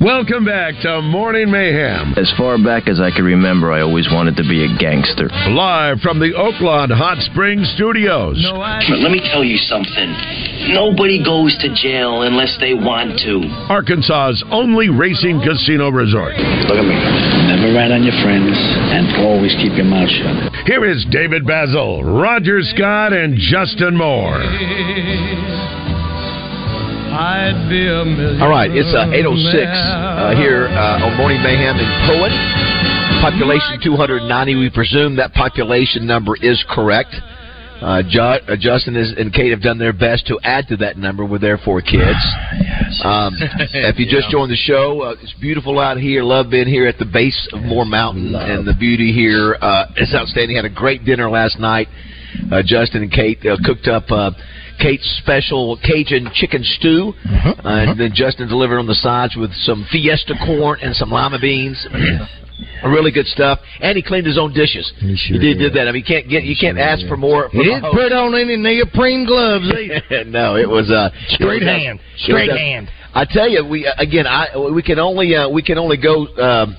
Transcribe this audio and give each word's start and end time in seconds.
Welcome 0.00 0.46
back 0.46 0.80
to 0.80 1.02
Morning 1.02 1.50
Mayhem. 1.50 2.16
As 2.16 2.32
far 2.38 2.56
back 2.56 2.88
as 2.88 2.98
I 2.98 3.12
can 3.12 3.20
remember, 3.20 3.70
I 3.70 3.82
always 3.82 4.08
wanted 4.08 4.34
to 4.40 4.48
be 4.48 4.64
a 4.64 4.78
gangster. 4.80 5.28
Live 5.52 6.00
from 6.00 6.18
the 6.18 6.32
Oaklawn 6.32 6.88
Hot 6.88 7.20
Springs 7.28 7.68
Studios. 7.76 8.40
No, 8.40 8.64
I... 8.64 8.80
Let 8.96 9.12
me 9.12 9.20
tell 9.20 9.44
you 9.44 9.58
something. 9.58 10.08
Nobody 10.72 11.22
goes 11.22 11.52
to 11.60 11.68
jail 11.76 12.22
unless 12.22 12.56
they 12.64 12.72
want 12.72 13.20
to. 13.28 13.44
Arkansas's 13.68 14.42
only 14.48 14.88
racing 14.88 15.44
casino 15.44 15.90
resort. 15.92 16.32
Look 16.64 16.80
at 16.80 16.88
me. 16.88 16.96
Never 17.52 17.76
rat 17.76 17.92
on 17.92 18.00
your 18.00 18.16
friends 18.24 18.56
and 18.56 19.04
always 19.20 19.52
keep 19.60 19.76
your 19.76 19.84
mouth 19.84 20.08
shut. 20.08 20.64
Here 20.64 20.88
is 20.88 21.04
David 21.12 21.44
Bazzel, 21.44 22.00
Roger 22.08 22.64
Scott, 22.72 23.12
and 23.12 23.36
Justin 23.36 24.00
Moore. 24.00 24.40
All 28.40 28.48
right, 28.48 28.70
it's 28.70 28.94
uh, 28.94 29.10
806 29.10 29.66
uh, 29.66 30.36
here 30.38 30.70
uh, 30.70 31.02
on 31.10 31.16
Morning 31.18 31.42
Mayhem 31.42 31.74
in 31.76 31.88
Poyen. 32.06 32.30
Population 33.20 33.82
290. 33.82 34.54
We 34.54 34.70
presume 34.70 35.16
that 35.16 35.32
population 35.34 36.06
number 36.06 36.36
is 36.40 36.62
correct. 36.70 37.10
Uh, 37.82 38.02
jo- 38.08 38.38
uh, 38.46 38.54
Justin 38.60 38.94
is, 38.94 39.12
and 39.18 39.32
Kate 39.32 39.50
have 39.50 39.62
done 39.62 39.78
their 39.78 39.92
best 39.92 40.26
to 40.28 40.38
add 40.44 40.68
to 40.68 40.76
that 40.78 40.98
number 40.98 41.24
with 41.24 41.40
their 41.40 41.58
four 41.58 41.80
kids. 41.80 42.20
yes. 42.54 43.00
Um, 43.02 43.34
if 43.90 43.98
you 43.98 44.06
just 44.06 44.30
joined 44.30 44.52
the 44.52 44.56
show, 44.56 45.00
uh, 45.02 45.14
it's 45.20 45.34
beautiful 45.40 45.78
out 45.80 45.96
here. 45.98 46.22
Love 46.22 46.50
being 46.50 46.68
here 46.68 46.86
at 46.86 46.98
the 46.98 47.06
base 47.10 47.48
of 47.52 47.60
Moore 47.62 47.86
Mountain, 47.86 48.32
Love. 48.32 48.48
and 48.48 48.68
the 48.68 48.74
beauty 48.78 49.12
here 49.12 49.56
uh, 49.60 49.86
is 49.96 50.14
outstanding. 50.14 50.56
Had 50.56 50.64
a 50.66 50.70
great 50.70 51.04
dinner 51.04 51.28
last 51.28 51.58
night. 51.58 51.88
Uh, 52.52 52.62
Justin 52.64 53.02
and 53.02 53.10
Kate 53.12 53.38
uh, 53.44 53.56
cooked 53.64 53.88
up 53.88 54.04
uh, 54.10 54.30
Kate's 54.80 55.08
special 55.22 55.78
Cajun 55.84 56.30
chicken 56.34 56.62
stew, 56.64 57.12
uh, 57.24 57.52
and 57.64 58.00
then 58.00 58.12
Justin 58.14 58.48
delivered 58.48 58.78
on 58.78 58.86
the 58.86 58.94
sides 58.94 59.36
with 59.36 59.52
some 59.54 59.86
Fiesta 59.92 60.34
corn 60.46 60.80
and 60.82 60.94
some 60.96 61.10
lima 61.10 61.38
beans. 61.38 61.86
Really 62.84 63.10
good 63.10 63.26
stuff, 63.26 63.58
and 63.80 63.96
he 63.96 64.02
cleaned 64.02 64.26
his 64.26 64.38
own 64.38 64.52
dishes. 64.52 64.92
He 64.98 65.16
sure 65.16 65.38
did, 65.38 65.56
did 65.56 65.58
did. 65.58 65.74
that. 65.74 65.88
I 65.88 65.92
mean, 65.92 66.04
you 66.06 66.14
can't 66.14 66.28
get 66.28 66.44
you 66.44 66.54
can't 66.60 66.78
ask 66.78 67.06
for 67.08 67.16
more. 67.16 67.48
He 67.50 67.58
didn't 67.64 67.82
host. 67.82 67.96
put 67.96 68.12
on 68.12 68.34
any 68.34 68.56
neoprene 68.56 69.24
gloves 69.26 69.64
either. 70.10 70.24
no, 70.24 70.56
it 70.56 70.68
was 70.68 70.90
uh, 70.90 71.08
Straight 71.28 71.62
uh, 71.62 71.66
hand. 71.66 72.00
Straight 72.18 72.50
uh, 72.50 72.56
hand. 72.56 72.90
I 73.14 73.24
tell 73.24 73.48
you, 73.48 73.64
we 73.66 73.86
uh, 73.86 73.92
again, 73.98 74.26
I 74.26 74.56
we 74.74 74.82
can 74.82 74.98
only 74.98 75.34
uh, 75.34 75.48
we 75.48 75.62
can 75.62 75.78
only 75.78 75.96
go. 75.96 76.26
Um, 76.36 76.76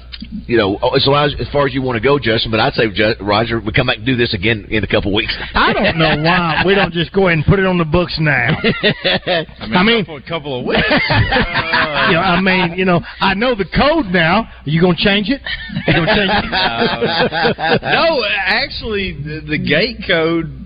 you 0.48 0.58
know, 0.58 0.78
oh, 0.82 0.96
as, 0.96 1.06
long 1.08 1.26
as, 1.26 1.36
as 1.40 1.48
far 1.52 1.66
as 1.68 1.74
you 1.74 1.82
want 1.82 1.96
to 1.98 2.04
go, 2.04 2.20
Justin. 2.20 2.52
But 2.52 2.60
I'd 2.60 2.74
say, 2.74 2.90
Ju- 2.94 3.16
Roger, 3.22 3.60
we 3.60 3.72
come 3.72 3.88
back 3.88 3.98
and 3.98 4.06
do 4.06 4.16
this 4.16 4.34
again 4.34 4.68
in 4.70 4.84
a 4.84 4.88
couple 4.88 5.14
weeks. 5.14 5.36
I 5.54 5.74
don't 5.74 5.98
know 6.00 6.22
why 6.24 6.64
we 6.66 6.76
don't 6.76 6.94
just 6.94 7.12
go 7.14 7.28
ahead 7.28 7.38
and 7.38 7.46
put 7.46 7.60
it 7.60 7.66
on 7.66 7.78
the 7.78 7.86
books 7.86 8.18
now. 8.20 8.58
I 8.64 9.46
mean, 9.68 9.78
I 9.78 9.84
mean- 9.84 10.06
for 10.06 10.18
a 10.18 10.22
couple 10.28 10.60
of 10.60 10.66
weeks. 10.66 10.82
you 10.90 12.14
know, 12.16 12.22
I 12.22 12.42
mean, 12.42 12.78
you 12.78 12.86
know, 12.86 13.02
I 13.20 13.34
know 13.34 13.56
the 13.56 13.66
code 13.66 14.08
now. 14.08 14.44
Are 14.44 14.50
you 14.70 14.82
gonna 14.82 14.96
change 14.98 15.30
it? 15.30 15.42
Are 15.88 15.92
You 15.92 16.06
gonna 16.06 16.16
change 16.16 16.32
it? 16.46 17.82
no, 17.82 18.24
actually, 18.46 19.14
the, 19.14 19.42
the 19.48 19.58
gate 19.58 19.98
code 20.08 20.61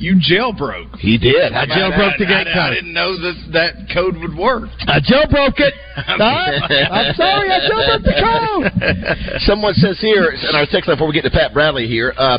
you 0.00 0.16
jailbroke. 0.16 0.96
He 0.96 1.18
did. 1.18 1.52
I 1.52 1.66
jailbroke 1.68 2.16
the 2.16 2.24
gate 2.24 2.48
I, 2.48 2.72
I 2.72 2.74
didn't 2.74 2.92
know 2.92 3.12
that 3.20 3.36
that 3.52 3.72
code 3.92 4.16
would 4.16 4.34
work. 4.34 4.72
I 4.88 4.98
jailbroke 4.98 5.60
it. 5.60 5.74
I'm 5.96 7.14
sorry, 7.14 7.48
I 7.52 7.60
jailbroke 7.68 8.04
the 8.08 8.16
code. 8.16 9.40
Someone 9.48 9.74
says 9.74 10.00
here 10.00 10.32
in 10.32 10.56
our 10.56 10.64
text 10.64 10.88
line 10.88 10.96
before 10.96 11.08
we 11.08 11.14
get 11.14 11.28
to 11.28 11.30
Pat 11.30 11.52
Bradley 11.52 11.86
here, 11.86 12.14
uh, 12.16 12.38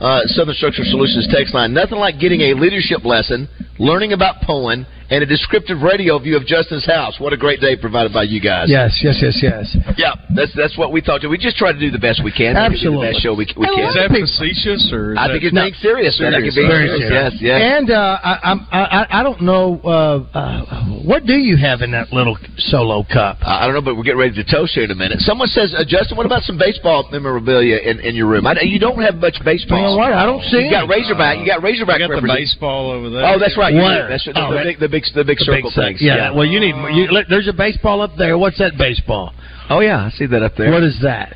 uh, 0.00 0.20
Southern 0.32 0.54
Structural 0.54 0.88
Solutions 0.88 1.28
text 1.30 1.54
line. 1.54 1.72
Nothing 1.72 1.98
like 1.98 2.18
getting 2.18 2.40
a 2.40 2.54
leadership 2.54 3.04
lesson, 3.04 3.46
learning 3.78 4.12
about 4.12 4.42
Poyen, 4.42 4.88
and 5.12 5.22
a 5.22 5.26
descriptive 5.26 5.82
radio 5.82 6.18
view 6.18 6.36
of 6.40 6.46
Justin's 6.46 6.86
house. 6.86 7.20
What 7.20 7.32
a 7.32 7.36
great 7.36 7.60
day 7.60 7.76
provided 7.76 8.12
by 8.16 8.24
you 8.24 8.40
guys. 8.40 8.66
Yes, 8.72 8.96
yes, 9.04 9.18
yes, 9.20 9.36
yes. 9.42 9.76
Yeah, 10.00 10.14
that's 10.34 10.52
that's 10.56 10.76
what 10.78 10.90
we 10.90 11.00
thought. 11.04 11.20
We 11.28 11.36
just 11.36 11.56
try 11.60 11.72
to 11.72 11.78
do 11.78 11.90
the 11.90 11.98
best 12.00 12.24
we 12.24 12.32
can. 12.32 12.54
Make 12.56 12.72
it 12.72 12.80
Absolutely. 12.80 13.06
the 13.06 13.12
best 13.12 13.22
show 13.22 13.32
we, 13.36 13.44
we 13.56 13.66
And 13.68 13.76
can. 13.76 13.84
Is 13.92 13.94
that 14.00 14.08
facetious 14.08 14.82
or? 14.92 15.12
Is 15.12 15.18
I 15.20 15.28
that, 15.28 15.32
think 15.36 15.44
it's 15.44 15.54
No. 15.54 15.62
being 15.68 15.78
serious. 15.84 16.16
man. 16.18 16.32
I 16.32 16.40
think 16.40 16.48
it's 16.48 16.56
being 16.56 16.68
Very 16.72 16.88
serious. 16.88 17.08
serious. 17.12 17.32
Yes, 17.36 17.42
yes. 17.44 17.58
And 17.60 17.90
uh, 17.92 18.18
I, 18.24 18.32
I'm- 18.42 18.66
I, 18.72 18.80
I, 18.80 19.20
I 19.20 19.22
don't 19.22 19.42
know 19.42 19.76
uh, 19.84 20.24
uh, 20.32 21.04
what 21.04 21.26
do 21.28 21.34
you 21.36 21.56
have 21.60 21.82
in 21.82 21.90
that 21.92 22.08
little 22.12 22.38
solo 22.72 23.04
cup? 23.04 23.36
Uh, 23.44 23.60
I 23.60 23.66
don't 23.66 23.74
know, 23.76 23.82
but 23.84 23.96
we're 23.96 24.08
getting 24.08 24.20
ready 24.24 24.34
to 24.40 24.46
toast 24.48 24.72
here 24.72 24.84
in 24.84 24.90
a 24.90 24.94
minute. 24.96 25.20
Someone 25.20 25.48
says, 25.48 25.74
uh, 25.76 25.84
Justin, 25.86 26.16
what 26.16 26.24
about 26.26 26.42
some 26.42 26.56
baseball 26.56 27.04
memorabilia 27.12 27.76
in, 27.84 28.00
in 28.00 28.14
your 28.16 28.28
room? 28.28 28.46
I, 28.46 28.56
you 28.62 28.78
don't 28.80 29.00
have 29.02 29.16
much 29.16 29.36
baseball. 29.44 29.76
You 29.76 29.84
know 29.84 29.96
what? 30.00 30.12
I 30.12 30.24
don't 30.24 30.42
see 30.48 30.64
You 30.64 30.70
got 30.70 30.84
any. 30.88 31.02
Razorback. 31.02 31.38
You 31.38 31.46
got 31.46 31.62
Razorback. 31.62 32.00
I 32.00 32.08
got 32.08 32.20
the 32.22 32.26
baseball 32.26 32.90
over 32.92 33.10
there. 33.10 33.26
Oh, 33.26 33.38
that's 33.38 33.58
right. 33.58 33.74
You 33.74 33.82
Where? 33.82 34.06
do. 34.06 34.08
That's 34.08 34.24
the, 34.24 34.32
Oh, 34.38 34.54
the, 34.54 34.62
big, 34.64 34.78
the 34.80 34.88
big, 34.88 35.01
the 35.14 35.24
big 35.24 35.38
The 35.38 35.44
circle 35.44 35.70
big 35.70 35.74
things. 35.74 35.98
thing. 36.00 36.06
Yeah. 36.08 36.30
Well, 36.30 36.46
you 36.46 36.60
need. 36.60 36.74
You, 36.94 37.08
look, 37.10 37.26
there's 37.28 37.48
a 37.48 37.52
baseball 37.52 38.00
up 38.02 38.12
there. 38.16 38.38
What's 38.38 38.58
that 38.58 38.78
baseball? 38.78 39.32
Oh 39.70 39.80
yeah, 39.80 40.06
I 40.06 40.10
see 40.10 40.26
that 40.26 40.42
up 40.42 40.52
there. 40.56 40.70
What 40.70 40.82
is 40.82 40.98
that? 41.02 41.34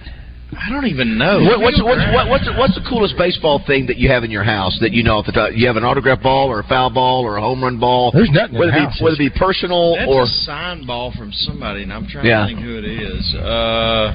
I 0.57 0.71
don't 0.71 0.87
even 0.87 1.19
know. 1.19 1.43
What, 1.43 1.61
what's, 1.61 1.83
what's, 1.83 2.01
what, 2.15 2.29
what's, 2.31 2.45
the- 2.47 2.55
what's 2.55 2.75
the 2.77 2.87
coolest 2.89 3.19
baseball 3.19 3.61
thing 3.67 3.87
that 3.89 3.97
you 3.99 4.09
have 4.11 4.23
in 4.25 4.31
your 4.31 4.45
house 4.45 4.79
that 4.81 4.93
you 4.93 5.03
know 5.03 5.19
off 5.19 5.27
the 5.27 5.33
top? 5.33 5.51
You 5.55 5.67
have 5.67 5.77
an 5.77 5.85
autograph 5.85 6.23
ball 6.23 6.49
or 6.49 6.61
a 6.61 6.63
foul 6.69 6.89
ball 6.89 7.25
or 7.25 7.37
a 7.37 7.41
home 7.41 7.63
run 7.63 7.79
ball? 7.81 8.13
There's 8.15 8.31
nothing 8.31 8.55
in 8.55 8.61
whether 8.61 8.71
the 8.71 8.79
it 8.79 8.81
be, 8.81 8.85
house. 8.87 9.01
Whether 9.03 9.17
it 9.17 9.19
be 9.19 9.39
personal 9.39 9.97
That's 9.97 10.09
or 10.09 10.23
a 10.23 10.27
signed 10.27 10.87
ball 10.87 11.13
from 11.19 11.33
somebody, 11.33 11.83
and 11.83 11.93
I'm 11.93 12.07
trying 12.07 12.27
Yeah. 12.27 12.43
to 12.43 12.47
think 12.47 12.61
who 12.61 12.79
it 12.79 12.85
is. 12.87 13.35
Uh, 13.35 14.15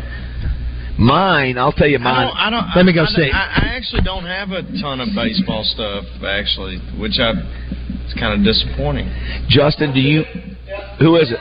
mine, 1.01 1.57
I'll 1.57 1.71
tell 1.73 1.87
you 1.87 1.97
I 1.97 2.03
mine. 2.03 2.27
don't. 2.27 2.37
I 2.37 2.49
don't. 2.49 2.67
Let 2.75 2.85
me 2.85 2.93
go 2.93 3.03
I, 3.03 3.07
see. 3.07 3.29
I, 3.33 3.43
I 3.43 3.65
actually 3.75 4.01
don't 4.03 4.23
have 4.25 4.51
a 4.51 4.61
ton 4.81 5.01
of 5.01 5.09
baseball 5.15 5.63
stuff, 5.65 6.05
actually, 6.25 6.77
which 6.99 7.19
I. 7.19 7.33
It's 8.05 8.13
kind 8.19 8.33
of 8.37 8.45
disappointing. 8.45 9.07
Justin, 9.49 9.93
do 9.93 9.99
you? 9.99 10.23
Who 10.99 11.15
is 11.17 11.31
it? 11.31 11.39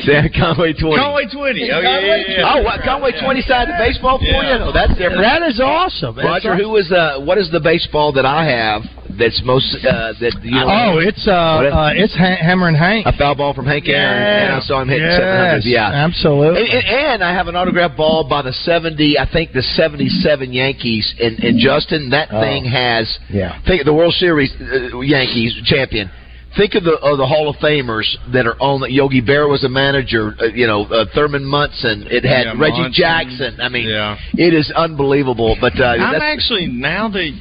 Sam 0.03 0.27
Conway 0.35 0.73
Twitty. 0.73 0.97
Conway 0.99 1.25
Twitty. 1.31 1.69
Oh 1.71 1.79
yeah, 1.79 1.99
yeah, 1.99 2.23
yeah. 2.27 2.43
Oh, 2.55 2.61
what, 2.63 2.81
Conway 2.83 3.11
Twitty 3.13 3.41
side 3.47 3.67
the 3.69 3.75
baseball 3.79 4.17
for 4.19 4.25
Yeah. 4.25 4.65
you? 4.67 4.73
That's 4.73 4.91
different. 4.99 5.21
That 5.23 5.43
is 5.43 5.61
awesome. 5.63 6.17
Roger, 6.17 6.53
It's 6.53 6.61
who 6.61 6.75
is 6.75 6.91
uh? 6.91 7.19
What 7.23 7.37
is 7.37 7.49
the 7.51 7.59
baseball 7.61 8.11
that 8.13 8.25
I 8.25 8.43
have 8.45 8.81
that's 9.17 9.41
most 9.45 9.75
uh 9.85 10.13
that 10.19 10.39
you 10.43 10.51
know? 10.51 10.67
Oh, 10.67 10.99
it's 10.99 11.27
uh, 11.27 11.31
uh 11.31 11.91
it's 11.95 12.13
ha- 12.15 12.37
Hammerin' 12.41 12.75
Hank. 12.75 13.05
a 13.05 13.13
foul 13.17 13.35
ball 13.35 13.53
from 13.53 13.65
Hank 13.65 13.87
Aaron, 13.87 14.21
and 14.23 14.55
I 14.55 14.59
saw 14.61 14.81
him 14.81 14.89
hitting 14.89 15.05
yes, 15.05 15.19
700. 15.19 15.63
Yeah, 15.65 16.05
absolutely. 16.05 16.61
And, 16.61 16.69
and, 16.69 16.85
and 16.87 17.23
I 17.23 17.33
have 17.33 17.47
an 17.47 17.55
autographed 17.55 17.97
ball 17.97 18.27
by 18.27 18.41
the 18.41 18.53
70, 18.53 19.17
I 19.19 19.25
think 19.31 19.53
the 19.53 19.61
77 19.61 20.51
Yankees. 20.53 21.13
And, 21.19 21.39
and 21.39 21.59
Justin, 21.59 22.09
that 22.11 22.29
Oh. 22.31 22.41
thing 22.41 22.65
has, 22.65 23.17
Yeah. 23.29 23.59
think 23.67 23.85
the 23.85 23.93
World 23.93 24.13
Series 24.15 24.51
uh, 24.59 24.99
Yankees 25.01 25.55
champion. 25.65 26.09
Think 26.57 26.73
of 26.75 26.85
the 26.85 26.93
of 27.03 27.17
the 27.17 27.25
Hall 27.27 27.49
of 27.49 27.57
Famers 27.57 28.07
that 28.31 28.47
are 28.47 28.55
on. 28.61 28.79
The, 28.79 28.89
Yogi 28.89 29.21
Berra 29.21 29.49
was 29.49 29.65
a 29.65 29.69
manager. 29.69 30.33
Uh, 30.39 30.45
you 30.45 30.65
know, 30.67 30.85
uh, 30.85 31.03
Thurman 31.13 31.43
Munson. 31.43 32.07
It 32.09 32.23
had 32.23 32.45
Yeah, 32.45 32.53
Reggie 32.57 32.79
Munson. 32.87 32.93
Jackson. 32.93 33.59
I 33.59 33.67
mean, 33.67 33.89
Yeah. 33.89 34.15
it 34.35 34.53
is 34.53 34.71
unbelievable. 34.71 35.57
But 35.59 35.77
uh, 35.77 35.83
I'm 35.99 36.21
actually 36.21 36.67
now 36.67 37.09
that 37.09 37.31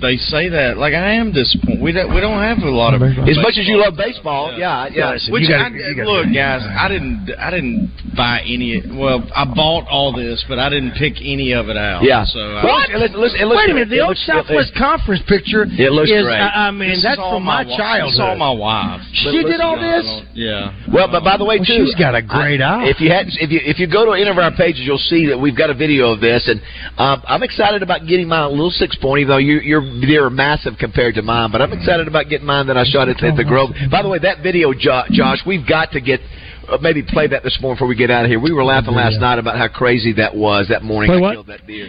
they 0.00 0.16
say 0.16 0.48
that, 0.48 0.76
like 0.78 0.94
I 0.94 1.14
am 1.14 1.32
disappointed. 1.32 1.80
We 1.82 1.92
don't 1.92 2.14
we 2.14 2.20
don't 2.20 2.40
have 2.42 2.58
a 2.58 2.70
lot 2.70 2.94
of 2.94 3.02
as 3.02 3.36
much 3.38 3.56
as 3.58 3.66
you 3.68 3.76
love 3.78 3.96
baseball, 3.96 4.56
yeah, 4.58 4.88
yeah. 4.90 5.12
Listen, 5.12 5.32
Which 5.32 5.48
gotta- 5.48 5.64
I, 5.64 5.68
you 5.68 5.94
gotta- 5.96 6.10
look, 6.10 6.26
guys, 6.34 6.62
I 6.64 6.88
didn't, 6.88 7.30
I 7.38 7.50
didn't 7.50 7.92
buy 8.16 8.40
any. 8.46 8.82
Well, 8.92 9.22
I 9.34 9.44
bought 9.44 9.86
all 9.88 10.12
this, 10.12 10.44
but 10.48 10.58
I 10.58 10.68
didn't 10.68 10.92
pick 10.92 11.14
any 11.20 11.52
of 11.52 11.68
it 11.68 11.76
out. 11.76 12.02
Yeah. 12.02 12.24
So 12.24 12.40
I, 12.40 12.64
Well, 12.64 12.80
it 12.88 12.90
looks- 12.98 13.14
it 13.14 13.18
looks- 13.18 13.34
it 13.40 13.44
looks 13.46 13.60
Wait 13.62 13.70
a 13.70 13.74
minute, 13.74 13.88
the 13.90 14.00
old 14.00 14.10
looks- 14.10 14.26
Southwest 14.26 14.74
Conference 14.74 15.22
picture 15.28 15.64
It 15.68 15.92
looks 15.92 16.10
is, 16.10 16.24
great. 16.24 16.40
I, 16.40 16.68
I 16.68 16.70
mean, 16.70 16.90
this 16.90 17.02
that's 17.02 17.18
all 17.20 17.36
from 17.36 17.44
my 17.44 17.62
wi- 17.64 17.76
childhood. 17.76 18.32
This 18.32 18.38
my 18.38 18.50
wife. 18.50 19.00
She 19.12 19.42
did 19.42 19.60
all 19.60 19.78
this? 19.78 20.06
Yeah. 20.34 20.72
Well, 20.92 21.08
but 21.08 21.24
by 21.24 21.36
the 21.36 21.44
way, 21.44 21.58
Well, 21.58 21.66
too, 21.66 21.86
she's 21.86 21.94
got 21.96 22.14
a 22.14 22.22
great 22.22 22.60
eye. 22.62 22.86
If 22.88 23.00
you 23.00 23.10
hadn't, 23.10 23.36
if 23.40 23.50
you 23.50 23.60
if 23.64 23.78
you 23.78 23.86
go 23.86 24.04
to 24.06 24.12
any 24.12 24.28
of 24.28 24.38
our 24.38 24.50
pages, 24.52 24.80
you'll 24.80 24.98
see 24.98 25.26
that 25.26 25.38
we've 25.38 25.56
got 25.56 25.70
a 25.70 25.74
video 25.74 26.10
of 26.12 26.20
this, 26.20 26.48
and 26.48 26.60
um, 26.98 27.22
I'm 27.26 27.42
excited 27.42 27.82
about 27.82 28.06
getting 28.06 28.28
my 28.28 28.46
little 28.46 28.70
six 28.70 28.96
point. 28.96 29.20
Even 29.20 29.28
though 29.30 29.36
you, 29.38 29.60
your 29.60 29.80
video 30.00 30.24
are 30.24 30.30
massive 30.30 30.74
compared 30.78 31.14
to 31.16 31.22
mine, 31.22 31.50
but 31.50 31.60
I'm 31.60 31.72
excited 31.72 32.08
about 32.08 32.28
getting 32.28 32.46
mine 32.46 32.66
that 32.68 32.76
I 32.76 32.84
shot 32.84 33.08
at, 33.08 33.22
at 33.22 33.36
the 33.36 33.44
Grove. 33.44 33.70
By 33.90 34.02
the 34.02 34.08
way, 34.08 34.18
that 34.18 34.42
video, 34.42 34.72
Jo- 34.72 35.04
Josh, 35.10 35.38
we've 35.46 35.66
got 35.66 35.92
to 35.92 36.00
get. 36.00 36.20
Uh, 36.68 36.78
maybe 36.80 37.02
play 37.02 37.26
that 37.26 37.42
this 37.42 37.58
morning 37.60 37.76
before 37.76 37.88
we 37.88 37.96
get 37.96 38.10
out 38.10 38.24
of 38.24 38.30
here. 38.30 38.38
We 38.38 38.52
were 38.52 38.62
laughing 38.62 38.94
last 38.94 39.18
night 39.18 39.38
about 39.38 39.58
how 39.58 39.66
crazy 39.66 40.12
that 40.14 40.36
was 40.36 40.68
that 40.68 40.82
morning. 40.84 41.10
Play 41.10 41.18
I 41.18 41.20
what? 41.20 41.32
killed 41.32 41.46
that 41.48 41.66
deer. 41.66 41.88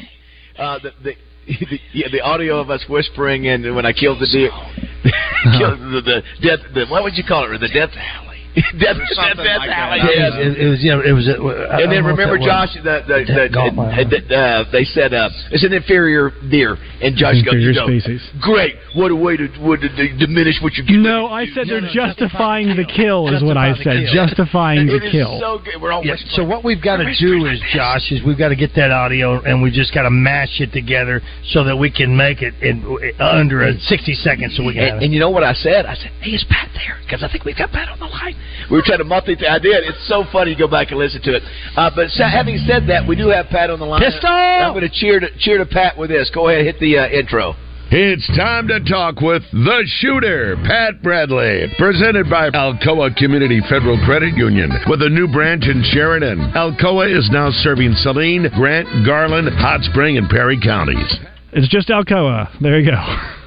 Uh, 0.58 0.80
the, 0.80 0.92
the, 1.04 1.14
the, 1.70 1.80
yeah, 1.94 2.08
the 2.12 2.22
audio 2.22 2.60
of 2.60 2.70
us 2.70 2.84
whispering 2.90 3.48
and 3.48 3.76
when 3.76 3.86
I 3.86 3.94
killed 3.94 4.20
the 4.20 4.28
deer, 4.28 4.50
killed 5.60 5.80
the, 5.80 6.02
the 6.02 6.22
death. 6.42 6.60
The, 6.74 6.86
what 6.88 7.04
would 7.04 7.16
you 7.16 7.24
call 7.28 7.54
it? 7.54 7.60
The 7.60 7.68
death 7.68 7.92
Death, 8.80 8.98
something 9.16 9.44
Death 9.48 9.64
like 9.64 9.72
Alley, 9.72 10.00
that. 10.04 10.12
yes. 10.12 10.32
It, 10.36 10.52
it 10.60 10.68
was, 10.70 10.80
you 10.84 10.92
know, 10.92 11.00
it 11.00 11.14
was. 11.16 11.24
Uh, 11.28 11.80
And 11.80 11.88
then 11.92 12.04
remember, 12.04 12.36
if 12.36 12.44
that 12.44 12.52
was- 12.52 12.72
Josh, 12.72 12.74
the, 12.76 12.96
the, 13.08 13.18
the, 13.24 13.34
That 13.48 13.52
golf 13.56 13.72
the, 13.76 14.20
uh, 14.36 14.64
they 14.72 14.84
said 14.84 15.14
uh, 15.14 15.30
it's 15.52 15.64
an 15.64 15.72
inferior 15.72 16.32
deer, 16.52 16.76
and 17.02 17.16
Josh 17.16 17.40
goes, 17.48 17.56
Inferior 17.56 17.80
species. 17.88 18.22
great. 18.44 18.76
What 18.96 19.12
a 19.12 19.16
way 19.16 19.38
to, 19.38 19.48
what 19.64 19.80
to 19.80 19.88
d- 19.88 20.18
diminish 20.20 20.60
what 20.62 20.76
you 20.76 20.84
get. 20.84 21.00
No, 21.00 21.28
I 21.32 21.48
said 21.56 21.68
they're 21.72 21.88
justifying 21.96 22.76
the 22.76 22.84
kill, 22.84 23.32
is 23.32 23.40
what 23.44 23.56
I 23.56 23.72
said. 23.80 24.04
kill. 24.12 24.14
Justifying 24.14 24.88
the 24.88 25.00
kill. 25.12 25.40
so 25.40 25.60
good. 25.64 25.80
We're 25.82 25.92
all 25.96 26.04
Yeah, 26.04 26.20
whispering. 26.20 26.36
so 26.36 26.44
what 26.44 26.64
we've 26.68 26.84
got 26.84 26.98
to 26.98 27.08
do 27.08 27.46
is, 27.48 27.60
Josh, 27.74 28.12
is 28.12 28.20
we've 28.28 28.38
got 28.38 28.50
to 28.50 28.60
get 28.60 28.76
that 28.76 28.92
audio 28.92 29.40
and 29.42 29.62
we 29.64 29.72
just 29.72 29.94
got 29.94 30.04
to 30.04 30.12
mash 30.12 30.60
it 30.60 30.74
together 30.74 31.22
so 31.56 31.64
that 31.64 31.78
we 31.78 31.90
can 31.90 32.16
make 32.18 32.42
it 32.42 32.54
in 32.62 32.84
under 33.20 33.72
sixty 33.88 34.14
seconds. 34.14 34.56
So 34.58 34.64
we 34.64 34.74
can. 34.74 35.00
And, 35.00 35.04
and 35.04 35.14
you 35.14 35.20
know 35.20 35.30
what 35.30 35.44
I 35.44 35.54
said? 35.54 35.86
I 35.86 35.96
said, 35.96 36.12
"Hey, 36.20 36.32
is 36.32 36.44
Pat 36.50 36.70
there?" 36.74 36.98
Because 37.06 37.24
I 37.24 37.32
think 37.32 37.46
we've 37.46 37.58
got 37.58 37.72
Pat 37.72 37.88
on 37.90 38.00
the 38.00 38.06
line. 38.06 38.36
We 38.70 38.78
were 38.78 38.84
trying 38.86 39.00
to 39.00 39.04
multi. 39.06 39.36
I 39.48 39.60
did. 39.60 39.84
It's 39.84 40.08
so 40.08 40.24
funny. 40.32 40.54
to 40.56 40.60
Go 40.60 40.68
back 40.68 40.92
and 40.92 41.00
listen 41.00 41.22
to 41.24 41.36
it. 41.36 41.44
Uh, 41.76 41.90
but 41.96 42.10
sa- 42.10 42.30
having 42.30 42.58
said 42.68 42.88
that, 42.88 43.08
we 43.08 43.16
do 43.16 43.30
have 43.30 43.48
Pat 43.48 43.70
on 43.70 43.80
the 43.80 43.86
line. 43.86 44.02
Pistol! 44.02 44.30
I'm 44.30 44.74
going 44.74 44.88
to 44.88 44.94
cheer 44.94 45.20
to 45.20 45.28
cheer 45.40 45.58
to 45.58 45.66
Pat 45.66 45.98
with 45.98 46.10
this. 46.10 46.30
Go 46.34 46.50
ahead, 46.50 46.66
hit 46.66 46.80
the 46.80 46.98
uh, 47.00 47.08
intro. 47.10 47.56
It's 47.94 48.26
time 48.38 48.70
to 48.70 48.80
talk 48.80 49.20
with 49.20 49.44
the 49.52 49.84
shooter, 50.00 50.56
Pat 50.64 51.04
Bradley, 51.04 51.68
presented 51.78 52.30
by 52.30 52.50
Alcoa 52.50 53.14
Community 53.18 53.60
Federal 53.70 54.00
Credit 54.06 54.34
Union 54.38 54.72
with 54.88 55.02
a 55.02 55.10
new 55.10 55.28
branch 55.28 55.66
in 55.66 55.84
Sheridan. 55.92 56.54
Alcoa 56.56 57.12
is 57.12 57.30
now 57.34 57.50
serving 57.52 57.92
Saline, 57.96 58.48
Grant, 58.56 58.88
Garland, 59.06 59.50
Hot 59.60 59.82
Spring, 59.82 60.18
and 60.18 60.30
Perry 60.30 60.58
counties. 60.58 61.20
It's 61.52 61.68
just 61.68 61.90
Alcoa. 61.90 62.48
There 62.62 62.80
you 62.80 62.90
go. 62.90 63.41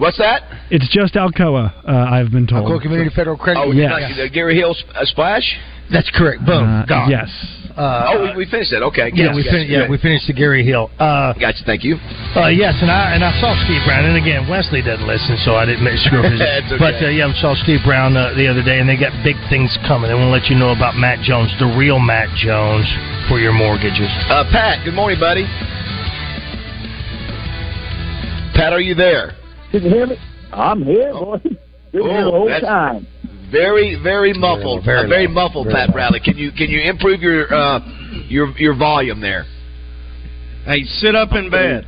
What's 0.00 0.16
that? 0.16 0.40
It's 0.72 0.88
just 0.88 1.12
Alcoa, 1.12 1.68
uh, 1.84 1.92
I've 2.08 2.32
been 2.32 2.46
told. 2.48 2.64
Alcoa 2.64 2.80
Community 2.80 3.10
Federal 3.14 3.36
Credit. 3.36 3.60
Oh, 3.60 3.66
Union. 3.68 3.92
yes. 3.92 4.16
not- 4.16 4.16
the 4.16 4.28
Gary 4.32 4.56
Hill 4.56 4.72
sp- 4.72 4.88
uh, 4.96 5.04
splash. 5.04 5.44
that's 5.92 6.08
correct. 6.16 6.40
Boom. 6.46 6.64
Uh, 6.64 6.86
gone. 6.88 7.10
yes. 7.10 7.28
Uh, 7.76 8.08
oh, 8.08 8.32
we, 8.32 8.44
we 8.44 8.50
finished 8.50 8.72
that. 8.72 8.80
Okay. 8.82 9.12
yeah, 9.12 9.28
Gotcha, 9.28 9.36
we 9.36 9.44
gotcha. 9.44 9.52
finished. 9.60 9.70
Yeah, 9.70 9.88
we 9.92 9.96
finished 10.00 10.26
the 10.26 10.32
Gary 10.32 10.64
Hill. 10.64 10.88
Uh, 10.98 11.32
Gotcha. 11.36 11.62
Thank 11.68 11.84
you. 11.84 12.00
Uh, 12.34 12.48
yes, 12.48 12.80
and 12.80 12.90
I 12.90 13.12
and 13.14 13.22
I 13.22 13.30
saw 13.44 13.52
Steve 13.68 13.84
Brown, 13.84 14.04
and 14.08 14.16
again 14.16 14.48
Wesley 14.48 14.80
doesn't 14.82 15.06
listen, 15.06 15.36
so 15.44 15.54
I 15.54 15.64
didn't 15.68 15.84
make 15.84 15.96
screw 16.08 16.24
up 16.24 16.32
his. 16.32 16.40
Okay. 16.64 16.80
But 16.80 16.96
uh, 17.04 17.12
yeah, 17.12 17.28
I 17.28 17.32
saw 17.40 17.52
Steve 17.62 17.80
Brown 17.84 18.16
uh, 18.16 18.32
the 18.34 18.48
other 18.48 18.64
day, 18.64 18.80
and 18.80 18.88
they 18.88 18.96
got 18.96 19.12
big 19.22 19.36
things 19.52 19.70
coming. 19.86 20.08
They 20.08 20.16
want 20.16 20.32
to 20.32 20.34
let 20.34 20.48
you 20.48 20.56
know 20.56 20.72
about 20.72 20.96
Matt 20.96 21.20
Jones, 21.20 21.52
the 21.60 21.68
real 21.76 22.00
Matt 22.00 22.32
Jones, 22.40 22.88
for 23.28 23.36
your 23.38 23.52
mortgages. 23.52 24.08
Uh, 24.32 24.48
Pat, 24.50 24.80
good 24.84 24.96
morning, 24.96 25.20
buddy. 25.20 25.44
Pat, 28.56 28.72
are 28.72 28.80
you 28.82 28.96
there? 28.96 29.36
Can 29.70 29.82
you 29.84 29.90
hear 29.90 30.06
me? 30.06 30.16
I'm 30.52 30.82
here, 30.82 31.12
boy. 31.12 31.38
Been 31.38 31.52
here 31.92 32.02
the 32.24 32.30
Oh, 32.30 32.48
whole 32.48 32.60
time. 32.60 33.06
Very, 33.50 33.98
very 34.02 34.32
muffled. 34.32 34.84
Very 34.84 35.08
Very, 35.08 35.08
very 35.08 35.26
muffled, 35.28 35.66
Very 35.66 35.74
Pat 35.76 35.88
low. 35.88 35.94
Bradley. 35.94 36.20
Can 36.20 36.36
you 36.36 36.52
can 36.52 36.68
you 36.70 36.80
improve 36.80 37.20
your 37.20 37.52
uh, 37.52 37.80
your 38.28 38.56
your 38.58 38.74
volume 38.76 39.20
there? 39.20 39.44
Hey, 40.64 40.84
sit 40.84 41.14
up 41.16 41.32
in 41.32 41.50
bed. 41.50 41.86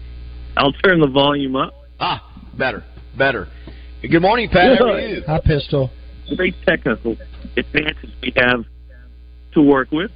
I'll 0.56 0.72
turn 0.72 1.00
the 1.00 1.06
volume 1.08 1.54
up. 1.54 1.74
Ah, 2.00 2.22
better, 2.58 2.82
better. 3.16 3.46
Good 4.02 4.22
morning, 4.22 4.48
Pat. 4.50 4.78
How 4.78 4.92
are 4.92 5.00
you? 5.00 5.22
Hi, 5.26 5.40
Pistol. 5.44 5.90
Great 6.36 6.54
technical 6.66 7.16
advances 7.56 8.10
we 8.22 8.32
have 8.36 8.64
to 9.54 9.62
work 9.62 9.90
with. 9.92 10.10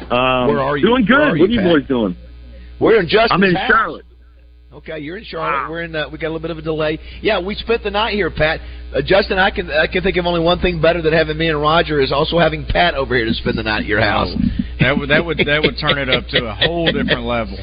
Um, 0.00 0.48
Where 0.48 0.60
are 0.60 0.76
you? 0.76 0.86
Doing 0.86 1.04
good. 1.04 1.16
Are 1.16 1.36
you, 1.36 1.42
what 1.42 1.50
are 1.50 1.52
you 1.52 1.60
Pat? 1.60 1.68
boys 1.72 1.88
doing? 1.88 2.16
We're 2.80 3.00
in 3.00 3.08
Justin's 3.08 3.32
I'm 3.32 3.42
in 3.42 3.54
house. 3.54 3.68
Charlotte. 3.70 4.04
Okay, 4.78 5.00
you're 5.00 5.16
in 5.18 5.24
Charlotte. 5.24 5.68
We're 5.68 5.82
in. 5.82 5.96
Uh, 5.96 6.08
we 6.08 6.18
got 6.18 6.28
a 6.28 6.30
little 6.30 6.38
bit 6.38 6.52
of 6.52 6.58
a 6.58 6.62
delay. 6.62 7.00
Yeah, 7.20 7.40
we 7.40 7.56
spent 7.56 7.82
the 7.82 7.90
night 7.90 8.14
here, 8.14 8.30
Pat. 8.30 8.60
Uh, 8.94 9.02
Justin, 9.04 9.36
I 9.36 9.50
can 9.50 9.68
I 9.68 9.88
can 9.88 10.04
think 10.04 10.16
of 10.16 10.24
only 10.24 10.38
one 10.38 10.60
thing 10.60 10.80
better 10.80 11.02
than 11.02 11.12
having 11.12 11.36
me 11.36 11.48
and 11.48 11.60
Roger 11.60 12.00
is 12.00 12.12
also 12.12 12.38
having 12.38 12.64
Pat 12.64 12.94
over 12.94 13.16
here 13.16 13.24
to 13.24 13.34
spend 13.34 13.58
the 13.58 13.64
night 13.64 13.80
at 13.80 13.86
your 13.86 14.00
house. 14.00 14.28
That 14.78 14.96
would 14.96 15.10
that 15.10 15.24
would 15.24 15.38
that 15.38 15.62
would 15.62 15.74
turn 15.80 15.98
it 15.98 16.08
up 16.08 16.28
to 16.28 16.46
a 16.46 16.54
whole 16.54 16.86
different 16.86 17.22
level. 17.24 17.58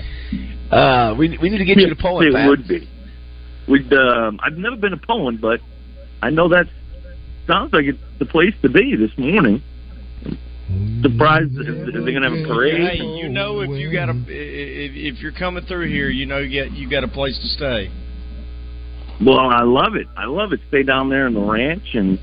Uh, 0.69 1.15
we 1.17 1.37
we 1.41 1.47
need 1.47 1.59
to 1.59 1.65
get 1.65 1.77
you 1.77 1.87
to 1.87 1.95
Poyen, 1.95 2.27
it 2.27 2.33
Pat. 2.33 2.49
would 2.49 2.67
be. 2.67 2.89
We'd, 3.69 3.93
um, 3.93 4.37
I've 4.43 4.57
never 4.57 4.75
been 4.75 4.91
to 4.91 4.97
Poyen, 4.97 5.39
but 5.39 5.61
I 6.21 6.31
know 6.31 6.49
that 6.49 6.65
sounds 7.47 7.71
like 7.71 7.85
it's 7.85 7.97
the 8.19 8.25
place 8.25 8.53
to 8.61 8.69
be 8.69 8.97
this 8.97 9.17
morning. 9.17 9.63
Surprised 11.01 11.51
if, 11.53 11.67
if 11.67 11.93
they're 11.93 12.13
gonna 12.13 12.29
have 12.29 12.45
a 12.45 12.47
parade. 12.47 12.97
Hey, 12.97 13.03
you 13.03 13.29
know 13.29 13.61
if 13.61 13.69
you 13.69 13.91
got 13.91 14.09
a 14.09 14.15
if, 14.27 15.15
if 15.15 15.21
you're 15.21 15.31
coming 15.31 15.63
through 15.65 15.87
here, 15.89 16.09
you 16.09 16.25
know 16.25 16.39
you 16.39 16.49
get 16.49 16.71
you 16.71 16.89
got 16.89 17.03
a 17.03 17.07
place 17.07 17.37
to 17.39 17.47
stay. 17.49 17.91
Well, 19.23 19.39
I 19.39 19.61
love 19.61 19.95
it. 19.95 20.07
I 20.17 20.25
love 20.25 20.51
it. 20.51 20.59
Stay 20.67 20.83
down 20.83 21.09
there 21.09 21.27
in 21.27 21.33
the 21.33 21.39
ranch, 21.39 21.93
and 21.93 22.19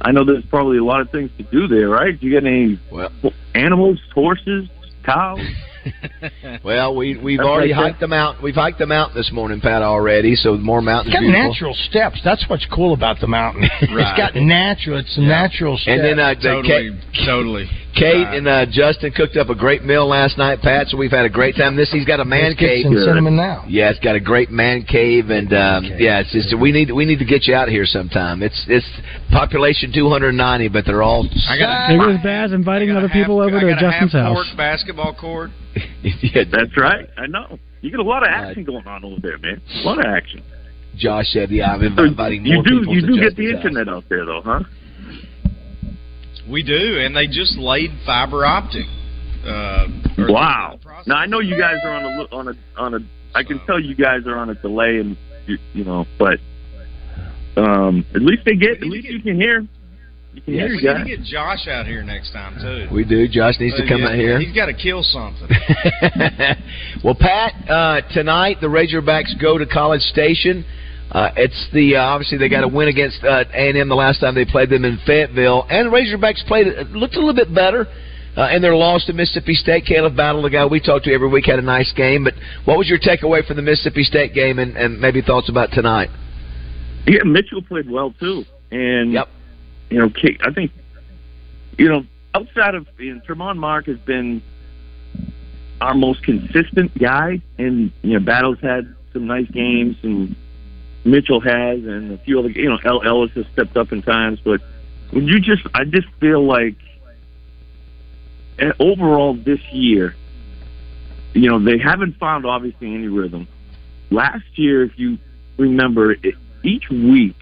I 0.00 0.12
know 0.12 0.24
there's 0.24 0.44
probably 0.46 0.78
a 0.78 0.84
lot 0.84 1.00
of 1.00 1.10
things 1.10 1.30
to 1.38 1.42
do 1.44 1.66
there, 1.66 1.88
right? 1.88 2.18
Do 2.18 2.26
you 2.26 2.32
get 2.32 2.46
any 2.46 2.78
Well, 2.92 3.10
animals, 3.54 3.98
horses, 4.14 4.68
cows? 5.04 5.40
well, 6.64 6.94
we 6.94 7.16
we've 7.16 7.40
already 7.40 7.72
right 7.72 7.78
there. 7.78 7.88
hiked 7.90 8.00
them 8.00 8.12
out. 8.12 8.42
We've 8.42 8.54
hiked 8.54 8.78
them 8.78 8.92
out 8.92 9.14
this 9.14 9.30
morning, 9.32 9.60
Pat, 9.60 9.82
already. 9.82 10.34
So 10.34 10.56
more 10.56 10.82
mountains. 10.82 11.14
It's 11.14 11.14
got 11.14 11.20
beautiful. 11.20 11.50
natural 11.50 11.74
steps. 11.88 12.20
That's 12.24 12.44
what's 12.48 12.66
cool 12.72 12.92
about 12.92 13.20
the 13.20 13.26
mountain. 13.26 13.68
It's 13.80 14.16
got 14.16 14.34
natural. 14.34 14.98
It's 14.98 15.18
natural 15.18 15.76
steps. 15.76 15.92
And 15.92 16.04
then 16.04 16.18
uh, 16.18 16.34
Totally, 16.34 16.90
Kate, 16.90 17.24
totally. 17.26 17.68
Kate 17.94 18.26
and 18.26 18.46
uh, 18.46 18.66
Justin 18.70 19.10
cooked 19.12 19.36
up 19.36 19.48
a 19.50 19.54
great 19.54 19.82
meal 19.84 20.06
last 20.08 20.38
night, 20.38 20.60
Pat. 20.62 20.86
So 20.88 20.96
we've 20.96 21.10
had 21.10 21.24
a 21.24 21.28
great 21.28 21.56
time. 21.56 21.76
This 21.76 21.90
he's 21.90 22.04
got 22.06 22.20
a 22.20 22.24
man 22.24 22.52
Biscuits 22.52 22.84
cave. 22.84 22.86
and 22.86 23.04
cinnamon 23.04 23.36
now. 23.36 23.64
Yeah, 23.68 23.90
it's 23.90 23.98
got 23.98 24.14
a 24.14 24.20
great 24.20 24.50
man 24.50 24.82
cave, 24.84 25.30
and 25.30 25.52
um, 25.52 25.84
Okay. 25.84 25.96
yeah, 26.04 26.20
it's 26.20 26.32
just 26.32 26.56
we 26.58 26.72
need 26.72 26.90
we 26.92 27.04
need 27.04 27.18
to 27.18 27.24
get 27.24 27.46
you 27.46 27.54
out 27.54 27.68
here 27.68 27.84
sometime. 27.84 28.42
It's 28.42 28.64
it's 28.68 28.86
population 29.32 29.92
290, 29.92 30.68
but 30.68 30.84
they're 30.86 31.02
all. 31.02 31.26
I 31.48 31.58
got 31.58 31.88
There 31.88 32.00
a, 32.00 32.14
goes 32.14 32.22
Baz 32.22 32.52
inviting 32.52 32.90
other 32.90 33.06
a 33.06 33.08
half- 33.08 33.12
people 33.12 33.40
over 33.40 33.56
I 33.56 33.60
to 33.60 33.66
got 33.66 33.78
a 33.78 33.80
Justin's 33.80 34.12
half 34.12 34.22
house. 34.22 34.34
court 34.46 34.56
basketball 34.56 35.14
court. 35.14 35.50
yeah, 36.02 36.44
That's 36.50 36.76
right. 36.76 37.08
I 37.18 37.26
know. 37.26 37.58
You 37.82 37.90
get 37.90 38.00
a 38.00 38.02
lot 38.04 38.22
of 38.22 38.28
action 38.28 38.64
going 38.64 38.86
on 38.86 39.04
over 39.04 39.16
there, 39.22 39.38
man. 39.38 39.60
A 39.82 39.86
lot 39.86 39.98
of 39.98 40.04
action. 40.04 40.42
Josh 40.96 41.26
said, 41.28 41.50
"Yeah, 41.50 41.72
I'm 41.74 41.96
So 41.96 42.04
inviting 42.04 42.42
more 42.44 42.56
you 42.56 42.62
do 42.62 42.78
people 42.80 42.94
you 42.94 43.00
to 43.02 43.06
do 43.06 43.14
get 43.14 43.22
Justin's 43.30 43.36
the 43.36 43.56
house. 43.56 43.64
internet 43.66 43.88
out 43.94 44.04
there 44.08 44.26
though, 44.26 44.42
huh? 44.44 44.60
We 46.50 46.62
do, 46.62 46.98
and 47.00 47.16
they 47.16 47.26
just 47.26 47.56
laid 47.56 47.90
fiber 48.04 48.44
optic. 48.44 48.86
Uh, 49.44 49.86
Wow. 50.18 50.78
Now 51.06 51.16
I 51.16 51.26
know 51.26 51.40
you 51.40 51.58
guys 51.58 51.76
are 51.82 51.90
on 51.92 52.04
a 52.04 52.34
on 52.34 52.48
a 52.48 52.80
on 52.80 52.94
a. 52.94 52.98
I 53.34 53.42
can 53.42 53.58
tell 53.64 53.80
you 53.80 53.94
guys 53.94 54.26
are 54.26 54.36
on 54.36 54.50
a 54.50 54.54
delay, 54.54 54.98
and 54.98 55.16
you, 55.46 55.56
you 55.72 55.84
know, 55.84 56.04
but 56.18 56.38
um, 57.56 58.04
at 58.14 58.20
least 58.22 58.42
they 58.44 58.54
get. 58.54 58.82
At 58.82 58.82
least 58.82 59.08
you 59.08 59.22
can 59.22 59.40
hear. 59.40 59.66
You 60.32 60.42
can 60.42 60.54
Yes. 60.54 60.60
hear 60.62 60.76
We 60.76 60.82
you 60.82 60.94
need 61.04 61.10
to 61.10 61.16
get 61.16 61.24
Josh 61.26 61.66
out 61.68 61.86
here 61.86 62.02
next 62.02 62.32
time 62.32 62.54
too. 62.60 62.94
We 62.94 63.04
do. 63.04 63.26
Josh 63.28 63.54
needs 63.58 63.76
to 63.76 63.88
come 63.88 64.02
yeah, 64.02 64.08
out 64.08 64.14
here. 64.14 64.38
He's 64.38 64.54
got 64.54 64.66
to 64.66 64.74
kill 64.74 65.02
something. 65.02 65.48
well, 67.04 67.16
Pat, 67.18 67.54
uh, 67.68 68.00
tonight 68.12 68.58
the 68.60 68.68
Razorbacks 68.68 69.40
go 69.40 69.58
to 69.58 69.66
College 69.66 70.02
Station. 70.02 70.64
Uh, 71.10 71.30
it's 71.36 71.68
the 71.72 71.96
uh, 71.96 72.02
obviously 72.02 72.38
they 72.38 72.48
got 72.48 72.62
a 72.62 72.68
win 72.68 72.88
against 72.88 73.22
uh, 73.24 73.44
A&M 73.52 73.88
the 73.88 73.94
last 73.94 74.20
time 74.20 74.34
they 74.34 74.44
played 74.44 74.70
them 74.70 74.84
in 74.84 74.98
Fayetteville, 75.06 75.66
and 75.68 75.90
Razorbacks 75.90 76.46
played 76.46 76.68
looked 76.90 77.16
a 77.16 77.18
little 77.18 77.34
bit 77.34 77.52
better. 77.54 77.86
Uh, 78.36 78.48
in 78.52 78.62
their 78.62 78.76
loss 78.76 79.04
to 79.06 79.12
Mississippi 79.12 79.54
State, 79.54 79.84
Caleb 79.84 80.16
Battle, 80.16 80.42
the 80.42 80.50
guy 80.50 80.64
we 80.64 80.78
talk 80.78 81.02
to 81.02 81.12
every 81.12 81.28
week, 81.28 81.46
had 81.46 81.58
a 81.58 81.62
nice 81.62 81.92
game. 81.94 82.22
But 82.22 82.34
what 82.64 82.78
was 82.78 82.88
your 82.88 83.00
takeaway 83.00 83.44
from 83.44 83.56
the 83.56 83.62
Mississippi 83.62 84.04
State 84.04 84.34
game, 84.34 84.60
and, 84.60 84.76
and 84.76 85.00
maybe 85.00 85.20
thoughts 85.20 85.48
about 85.48 85.72
tonight? 85.72 86.10
Yeah, 87.08 87.24
Mitchell 87.24 87.60
played 87.60 87.90
well 87.90 88.14
too, 88.20 88.44
and 88.70 89.12
Yep. 89.12 89.28
you 89.90 89.98
know, 89.98 90.10
I 90.46 90.52
think 90.52 90.70
you 91.76 91.88
know 91.88 92.04
outside 92.34 92.76
of 92.76 92.86
you 92.98 93.14
know, 93.16 93.20
Tramon 93.28 93.56
Mark 93.56 93.86
has 93.86 93.98
been 93.98 94.42
our 95.80 95.94
most 95.94 96.22
consistent 96.22 96.96
guy, 96.96 97.42
and 97.58 97.90
you 98.02 98.18
know, 98.18 98.24
Battles 98.24 98.58
had 98.62 98.94
some 99.12 99.26
nice 99.26 99.50
games, 99.50 99.96
and 100.04 100.36
Mitchell 101.04 101.40
has, 101.40 101.78
and 101.78 102.12
a 102.12 102.18
few 102.18 102.38
other 102.38 102.50
you 102.50 102.68
know, 102.68 102.78
El 102.84 103.02
Ellis 103.02 103.32
has 103.32 103.46
stepped 103.52 103.76
up 103.76 103.92
in 103.92 104.02
times, 104.02 104.40
but 104.40 104.60
when 105.10 105.26
you 105.26 105.40
just, 105.40 105.66
I 105.74 105.84
just 105.84 106.08
feel 106.20 106.44
like 106.44 106.76
eh, 108.58 108.72
overall 108.78 109.34
this 109.34 109.60
year, 109.72 110.14
you 111.32 111.48
know, 111.50 111.58
they 111.58 111.78
haven't 111.78 112.18
found 112.18 112.44
obviously 112.44 112.94
any 112.94 113.08
rhythm. 113.08 113.48
Last 114.10 114.44
year, 114.54 114.82
if 114.82 114.98
you 114.98 115.18
remember, 115.56 116.12
it, 116.12 116.34
each 116.62 116.90
week, 116.90 117.36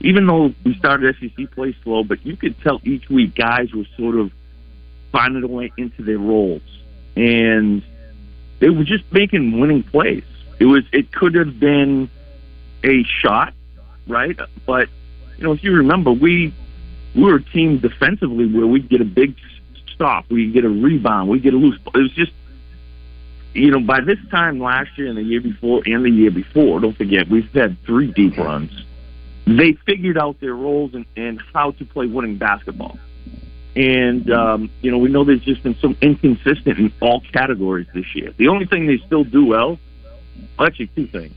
even 0.00 0.26
though 0.26 0.54
we 0.64 0.74
started 0.74 1.16
SEC 1.20 1.50
play 1.52 1.76
slow, 1.82 2.04
but 2.04 2.24
you 2.24 2.36
could 2.36 2.60
tell 2.62 2.80
each 2.84 3.08
week 3.08 3.34
guys 3.34 3.72
were 3.72 3.86
sort 3.96 4.16
of 4.16 4.32
finding 5.12 5.42
their 5.42 5.50
way 5.50 5.72
into 5.76 6.02
their 6.02 6.18
roles, 6.18 6.62
and 7.16 7.82
they 8.58 8.70
were 8.70 8.84
just 8.84 9.04
making 9.12 9.58
winning 9.58 9.82
plays. 9.82 10.24
It 10.58 10.66
was 10.66 10.84
it 10.92 11.12
could 11.12 11.34
have 11.34 11.60
been 11.60 12.10
a 12.86 13.04
shot, 13.04 13.52
right? 14.06 14.38
But 14.66 14.88
you 15.36 15.44
know, 15.44 15.52
if 15.52 15.62
you 15.62 15.72
remember, 15.72 16.12
we 16.12 16.54
we 17.14 17.22
were 17.22 17.36
a 17.36 17.42
team 17.42 17.78
defensively 17.78 18.46
where 18.46 18.66
we'd 18.66 18.88
get 18.88 19.00
a 19.00 19.04
big 19.04 19.34
stop, 19.94 20.30
we'd 20.30 20.52
get 20.52 20.64
a 20.64 20.68
rebound, 20.68 21.28
we'd 21.28 21.42
get 21.42 21.54
a 21.54 21.56
loose. 21.56 21.78
It 21.86 21.98
was 21.98 22.12
just 22.12 22.32
you 23.56 23.70
know, 23.70 23.80
by 23.80 24.00
this 24.00 24.18
time 24.30 24.60
last 24.60 24.96
year 24.98 25.08
and 25.08 25.16
the 25.16 25.22
year 25.22 25.40
before 25.40 25.82
and 25.86 26.04
the 26.04 26.10
year 26.10 26.30
before, 26.30 26.80
don't 26.80 26.96
forget, 26.96 27.28
we've 27.28 27.50
had 27.52 27.76
three 27.84 28.12
deep 28.12 28.36
runs. 28.36 28.70
they 29.46 29.72
figured 29.86 30.18
out 30.18 30.38
their 30.40 30.54
roles 30.54 30.94
and, 30.94 31.06
and 31.16 31.40
how 31.54 31.70
to 31.72 31.84
play 31.86 32.06
winning 32.06 32.36
basketball. 32.36 32.98
And 33.74 34.30
um, 34.30 34.70
you 34.80 34.90
know, 34.90 34.98
we 34.98 35.08
know 35.08 35.24
there's 35.24 35.42
just 35.42 35.62
been 35.62 35.76
some 35.76 35.96
inconsistent 36.00 36.78
in 36.78 36.92
all 37.00 37.22
categories 37.32 37.86
this 37.94 38.14
year. 38.14 38.32
The 38.36 38.48
only 38.48 38.66
thing 38.66 38.86
they 38.86 38.98
still 39.06 39.24
do 39.24 39.44
well, 39.44 39.78
well 40.58 40.66
actually, 40.66 40.88
two 40.88 41.06
things. 41.06 41.34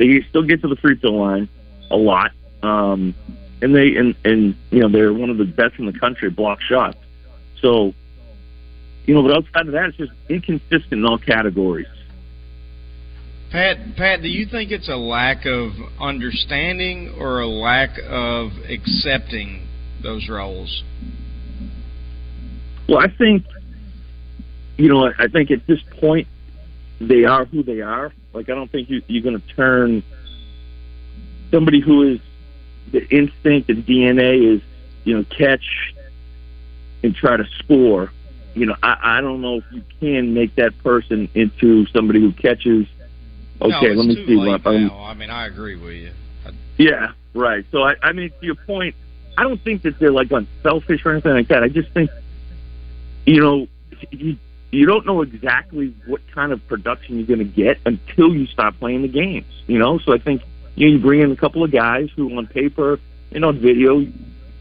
They 0.00 0.22
still 0.30 0.44
get 0.44 0.62
to 0.62 0.68
the 0.68 0.76
free 0.76 0.96
throw 0.96 1.10
line 1.10 1.46
a 1.90 1.96
lot, 1.96 2.32
um, 2.62 3.14
and 3.60 3.76
they 3.76 3.96
and 3.96 4.14
and 4.24 4.56
you 4.70 4.80
know 4.80 4.88
they're 4.88 5.12
one 5.12 5.28
of 5.28 5.36
the 5.36 5.44
best 5.44 5.74
in 5.78 5.84
the 5.84 5.92
country 5.92 6.30
block 6.30 6.62
shots. 6.62 6.96
So, 7.60 7.92
you 9.04 9.12
know, 9.12 9.22
but 9.22 9.36
outside 9.36 9.66
of 9.66 9.72
that, 9.72 9.90
it's 9.90 9.98
just 9.98 10.12
inconsistent 10.30 10.92
in 10.92 11.04
all 11.04 11.18
categories. 11.18 11.86
Pat, 13.52 13.76
Pat, 13.96 14.22
do 14.22 14.28
you 14.28 14.46
think 14.46 14.70
it's 14.70 14.88
a 14.88 14.96
lack 14.96 15.44
of 15.44 15.72
understanding 16.00 17.14
or 17.18 17.40
a 17.40 17.46
lack 17.46 17.90
of 18.08 18.52
accepting 18.70 19.68
those 20.02 20.30
roles? 20.30 20.82
Well, 22.88 23.00
I 23.00 23.08
think, 23.08 23.44
you 24.78 24.88
know, 24.88 25.12
I 25.18 25.28
think 25.28 25.50
at 25.50 25.66
this 25.66 25.80
point 26.00 26.26
they 27.02 27.24
are 27.26 27.44
who 27.44 27.62
they 27.62 27.82
are. 27.82 28.14
Like, 28.32 28.48
I 28.48 28.54
don't 28.54 28.70
think 28.70 28.88
you, 28.90 29.02
you're 29.06 29.22
going 29.22 29.40
to 29.40 29.54
turn 29.54 30.02
somebody 31.50 31.80
who 31.80 32.02
is 32.02 32.20
the 32.92 33.06
instinct 33.08 33.70
and 33.70 33.84
DNA 33.84 34.56
is, 34.56 34.62
you 35.04 35.16
know, 35.16 35.24
catch 35.24 35.94
and 37.02 37.14
try 37.14 37.36
to 37.36 37.44
score. 37.58 38.12
You 38.54 38.66
know, 38.66 38.76
I, 38.82 38.96
I 39.02 39.20
don't 39.20 39.40
know 39.40 39.58
if 39.58 39.64
you 39.70 39.82
can 40.00 40.34
make 40.34 40.56
that 40.56 40.76
person 40.82 41.28
into 41.34 41.86
somebody 41.86 42.20
who 42.20 42.32
catches. 42.32 42.86
Okay, 43.60 43.94
no, 43.94 44.02
let 44.02 44.06
me 44.06 44.26
see 44.26 44.36
what. 44.36 44.66
Um, 44.66 44.90
I 44.90 45.14
mean, 45.14 45.30
I 45.30 45.46
agree 45.46 45.76
with 45.76 45.94
you. 45.94 46.10
I, 46.46 46.50
yeah, 46.76 47.12
right. 47.34 47.64
So 47.70 47.82
I, 47.82 47.94
I 48.02 48.12
mean, 48.12 48.30
to 48.40 48.46
your 48.46 48.54
point, 48.54 48.94
I 49.36 49.42
don't 49.42 49.62
think 49.62 49.82
that 49.82 49.98
they're 49.98 50.12
like 50.12 50.30
unselfish 50.30 51.04
or 51.04 51.12
anything 51.12 51.32
like 51.32 51.48
that. 51.48 51.62
I 51.62 51.68
just 51.68 51.90
think, 51.92 52.10
you 53.26 53.40
know, 53.40 53.68
you 54.10 54.36
you 54.70 54.86
don't 54.86 55.04
know 55.04 55.22
exactly 55.22 55.94
what 56.06 56.20
kind 56.32 56.52
of 56.52 56.66
production 56.68 57.16
you're 57.16 57.26
going 57.26 57.38
to 57.40 57.44
get 57.44 57.78
until 57.84 58.34
you 58.34 58.46
start 58.46 58.78
playing 58.78 59.02
the 59.02 59.08
games. 59.08 59.46
You 59.66 59.78
know, 59.78 59.98
so 59.98 60.12
I 60.12 60.18
think 60.18 60.42
you 60.76 60.86
know, 60.86 60.92
you 60.96 60.98
bring 61.00 61.20
in 61.22 61.32
a 61.32 61.36
couple 61.36 61.64
of 61.64 61.70
guys 61.70 62.08
who, 62.14 62.36
on 62.36 62.46
paper 62.46 63.00
and 63.32 63.44
on 63.44 63.58
video, 63.58 63.98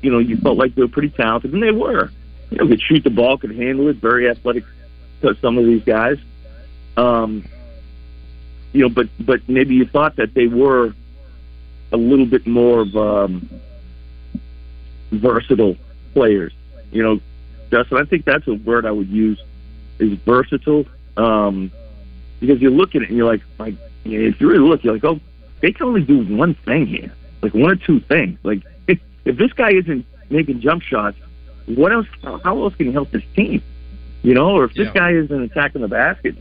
you 0.01 0.11
know, 0.11 0.19
you 0.19 0.37
felt 0.37 0.57
like 0.57 0.75
they 0.75 0.81
were 0.81 0.87
pretty 0.87 1.09
talented, 1.09 1.53
and 1.53 1.61
they 1.61 1.71
were. 1.71 2.11
You 2.49 2.57
know, 2.57 2.67
could 2.67 2.81
shoot 2.81 3.03
the 3.03 3.09
ball, 3.09 3.37
could 3.37 3.55
handle 3.55 3.87
it, 3.89 3.97
very 3.97 4.29
athletic. 4.29 4.63
Some 5.41 5.57
of 5.57 5.65
these 5.65 5.83
guys, 5.83 6.17
um, 6.95 7.43
you 8.71 8.81
know, 8.81 8.89
but 8.89 9.09
but 9.19 9.47
maybe 9.49 9.75
you 9.75 9.85
thought 9.85 10.15
that 10.15 10.33
they 10.33 10.47
were 10.47 10.93
a 11.91 11.97
little 11.97 12.25
bit 12.25 12.47
more 12.47 12.81
of 12.81 12.95
um, 12.95 13.49
versatile 15.11 15.75
players. 16.13 16.53
You 16.91 17.03
know, 17.03 17.19
Justin, 17.69 17.97
I 17.97 18.05
think 18.05 18.23
that's 18.25 18.47
a 18.47 18.53
word 18.53 18.85
I 18.85 18.91
would 18.91 19.09
use 19.09 19.43
is 19.99 20.17
versatile. 20.25 20.85
Um, 21.17 21.71
because 22.39 22.61
you 22.61 22.69
look 22.69 22.95
at 22.95 23.01
it 23.01 23.09
and 23.09 23.17
you're 23.17 23.27
like, 23.27 23.41
like 23.57 23.75
if 24.05 24.39
you 24.39 24.47
really 24.47 24.67
look, 24.67 24.83
you're 24.83 24.93
like, 24.93 25.03
oh, 25.03 25.19
they 25.61 25.71
can 25.73 25.87
only 25.87 26.01
do 26.01 26.23
one 26.35 26.53
thing 26.65 26.87
here, 26.87 27.11
like 27.41 27.53
one 27.53 27.71
or 27.71 27.75
two 27.75 27.99
things. 28.01 28.39
Like 28.43 28.63
if, 28.87 28.99
if 29.25 29.37
this 29.37 29.51
guy 29.53 29.71
isn't 29.71 30.05
making 30.29 30.61
jump 30.61 30.81
shots, 30.83 31.17
what 31.65 31.91
else? 31.91 32.07
How 32.23 32.63
else 32.63 32.73
can 32.75 32.87
he 32.87 32.93
help 32.93 33.11
this 33.11 33.23
team? 33.35 33.61
You 34.23 34.33
know, 34.33 34.49
or 34.51 34.65
if 34.65 34.73
this 34.73 34.87
Yeah. 34.87 34.93
guy 34.93 35.11
isn't 35.11 35.41
attacking 35.41 35.81
the 35.81 35.87
basket, 35.87 36.35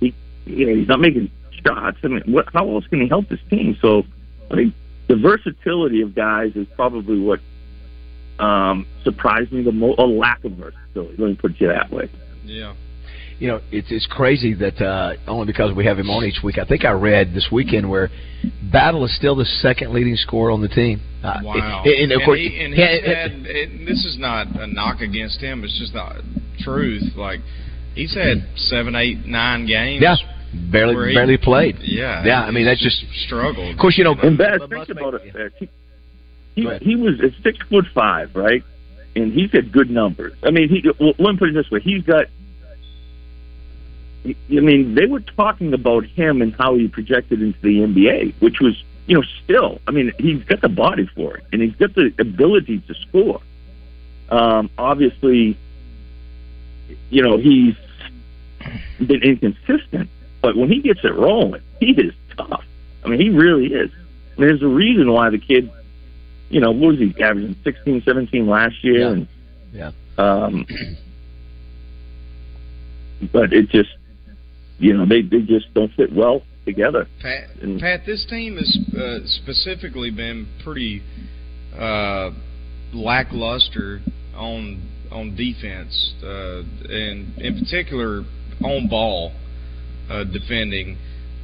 he, 0.00 0.14
you 0.46 0.66
know, 0.66 0.74
he's 0.74 0.88
not 0.88 1.00
making 1.00 1.30
shots. 1.64 1.98
I 2.02 2.08
mean, 2.08 2.22
what? 2.26 2.48
How 2.52 2.68
else 2.68 2.86
can 2.86 3.00
he 3.00 3.08
help 3.08 3.28
this 3.28 3.40
team? 3.50 3.76
So, 3.82 4.04
I 4.50 4.54
mean, 4.54 4.74
the 5.08 5.16
versatility 5.16 6.00
of 6.02 6.14
guys 6.14 6.52
is 6.54 6.66
probably 6.76 7.18
what 7.20 7.40
um, 8.38 8.86
surprised 9.04 9.52
me 9.52 9.62
the 9.62 9.72
most. 9.72 9.98
A 9.98 10.04
lack 10.04 10.44
of 10.44 10.52
versatility. 10.52 11.16
Let 11.18 11.28
me 11.28 11.34
put 11.34 11.60
it 11.60 11.66
that 11.66 11.90
way. 11.90 12.08
yeah. 12.44 12.74
You 13.40 13.48
know, 13.48 13.60
it's 13.72 13.88
it's 13.90 14.06
crazy 14.06 14.52
that 14.54 14.80
uh, 14.80 15.14
only 15.26 15.46
because 15.46 15.74
we 15.74 15.84
have 15.86 15.98
him 15.98 16.10
on 16.10 16.24
each 16.24 16.42
week. 16.44 16.58
I 16.58 16.64
think 16.66 16.84
I 16.84 16.92
read 16.92 17.32
this 17.34 17.48
weekend 17.50 17.88
where 17.90 18.10
Battle 18.70 19.04
is 19.04 19.16
still 19.16 19.34
the 19.34 19.46
second 19.46 19.92
leading 19.92 20.14
scorer 20.16 20.50
on 20.52 20.60
the 20.60 20.68
team. 20.68 21.00
Uh, 21.24 21.40
Wow. 21.42 21.82
And, 21.84 21.94
and 21.94 22.12
of 22.12 22.22
course, 22.24 22.38
he, 22.38 22.62
and 22.62 22.74
yeah, 22.76 22.88
he's 22.92 23.00
it- 23.02 23.16
had, 23.16 23.30
and 23.32 23.88
this 23.88 24.04
is 24.04 24.16
not 24.18 24.46
a 24.60 24.66
knock 24.66 25.00
against 25.00 25.40
him. 25.40 25.64
It's 25.64 25.76
just 25.78 25.94
the 25.94 26.22
truth. 26.60 27.02
Like 27.16 27.40
he's 27.94 28.14
had 28.14 28.46
seven, 28.56 28.94
eight, 28.94 29.24
nine 29.26 29.66
games. 29.66 30.02
yeah, 30.02 30.16
barely 30.70 31.08
he- 31.08 31.14
barely 31.14 31.38
played. 31.38 31.76
Yeah. 31.80 32.22
yeah. 32.24 32.42
I 32.42 32.50
mean, 32.50 32.66
that's 32.66 32.80
he's 32.82 32.92
just. 33.00 33.24
struggled. 33.26 33.72
Of 33.72 33.78
course, 33.78 33.96
you 33.98 34.04
know. 34.04 34.14
And 34.22 34.36
Baz, 34.38 34.60
but 34.60 34.68
think 34.70 34.88
about 34.90 35.14
it. 35.14 35.32
Baz. 35.32 35.52
He, 35.58 35.68
he, 36.56 36.68
he 36.82 36.96
was 36.96 37.14
at 37.24 37.30
six 37.42 37.58
foot 37.70 37.86
five, 37.94 38.30
right? 38.34 38.62
And 39.16 39.32
he's 39.32 39.50
got 39.50 39.72
good 39.72 39.88
numbers. 39.90 40.34
I 40.42 40.50
mean, 40.50 40.68
he. 40.68 40.84
Well, 41.00 41.14
let 41.18 41.32
me 41.32 41.38
put 41.38 41.48
it 41.48 41.54
this 41.54 41.70
way: 41.70 41.80
he's 41.80 42.02
got. 42.02 42.26
I 44.24 44.34
mean, 44.48 44.94
they 44.94 45.06
were 45.06 45.20
talking 45.20 45.72
about 45.72 46.04
him 46.04 46.42
and 46.42 46.54
how 46.54 46.76
he 46.76 46.88
projected 46.88 47.40
into 47.40 47.58
the 47.60 47.80
NBA, 47.80 48.34
which 48.40 48.60
was, 48.60 48.82
you 49.06 49.16
know, 49.16 49.24
still. 49.42 49.80
I 49.86 49.92
mean, 49.92 50.12
he's 50.18 50.42
got 50.44 50.60
the 50.60 50.68
body 50.68 51.06
for 51.14 51.36
it, 51.38 51.44
and 51.52 51.62
he's 51.62 51.74
got 51.76 51.94
the 51.94 52.12
ability 52.18 52.80
to 52.80 52.94
score. 52.94 53.40
Um, 54.28 54.68
obviously, 54.76 55.56
you 57.08 57.22
know, 57.22 57.38
he's 57.38 57.74
been 59.04 59.22
inconsistent, 59.22 60.10
but 60.42 60.54
when 60.56 60.68
he 60.70 60.80
gets 60.82 61.00
it 61.02 61.14
rolling, 61.14 61.62
he 61.80 61.92
is 61.92 62.12
tough. 62.36 62.64
I 63.04 63.08
mean, 63.08 63.20
he 63.20 63.30
really 63.30 63.68
is. 63.72 63.90
And 64.36 64.44
there's 64.46 64.62
a 64.62 64.68
reason 64.68 65.10
why 65.10 65.30
the 65.30 65.38
kid, 65.38 65.70
you 66.50 66.60
know, 66.60 66.70
what 66.72 66.90
was 66.90 66.98
he 66.98 67.14
averaging 67.22 67.56
16, 67.64 68.02
17 68.02 68.46
last 68.46 68.84
year, 68.84 68.98
Yeah. 69.00 69.08
and 69.08 69.28
Yeah. 69.72 69.90
um, 70.18 70.66
but 73.32 73.52
it 73.52 73.68
just, 73.70 73.90
you 74.80 74.94
know, 74.96 75.06
they 75.06 75.22
they 75.22 75.42
just 75.42 75.72
don't 75.74 75.92
fit 75.92 76.12
well 76.12 76.42
together. 76.64 77.06
Pat, 77.20 77.48
And- 77.62 77.80
Pat, 77.80 78.00
this 78.06 78.26
team 78.28 78.56
has 78.56 78.78
uh, 78.96 79.18
specifically 79.26 80.10
been 80.10 80.48
pretty 80.64 81.02
uh, 81.78 82.30
lackluster 82.92 84.00
on 84.34 84.82
on 85.12 85.36
defense, 85.36 86.14
uh, 86.22 86.62
and 86.88 87.38
in 87.38 87.58
particular 87.58 88.22
on 88.64 88.88
ball 88.88 89.32
uh, 90.08 90.24
defending. 90.24 90.96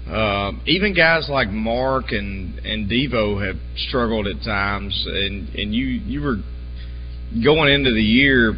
Uh, 0.09 0.52
even 0.66 0.95
guys 0.95 1.28
like 1.28 1.49
Mark 1.49 2.12
and 2.12 2.59
and 2.61 2.88
Devo 2.88 3.45
have 3.45 3.57
struggled 3.88 4.26
at 4.26 4.43
times, 4.45 5.05
and 5.09 5.49
and 5.55 5.75
you 5.75 5.87
you 5.87 6.23
were 6.23 6.37
going 7.43 7.73
into 7.73 7.93
the 7.93 8.02
year 8.02 8.55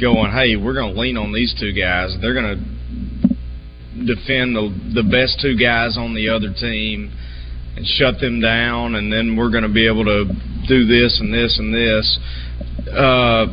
going, 0.00 0.30
hey, 0.30 0.54
we're 0.56 0.74
going 0.74 0.94
to 0.94 1.00
lean 1.00 1.16
on 1.16 1.32
these 1.32 1.52
two 1.58 1.72
guys. 1.72 2.16
They're 2.20 2.32
going 2.32 2.56
to 2.56 2.64
defend 4.06 4.56
the 4.56 4.74
the 4.94 5.02
best 5.02 5.40
two 5.40 5.56
guys 5.56 5.96
on 5.96 6.14
the 6.14 6.28
other 6.28 6.52
team 6.52 7.12
and 7.76 7.86
shut 7.86 8.20
them 8.20 8.40
down, 8.40 8.94
and 8.94 9.12
then 9.12 9.36
we're 9.36 9.50
going 9.50 9.66
to 9.66 9.72
be 9.72 9.86
able 9.86 10.04
to 10.04 10.24
do 10.68 10.86
this 10.86 11.18
and 11.20 11.32
this 11.32 11.58
and 11.58 11.74
this. 11.74 12.18
Uh, 12.90 13.46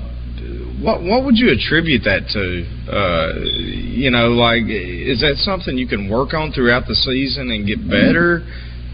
what 0.81 1.03
what 1.03 1.25
would 1.25 1.37
you 1.37 1.51
attribute 1.51 2.03
that 2.03 2.27
to? 2.33 2.65
Uh, 2.89 3.39
you 3.45 4.09
know, 4.09 4.29
like 4.29 4.63
is 4.67 5.21
that 5.21 5.35
something 5.37 5.77
you 5.77 5.87
can 5.87 6.09
work 6.09 6.33
on 6.33 6.51
throughout 6.51 6.87
the 6.87 6.95
season 6.95 7.51
and 7.51 7.67
get 7.67 7.81
better? 7.87 8.41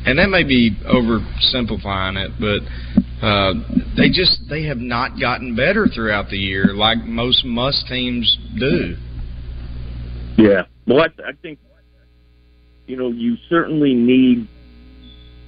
And 0.06 0.20
that 0.20 0.30
may 0.30 0.44
be 0.44 0.72
oversimplifying 0.86 2.16
it, 2.16 2.32
but 2.40 3.26
uh, 3.26 3.54
they 3.98 4.10
just 4.10 4.42
they 4.50 4.64
have 4.64 4.78
not 4.78 5.20
gotten 5.20 5.56
better 5.56 5.88
throughout 5.88 6.30
the 6.30 6.38
year 6.38 6.74
like 6.74 7.00
most 7.00 7.44
must 7.46 7.88
teams 7.88 8.38
do. 8.58 8.96
Yeah. 10.38 10.64
Well, 10.88 11.02
I, 11.02 11.30
I 11.30 11.34
think, 11.34 11.60
you 12.88 12.96
know, 12.96 13.10
you 13.10 13.38
certainly 13.50 13.94
need, 13.94 14.48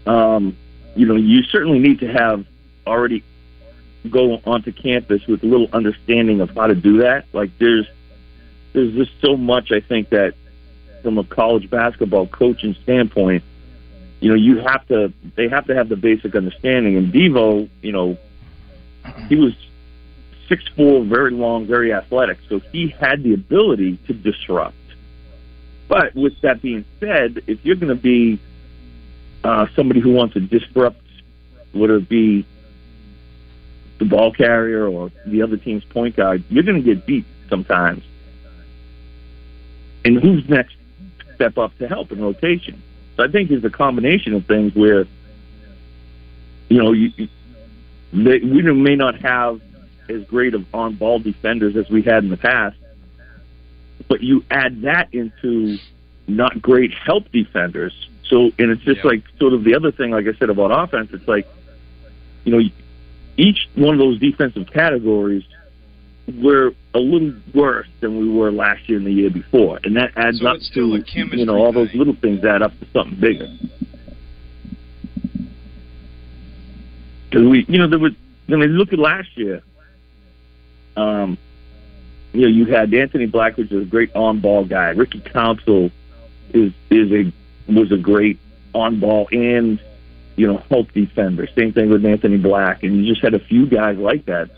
um, 0.05 0.57
you 0.95 1.05
know, 1.05 1.15
you 1.15 1.43
certainly 1.43 1.79
need 1.79 2.01
to 2.01 2.11
have 2.11 2.45
already 2.85 3.23
go 4.09 4.41
onto 4.45 4.71
campus 4.71 5.25
with 5.27 5.43
a 5.43 5.45
little 5.45 5.69
understanding 5.71 6.41
of 6.41 6.49
how 6.51 6.67
to 6.67 6.75
do 6.75 6.99
that. 6.99 7.25
Like 7.31 7.57
there's, 7.57 7.87
there's 8.73 8.93
just 8.93 9.11
so 9.21 9.37
much 9.37 9.71
I 9.71 9.79
think 9.79 10.09
that 10.09 10.33
from 11.01 11.17
a 11.17 11.23
college 11.23 11.69
basketball 11.69 12.27
coaching 12.27 12.75
standpoint, 12.83 13.43
you 14.19 14.29
know, 14.29 14.35
you 14.35 14.57
have 14.57 14.85
to, 14.87 15.13
they 15.37 15.47
have 15.47 15.65
to 15.67 15.75
have 15.75 15.87
the 15.87 15.95
basic 15.95 16.35
understanding. 16.35 16.97
And 16.97 17.13
Devo, 17.13 17.69
you 17.81 17.93
know, 17.93 18.17
he 19.29 19.35
was 19.35 19.53
six 20.49 20.67
four, 20.75 21.05
very 21.05 21.31
long, 21.31 21.65
very 21.65 21.93
athletic, 21.93 22.39
so 22.49 22.59
he 22.59 22.89
had 22.89 23.23
the 23.23 23.33
ability 23.33 23.97
to 24.07 24.13
disrupt. 24.13 24.75
But 25.89 26.15
with 26.15 26.39
that 26.41 26.61
being 26.61 26.85
said, 26.99 27.41
if 27.47 27.65
you're 27.65 27.75
going 27.75 27.89
to 27.89 27.95
be 27.95 28.39
uh, 29.43 29.65
somebody 29.75 29.99
who 29.99 30.13
wants 30.13 30.35
to 30.35 30.39
disrupt, 30.39 31.01
whether 31.73 31.95
it 31.95 32.07
be 32.07 32.45
the 33.97 34.05
ball 34.05 34.31
carrier 34.31 34.87
or 34.87 35.11
the 35.25 35.41
other 35.41 35.57
team's 35.57 35.83
point 35.83 36.15
guard, 36.15 36.43
you're 36.47 36.63
going 36.63 36.81
to 36.81 36.95
get 36.95 37.05
beat 37.05 37.25
sometimes. 37.49 38.03
And 40.05 40.17
who's 40.17 40.47
next 40.47 40.75
step 41.35 41.57
up 41.57 41.75
to 41.79 41.87
help 41.87 42.11
in 42.11 42.21
rotation? 42.21 42.81
So 43.17 43.23
I 43.23 43.27
think 43.27 43.49
it's 43.49 43.65
a 43.65 43.69
combination 43.69 44.35
of 44.35 44.45
things 44.45 44.75
where, 44.75 45.07
you 46.69 46.81
know, 46.81 46.93
you, 46.93 47.27
they, 48.13 48.39
we 48.39 48.61
may 48.61 48.95
not 48.95 49.19
have 49.21 49.59
as 50.07 50.23
great 50.25 50.53
of 50.53 50.65
on 50.73 50.95
ball 50.95 51.19
defenders 51.19 51.75
as 51.75 51.89
we 51.89 52.03
had 52.03 52.23
in 52.23 52.29
the 52.29 52.37
past, 52.37 52.77
but 54.07 54.21
you 54.21 54.43
add 54.49 54.81
that 54.83 55.13
into 55.13 55.77
not 56.27 56.61
great 56.61 56.93
help 56.93 57.31
defenders. 57.31 57.93
So, 58.25 58.51
and 58.59 58.71
it's 58.71 58.83
just 58.83 59.03
like 59.03 59.23
sort 59.39 59.53
of 59.53 59.63
the 59.63 59.75
other 59.75 59.91
thing, 59.91 60.11
like 60.11 60.25
I 60.27 60.37
said 60.37 60.49
about 60.49 60.71
offense, 60.71 61.09
it's 61.13 61.27
like, 61.27 61.47
you 62.43 62.51
know, 62.51 62.69
each 63.37 63.67
one 63.75 63.95
of 63.95 63.99
those 63.99 64.19
defensive 64.19 64.67
categories, 64.71 65.43
we're 66.27 66.71
a 66.93 66.99
little 66.99 67.33
worse 67.53 67.87
than 68.01 68.19
we 68.19 68.29
were 68.29 68.51
last 68.51 68.87
year 68.87 68.97
and 68.97 69.07
the 69.07 69.11
year 69.11 69.29
before, 69.29 69.79
and 69.83 69.95
that 69.95 70.11
adds 70.15 70.39
So 70.39 70.47
up 70.47 70.57
to 70.73 71.03
you 71.37 71.45
know 71.45 71.55
all 71.55 71.71
those 71.71 71.93
little 71.93 72.15
things 72.15 72.43
add 72.43 72.61
up 72.61 72.77
to 72.79 72.87
something 72.91 73.19
bigger. 73.19 73.47
Because 77.29 77.47
we, 77.47 77.65
you 77.67 77.77
know, 77.77 77.87
there 77.87 77.99
was. 77.99 78.13
I 78.47 78.55
mean, 78.55 78.69
look 78.71 78.91
at 78.93 78.99
last 78.99 79.29
year. 79.35 79.61
Um, 80.95 81.37
you 82.39 82.45
know, 82.45 82.51
you 82.53 82.65
had 82.67 82.93
Anthony 82.93 83.25
Black, 83.25 83.57
which 83.57 83.69
is 83.69 83.81
a 83.81 83.85
great 83.85 84.15
on-ball 84.15 84.63
guy. 84.63 84.91
Ricky 84.91 85.19
Council 85.19 85.91
is 86.53 86.71
is 86.89 87.11
a 87.11 87.33
was 87.69 87.91
a 87.91 87.97
great 87.97 88.39
on-ball 88.73 89.27
and 89.33 89.77
you 90.37 90.47
know 90.47 90.63
help 90.69 90.89
defender. 90.93 91.49
Same 91.53 91.73
thing 91.73 91.89
with 91.89 92.05
Anthony 92.05 92.37
Black, 92.37 92.83
and 92.83 92.95
you 92.95 93.13
just 93.13 93.21
had 93.21 93.33
a 93.33 93.39
few 93.39 93.65
guys 93.65 93.97
like 93.97 94.23
that. 94.27 94.49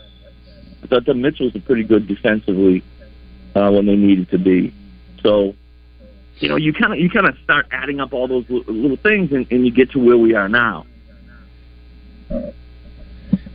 I 0.84 0.86
thought 0.86 1.06
the 1.06 1.14
Mitchells 1.14 1.54
were 1.54 1.60
pretty 1.60 1.82
good 1.82 2.06
defensively 2.06 2.84
uh, 3.56 3.72
when 3.72 3.86
they 3.86 3.96
needed 3.96 4.30
to 4.30 4.38
be. 4.38 4.72
So, 5.20 5.56
you 6.36 6.48
know, 6.48 6.56
you 6.56 6.72
kind 6.72 6.92
of 6.92 7.00
you 7.00 7.10
kind 7.10 7.26
of 7.26 7.36
start 7.42 7.66
adding 7.72 7.98
up 7.98 8.12
all 8.12 8.28
those 8.28 8.48
little 8.48 8.96
things, 8.96 9.32
and, 9.32 9.44
and 9.50 9.66
you 9.66 9.72
get 9.72 9.90
to 9.90 9.98
where 9.98 10.16
we 10.16 10.36
are 10.36 10.48
now. 10.48 10.86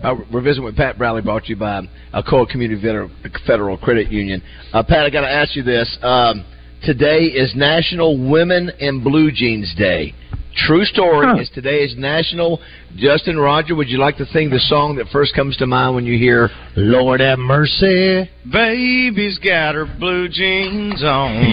Uh, 0.03 0.15
we're 0.31 0.41
visiting 0.41 0.63
with 0.63 0.75
Pat 0.77 0.97
Bradley, 0.97 1.21
brought 1.21 1.43
to 1.45 1.49
you 1.49 1.55
by 1.55 1.81
Alcoa 2.13 2.47
Community 2.47 2.79
Federal, 2.81 3.09
Federal 3.47 3.77
Credit 3.77 4.11
Union. 4.11 4.43
Uh, 4.71 4.83
Pat, 4.83 5.05
I 5.05 5.09
got 5.09 5.21
to 5.21 5.29
ask 5.31 5.55
you 5.55 5.63
this. 5.63 5.97
Um, 6.03 6.45
today 6.83 7.23
is 7.23 7.53
National 7.55 8.29
Women 8.29 8.71
in 8.79 9.03
Blue 9.03 9.31
Jeans 9.31 9.73
Day. 9.75 10.13
True 10.55 10.85
story 10.85 11.25
Huh. 11.27 11.37
is 11.41 11.49
today 11.53 11.79
is 11.83 11.95
National. 11.97 12.59
Justin 12.95 13.37
Roger, 13.37 13.75
would 13.75 13.89
you 13.89 13.97
like 13.99 14.17
to 14.17 14.25
sing 14.27 14.49
the 14.49 14.59
song 14.59 14.95
that 14.97 15.07
first 15.11 15.35
comes 15.35 15.55
to 15.57 15.67
mind 15.67 15.95
when 15.95 16.05
you 16.05 16.17
hear 16.17 16.49
Lord 16.75 17.19
have 17.19 17.37
mercy. 17.39 18.27
Baby's 18.51 19.37
got 19.39 19.75
her 19.75 19.85
blue 19.99 20.27
jeans 20.29 21.03
on. 21.03 21.43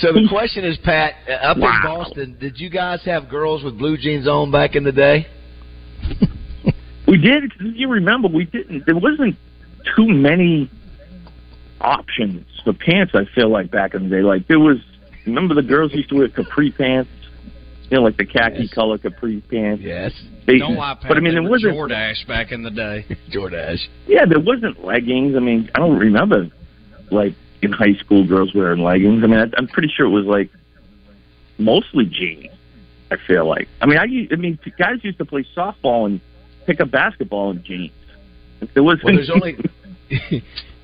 So 0.00 0.12
the 0.12 0.26
question 0.28 0.64
is, 0.64 0.76
Pat, 0.78 1.14
uh, 1.28 1.32
up 1.32 1.56
Wow. 1.58 1.74
in 1.76 1.82
Boston, 1.82 2.36
did 2.40 2.58
you 2.60 2.70
guys 2.70 3.00
have 3.04 3.28
girls 3.28 3.62
with 3.64 3.76
blue 3.76 3.96
jeans 3.96 4.26
on 4.28 4.50
back 4.52 4.76
in 4.76 4.84
the 4.84 4.92
day? 4.92 5.26
We 7.10 7.18
did. 7.18 7.44
If 7.44 7.52
you 7.76 7.88
remember, 7.88 8.28
we 8.28 8.44
didn't. 8.44 8.86
There 8.86 8.96
wasn't 8.96 9.36
too 9.96 10.06
many 10.06 10.70
options 11.80 12.46
for 12.64 12.72
pants. 12.72 13.12
I 13.14 13.24
feel 13.34 13.48
like 13.48 13.70
back 13.70 13.94
in 13.94 14.04
the 14.08 14.16
day, 14.16 14.22
like 14.22 14.46
there 14.48 14.60
was. 14.60 14.78
Remember 15.26 15.54
the 15.54 15.62
girls 15.62 15.92
used 15.92 16.08
to 16.10 16.14
wear 16.16 16.28
capri 16.28 16.70
pants, 16.70 17.10
you 17.90 17.96
know, 17.98 18.02
like 18.02 18.16
the 18.16 18.24
khaki 18.24 18.62
Yes. 18.62 18.72
color 18.72 18.96
capri 18.96 19.40
pants. 19.50 19.82
Yes, 19.82 20.12
They- 20.46 20.58
Don't 20.58 20.76
lie, 20.76 20.94
Pat. 20.94 21.08
but 21.08 21.16
I 21.18 21.20
mean, 21.20 21.34
there 21.34 21.42
wasn't. 21.42 21.74
Jordache 21.76 22.26
back 22.26 22.52
in 22.52 22.62
the 22.62 22.70
day. 22.70 23.04
Jordache. 23.30 23.86
Yeah, 24.06 24.24
there 24.24 24.40
wasn't 24.40 24.82
leggings. 24.84 25.36
I 25.36 25.40
mean, 25.40 25.68
I 25.74 25.78
don't 25.78 25.98
remember 25.98 26.48
like 27.10 27.34
in 27.60 27.72
high 27.72 27.94
school 27.94 28.26
girls 28.26 28.54
wearing 28.54 28.82
leggings. 28.82 29.22
I 29.22 29.26
mean, 29.26 29.40
I, 29.40 29.46
I'm 29.58 29.66
pretty 29.68 29.92
sure 29.94 30.06
it 30.06 30.10
was 30.10 30.24
like 30.26 30.48
mostly 31.58 32.06
jeans. 32.06 32.46
I 33.10 33.16
feel 33.26 33.44
like. 33.46 33.68
I 33.82 33.86
mean, 33.86 33.98
I, 33.98 34.04
I 34.32 34.36
mean, 34.36 34.58
guys 34.78 35.02
used 35.02 35.18
to 35.18 35.24
play 35.24 35.44
softball 35.56 36.06
and 36.06 36.20
pick 36.66 36.80
up 36.80 36.90
basketball 36.90 37.50
in 37.50 37.62
jeans. 37.64 37.92
There 38.74 38.82
was 38.82 38.98
Well, 39.02 39.14
there's 39.14 39.30
only 39.30 39.56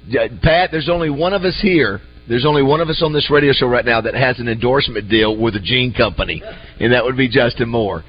Yeah, 0.09 0.29
Pat. 0.43 0.71
There's 0.71 0.89
only 0.89 1.11
one 1.11 1.33
of 1.33 1.43
us 1.45 1.59
here. 1.61 2.01
There's 2.29 2.47
only 2.47 2.63
one 2.63 2.81
of 2.81 2.89
us 2.89 3.03
on 3.05 3.13
this 3.13 3.31
radio 3.31 3.53
show 3.53 3.67
right 3.67 3.85
now 3.85 4.01
that 4.01 4.15
has 4.15 4.39
an 4.41 4.49
endorsement 4.49 5.09
deal 5.09 5.37
with 5.37 5.55
a 5.57 5.61
jean 5.61 5.93
company, 5.93 6.43
and 6.81 6.93
that 6.93 7.05
would 7.05 7.17
be 7.17 7.29
Justin 7.29 7.69
Moore. 7.69 8.05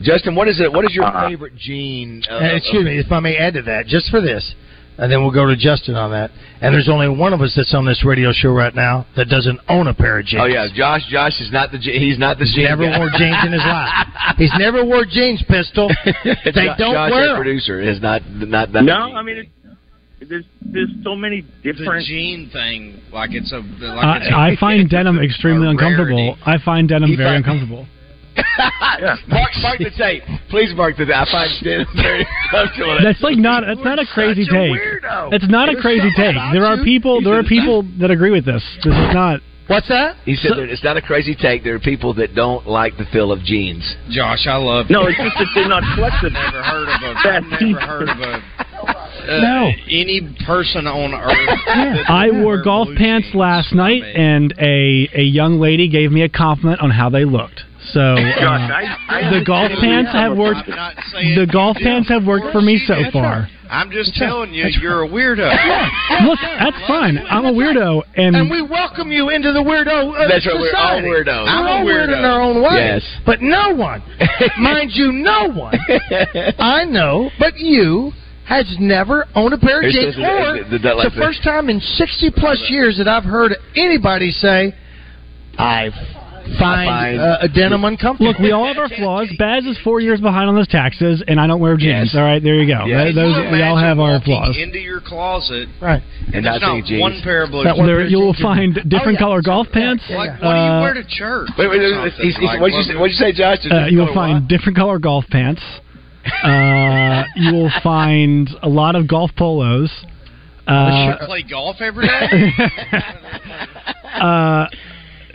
Justin, 0.00 0.34
what 0.34 0.48
is 0.48 0.60
it? 0.60 0.72
What 0.72 0.84
is 0.84 0.94
your 0.94 1.04
Uh-uh. 1.04 1.28
favorite 1.28 1.56
jean? 1.56 2.22
Uh, 2.30 2.34
Uh, 2.34 2.44
excuse 2.56 2.84
me, 2.84 2.98
if 2.98 3.10
I 3.12 3.20
may 3.20 3.36
add 3.36 3.54
to 3.54 3.62
that, 3.62 3.86
just 3.86 4.08
for 4.10 4.20
this, 4.20 4.54
and 5.00 5.10
then 5.10 5.22
we'll 5.22 5.32
go 5.32 5.46
to 5.46 5.56
Justin 5.56 5.96
on 5.96 6.10
that. 6.12 6.30
And 6.60 6.74
there's 6.74 6.88
only 6.88 7.08
one 7.08 7.32
of 7.32 7.40
us 7.40 7.54
that's 7.56 7.72
on 7.74 7.86
this 7.86 8.04
radio 8.04 8.30
show 8.32 8.50
right 8.52 8.74
now 8.74 9.06
that 9.16 9.28
doesn't 9.28 9.58
own 9.68 9.88
a 9.88 9.94
pair 9.94 10.18
of 10.20 10.26
jeans. 10.26 10.42
Oh 10.44 10.46
yeah, 10.46 10.68
Josh. 10.72 11.02
Josh 11.10 11.40
is 11.40 11.50
not 11.50 11.72
the 11.72 11.78
je- 11.78 11.98
he's 11.98 12.18
not 12.18 12.38
the 12.38 12.44
He's 12.44 12.54
jean 12.54 12.64
never 12.64 12.84
guy. 12.84 12.98
wore 12.98 13.10
jeans 13.16 13.36
in 13.46 13.52
his 13.52 13.64
life. 13.64 14.06
He's 14.36 14.52
never 14.58 14.84
wore 14.84 15.04
jeans, 15.08 15.42
pistol. 15.48 15.88
They 16.24 16.66
Jo- 16.68 16.74
don't 16.78 16.94
Josh, 16.94 17.10
wear 17.10 17.30
our 17.30 17.36
'em. 17.36 17.42
producer, 17.42 17.80
is 17.80 18.00
not 18.00 18.22
not 18.30 18.72
that. 18.72 18.84
no. 18.84 19.14
I 19.16 19.22
mean, 19.22 19.38
it, 19.38 19.48
there's 20.28 20.44
there's 20.60 20.90
so 21.02 21.16
many 21.16 21.40
The 21.64 21.72
different. 21.72 22.04
jean 22.06 22.50
thing, 22.52 23.00
like 23.12 23.30
it's 23.32 23.52
a. 23.52 23.56
Like 23.58 24.20
it's 24.22 24.30
a- 24.30 24.34
I, 24.36 24.50
I 24.52 24.56
find 24.56 24.88
denim 24.88 25.18
extremely 25.28 25.66
uncomfortable. 25.66 26.36
rarity. 26.36 26.42
I 26.44 26.58
find 26.62 26.88
denim 26.88 27.08
He 27.08 27.16
very 27.16 27.42
find- 27.42 27.44
uncomfortable. 28.58 29.16
mark, 29.28 29.50
mark 29.62 29.78
the 29.78 29.90
tape, 29.96 30.22
please. 30.48 30.72
Mark 30.74 30.96
the 30.96 31.06
tape. 31.06 31.14
I 31.14 31.24
find 31.30 31.50
denim 31.64 31.86
very 31.96 32.26
uncomfortable. 32.52 32.98
That's 33.02 33.22
like 33.22 33.36
not. 33.38 33.64
That's 33.66 33.84
not 33.84 33.98
a 33.98 34.06
crazy 34.06 34.44
such 34.44 34.54
a 34.54 34.58
take. 34.58 34.72
weirdo. 34.72 35.32
It's 35.32 35.48
not 35.48 35.68
a 35.68 35.76
crazy 35.80 36.10
something 36.14 36.34
take. 36.34 36.52
There 36.52 36.66
are 36.66 36.82
people. 36.84 37.20
There 37.22 37.38
are 37.38 37.44
people 37.44 37.84
that 38.00 38.10
agree 38.10 38.30
with 38.30 38.44
this. 38.44 38.62
This 38.84 38.94
is 38.94 39.10
not. 39.14 39.40
What's 39.70 39.86
that? 39.86 40.16
He 40.24 40.34
said 40.34 40.58
that 40.58 40.68
it's 40.68 40.82
not 40.82 40.96
a 40.96 41.02
crazy 41.02 41.36
take. 41.36 41.62
There 41.62 41.76
are 41.76 41.78
people 41.78 42.12
that 42.14 42.34
don't 42.34 42.66
like 42.66 42.96
the 42.96 43.04
feel 43.12 43.30
of 43.30 43.38
jeans. 43.44 43.86
Josh, 44.10 44.48
I 44.48 44.56
love. 44.56 44.90
No, 44.90 45.06
it's 45.06 45.16
just 45.16 45.36
that 45.38 45.46
they're 45.54 45.68
not 45.68 45.84
flexible. 45.94 46.32
never 46.34 46.62
heard 46.62 46.88
of 46.88 47.02
a. 47.06 47.14
Bad 47.22 47.44
I've 47.44 47.60
never 47.62 47.80
heard 47.80 48.08
of 48.08 48.18
a. 48.18 48.32
Uh, 48.34 49.40
No. 49.40 49.70
Any 49.86 50.22
person 50.44 50.88
on 50.88 51.14
earth. 51.14 51.58
that 51.66 52.10
I 52.10 52.32
wore 52.32 52.60
golf 52.60 52.88
pants 52.96 53.28
last 53.32 53.72
night, 53.72 54.02
and 54.02 54.52
a 54.58 55.08
a 55.14 55.22
young 55.22 55.60
lady 55.60 55.86
gave 55.88 56.10
me 56.10 56.22
a 56.22 56.28
compliment 56.28 56.80
on 56.80 56.90
how 56.90 57.08
they 57.08 57.24
looked. 57.24 57.62
So 57.92 58.16
Josh, 58.40 58.70
uh, 58.70 58.74
I, 58.74 58.96
I 59.08 59.38
the 59.38 59.44
golf 59.44 59.70
pants 59.80 60.12
have 60.12 60.36
worked. 60.36 60.68
I'm 60.68 60.76
not 60.76 60.94
saying 61.12 61.34
The 61.38 61.46
golf 61.46 61.76
do. 61.78 61.84
pants 61.84 62.08
have 62.08 62.24
worked 62.24 62.52
for 62.52 62.60
me 62.60 62.78
so 62.86 62.94
far. 63.12 63.48
I'm 63.70 63.90
just 63.92 64.14
telling 64.16 64.52
you, 64.52 64.66
you're 64.80 65.04
a 65.04 65.08
weirdo. 65.08 65.46
Look, 66.26 66.38
that's 66.42 66.86
fine. 66.88 67.18
I'm 67.18 67.44
a 67.44 67.52
weirdo, 67.52 68.02
and, 68.16 68.34
And 68.34 68.50
we 68.50 68.62
welcome 68.62 69.12
you 69.12 69.28
into 69.30 69.52
the 69.52 69.60
weirdo 69.62 70.10
uh, 70.12 70.26
That's 70.28 70.44
right, 70.46 70.58
we're 70.58 70.74
all 70.76 71.00
weirdos. 71.02 71.44
We're 71.44 71.48
I'm 71.48 71.66
a 71.66 71.70
all 71.70 71.84
weird 71.84 72.10
weirdo. 72.10 72.18
in 72.18 72.24
our 72.24 72.40
own 72.42 72.62
way. 72.62 72.74
Yes. 72.98 73.02
But 73.24 73.42
no 73.42 73.72
one, 73.74 74.02
mind 74.58 74.90
you, 74.94 75.12
no 75.12 75.48
one 75.54 75.74
I 76.58 76.84
know 76.84 77.30
but 77.38 77.58
you 77.58 78.10
has 78.48 78.66
never 78.80 79.26
owned 79.36 79.54
a 79.54 79.58
pair 79.58 79.78
of 79.78 79.84
It's- 79.84 79.94
jeans. 79.94 80.16
it's- 80.18 80.28
Or 80.48 80.56
it's- 80.56 80.72
it's 80.74 80.84
like 80.84 81.12
the 81.14 81.20
first 81.20 81.44
time 81.44 81.70
in 81.70 81.78
60 81.78 82.32
plus 82.36 82.66
years 82.70 82.98
that 82.98 83.06
I've 83.06 83.22
heard 83.22 83.54
anybody 83.76 84.32
say, 84.32 84.74
I 85.56 85.90
find, 86.58 86.88
find- 86.88 87.20
uh, 87.20 87.38
a 87.40 87.48
denim 87.48 87.84
uncomfortable. 87.84 88.32
look, 88.32 88.38
we 88.38 88.52
all 88.52 88.66
have 88.66 88.78
our 88.78 88.88
flaws. 88.88 89.28
Baz 89.38 89.64
is 89.64 89.78
four 89.84 90.00
years 90.00 90.20
behind 90.20 90.48
on 90.48 90.56
his 90.56 90.66
taxes, 90.68 91.22
and 91.28 91.40
I 91.40 91.46
don't 91.46 91.60
wear 91.60 91.76
jeans. 91.76 92.10
Yes. 92.12 92.16
All 92.16 92.22
right, 92.22 92.42
there 92.42 92.54
you 92.56 92.66
go. 92.66 92.86
Yes. 92.86 93.04
Th- 93.04 93.14
Those, 93.14 93.36
we 93.52 93.62
all 93.62 93.76
have 93.76 93.98
our 93.98 94.20
flaws. 94.20 94.56
Into 94.60 94.78
your 94.78 95.00
closet, 95.00 95.68
Right. 95.80 96.02
And 96.32 96.44
there's 96.46 96.60
not 96.60 96.76
not 96.76 96.84
jeans. 96.84 97.00
one 97.00 97.20
pair 97.22 97.42
of 97.44 97.50
blue 97.50 97.64
Not 97.64 97.76
jeans. 97.76 97.86
There, 97.86 98.06
you 98.06 98.18
will 98.18 98.34
find 98.42 98.74
different 98.74 99.06
Oh, 99.06 99.10
yeah. 99.12 99.18
color 99.18 99.42
golf 99.42 99.66
pants. 99.72 100.04
Like, 100.10 100.30
what 100.42 100.54
do 100.54 100.60
you 100.60 100.72
Uh, 100.72 100.80
wear 100.80 100.94
to 100.94 101.04
church? 101.04 101.48
Wait, 101.58 101.68
wait, 101.70 101.80
wait, 101.80 102.12
he's- 102.14 102.36
he's- 102.36 102.42
Like, 102.42 102.60
what'd 102.60 102.76
you 102.76 102.82
say? 102.82 102.94
What'd 102.96 103.12
you 103.12 103.18
say, 103.18 103.32
Josh? 103.32 103.58
Uh, 103.70 103.86
you 103.86 103.98
will 103.98 104.14
find 104.14 104.34
what? 104.42 104.48
different 104.48 104.76
color 104.76 104.98
golf 104.98 105.24
pants. 105.30 105.62
Uh, 106.44 107.24
you 107.34 107.52
will 107.54 107.72
find 107.82 108.50
a 108.62 108.68
lot 108.68 108.94
of 108.94 109.08
golf 109.08 109.30
polos. 109.36 109.90
Uh, 110.66 111.16
play 111.26 111.42
golf 111.42 111.76
every 111.80 112.06
day? 112.06 112.52
uh, 114.20 114.66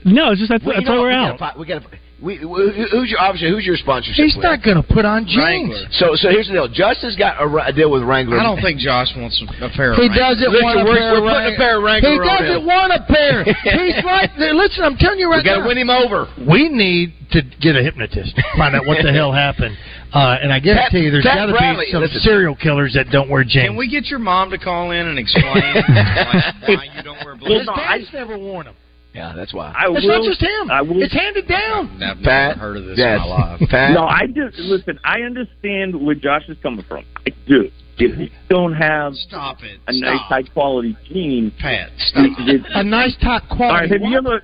no, 0.05 0.31
it's 0.31 0.39
just 0.39 0.49
that's, 0.51 0.63
Well, 0.63 0.75
that's 0.77 0.87
why 0.87 0.99
we're 0.99 1.09
we 1.09 1.13
out. 1.15 1.39
Gotta, 1.39 1.53
fi- 1.53 1.59
we 1.59 1.65
got 1.65 1.81
to. 1.83 1.89
We, 2.15 2.37
who's 2.39 3.11
your 3.11 3.19
obviously 3.19 3.51
who's 3.51 3.65
your 3.67 3.75
sponsorship? 3.75 4.15
He's 4.15 4.33
with? 4.39 4.43
not 4.47 4.63
going 4.63 4.79
to 4.79 4.87
put 4.87 5.03
on 5.03 5.27
jeans. 5.27 5.35
Wrangler. 5.35 5.83
So 5.99 6.15
so 6.15 6.31
here's 6.31 6.47
the 6.47 6.53
deal. 6.55 6.67
Justin's 6.71 7.17
got 7.19 7.35
a, 7.43 7.45
a 7.45 7.73
deal 7.75 7.91
with 7.91 8.03
Wrangler. 8.07 8.39
I 8.39 8.43
don't 8.47 8.61
think 8.63 8.79
Josh 8.79 9.11
wants 9.19 9.35
a 9.59 9.67
pair 9.75 9.91
of 9.91 9.99
He 9.99 10.07
Wranglers. 10.07 10.39
doesn't 10.39 10.47
Listen, 10.49 10.63
want 10.63 10.79
a 10.79 10.83
we're- 10.87 10.95
pair 10.95 11.11
we're 11.11 11.27
of 11.27 11.33
putting 11.35 11.53
a 11.53 11.57
pair 11.59 11.77
of 11.77 11.83
Wrangler 11.83 12.09
He 12.09 12.17
doesn't 12.23 12.61
him. 12.63 12.65
want 12.65 12.91
a 12.95 13.03
pair. 13.03 13.43
He's 13.43 13.99
right 14.07 14.31
there. 14.39 14.55
Listen, 14.55 14.85
I'm 14.87 14.95
telling 14.95 15.19
you 15.19 15.27
right 15.29 15.43
We 15.43 15.49
got 15.49 15.59
to 15.59 15.61
now. 15.61 15.67
win 15.67 15.77
him 15.77 15.89
over. 15.91 16.31
We 16.39 16.69
need 16.71 17.13
to 17.35 17.41
get 17.59 17.75
a 17.75 17.83
hypnotist. 17.83 18.31
Find 18.57 18.73
out 18.79 18.87
what 18.87 19.03
the 19.03 19.11
hell 19.11 19.33
happened. 19.35 19.75
Uh, 20.15 20.39
and 20.41 20.53
I 20.55 20.63
guess 20.63 20.87
guarantee 20.87 21.11
you, 21.11 21.11
there's 21.11 21.27
got 21.27 21.45
to 21.47 21.53
be 21.53 21.91
some 21.91 21.99
listen. 22.01 22.21
serial 22.23 22.55
killers 22.55 22.93
that 22.95 23.11
don't 23.11 23.27
wear 23.29 23.43
jeans. 23.43 23.67
Can 23.67 23.75
we 23.75 23.91
get 23.91 24.05
your 24.05 24.19
mom 24.23 24.49
to 24.51 24.57
call 24.57 24.91
in 24.91 25.05
and 25.05 25.19
explain 25.19 25.51
like, 25.51 25.83
why 26.63 26.87
you 26.95 27.03
don't 27.03 27.19
wear 27.25 27.35
blue? 27.35 27.59
His 27.59 27.67
no, 27.67 27.73
I- 27.75 27.97
dad's 27.99 28.13
never 28.13 28.37
worn 28.39 28.65
them. 28.71 28.75
Yeah, 29.15 29.31
that's 29.33 29.53
why. 29.53 29.71
I 29.71 29.85
It's 29.89 30.05
will, 30.05 30.19
not 30.21 30.27
just 30.27 30.41
him. 30.41 30.69
I 30.69 30.81
will 30.81 31.01
It's 31.01 31.13
handed 31.13 31.47
down. 31.47 32.03
I've 32.03 32.21
Pat, 32.21 32.57
never 32.57 32.59
heard 32.59 32.77
of 32.77 32.85
this 32.85 32.97
yes. 32.97 33.21
in 33.23 33.29
my 33.29 33.35
life. 33.53 33.61
Pat, 33.69 33.91
No, 33.93 34.03
I 34.03 34.25
do. 34.27 34.49
Listen, 34.57 34.99
I 35.05 35.21
understand 35.21 35.95
where 36.05 36.15
Josh 36.15 36.43
is 36.49 36.57
coming 36.61 36.83
from. 36.87 37.05
I 37.25 37.29
do. 37.47 37.71
If 37.97 38.19
you 38.19 38.29
don't 38.49 38.73
have 38.73 39.13
Stop 39.15 39.63
it. 39.63 39.79
a 39.87 39.93
nice, 39.97 40.19
high 40.27 40.43
quality 40.43 40.97
jean, 41.07 41.53
Pat, 41.61 41.91
stop. 41.97 42.25
it- 42.25 42.55
it- 42.55 42.65
A 42.75 42.83
nice 42.83 43.15
top 43.23 43.43
all 43.49 43.55
quality. 43.55 43.89
right. 43.89 44.01
Have 44.01 44.11
you 44.11 44.17
ever? 44.17 44.43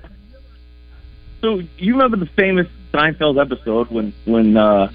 So 1.42 1.60
you 1.76 1.92
remember 1.92 2.16
the 2.16 2.30
famous 2.34 2.66
Seinfeld 2.94 3.38
episode 3.38 3.90
when 3.90 4.14
when 4.24 4.56
uh, 4.56 4.90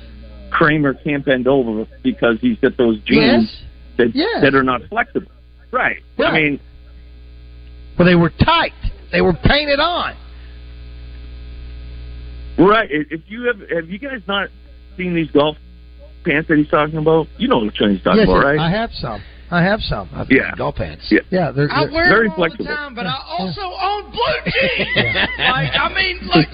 Kramer 0.49 0.95
can't 0.95 1.23
bend 1.23 1.47
over 1.47 1.85
because 2.01 2.37
he's 2.41 2.57
got 2.59 2.77
those 2.77 2.97
jeans 3.05 3.51
Yes. 3.51 3.63
that 3.97 4.15
Yes. 4.15 4.41
that 4.41 4.55
are 4.55 4.63
not 4.63 4.81
flexible. 4.89 5.31
Right. 5.71 5.97
I 6.17 6.31
mean, 6.31 6.59
Well, 7.99 8.07
they 8.07 8.15
were 8.15 8.29
tight. 8.31 8.71
They 9.11 9.21
were 9.21 9.33
painted 9.33 9.79
on. 9.79 10.15
right. 12.57 12.89
If 12.91 13.21
you 13.27 13.43
have 13.43 13.69
have 13.69 13.89
you 13.89 13.99
guys 13.99 14.21
not 14.27 14.49
seen 14.97 15.13
these 15.13 15.31
golf 15.31 15.57
pants 16.27 16.47
that 16.49 16.57
he's 16.57 16.69
talking 16.69 16.97
about? 16.97 17.27
You 17.37 17.47
know 17.47 17.59
which 17.59 17.79
one 17.79 17.91
he's 17.95 18.03
talking 18.03 18.19
yes, 18.19 18.27
about, 18.29 18.43
right? 18.43 18.59
I 18.59 18.69
have 18.69 18.91
some. 18.93 19.21
I 19.49 19.63
have 19.63 19.79
some. 19.79 20.09
Yeah. 20.29 20.51
Golf 20.57 20.75
pants. 20.75 21.07
Yeah. 21.09 21.21
Yeah, 21.31 21.51
they're, 21.51 21.71
I 21.71 21.85
they're- 21.85 21.93
wear 21.93 22.09
very 22.09 22.23
them 22.27 22.31
all 22.31 22.37
flexible. 22.37 22.65
the 22.65 22.71
time, 22.75 22.93
but 22.95 23.05
I 23.05 23.15
also 23.29 23.61
own 23.61 24.11
blue 24.11 24.39
jeans. 24.43 25.15
like, 25.39 25.71
I 25.71 25.87
mean, 25.95 26.19
look. 26.27 26.49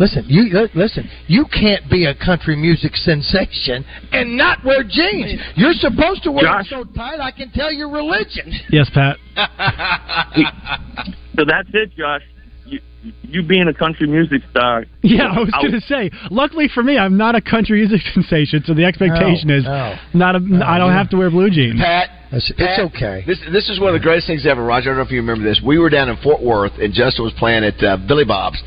Listen, 0.00 0.24
you 0.26 0.68
listen. 0.74 1.08
You 1.28 1.44
can't 1.46 1.88
be 1.88 2.06
a 2.06 2.14
country 2.16 2.56
music 2.56 2.96
sensation 2.96 3.84
and 4.10 4.36
not 4.36 4.64
wear 4.64 4.82
jeans. 4.82 5.40
You're 5.54 5.74
supposed 5.74 6.24
to 6.24 6.32
wear 6.32 6.42
Josh. 6.42 6.70
them 6.70 6.82
so 6.84 6.92
tight 6.98 7.20
I 7.20 7.30
can 7.30 7.52
tell 7.52 7.72
your 7.72 7.90
religion. 7.90 8.52
Yes, 8.70 8.90
Pat. 8.92 9.16
so 11.36 11.44
that's 11.46 11.68
it, 11.72 11.94
Josh. 11.96 12.22
You, 13.06 13.12
you 13.22 13.42
being 13.42 13.68
a 13.68 13.74
country 13.74 14.06
music 14.08 14.42
star. 14.50 14.84
Yeah, 15.02 15.26
I 15.30 15.38
was 15.38 15.50
out. 15.54 15.62
going 15.62 15.72
to 15.72 15.80
say. 15.86 16.10
Luckily 16.30 16.68
for 16.72 16.82
me, 16.82 16.98
I'm 16.98 17.16
not 17.16 17.34
a 17.36 17.40
country 17.40 17.78
music 17.86 18.00
sensation, 18.14 18.62
so 18.66 18.74
the 18.74 18.84
expectation 18.84 19.48
No, 19.48 19.56
is 19.56 19.64
no. 19.64 19.96
not 20.14 20.34
a. 20.34 20.38
I 20.66 20.78
don't 20.78 20.90
yeah. 20.90 20.98
have 20.98 21.10
to 21.10 21.16
wear 21.16 21.30
blue 21.30 21.50
jeans. 21.50 21.80
Pat, 21.80 22.10
It's, 22.32 22.50
Pat, 22.52 22.80
it's 22.80 22.94
okay. 22.96 23.22
This 23.26 23.38
this 23.52 23.68
is 23.70 23.78
one 23.78 23.94
of 23.94 24.00
the 24.00 24.02
greatest 24.02 24.26
things 24.26 24.44
ever, 24.46 24.64
Roger. 24.64 24.90
I 24.90 24.94
don't 24.94 24.96
know 24.98 25.06
if 25.06 25.10
you 25.12 25.18
remember 25.20 25.44
this. 25.44 25.60
We 25.64 25.78
were 25.78 25.90
down 25.90 26.08
in 26.08 26.16
Fort 26.18 26.42
Worth, 26.42 26.72
and 26.80 26.92
Justin 26.92 27.24
was 27.24 27.34
playing 27.38 27.62
at 27.64 27.82
uh, 27.82 27.96
Billy 28.08 28.24
Bob's. 28.24 28.60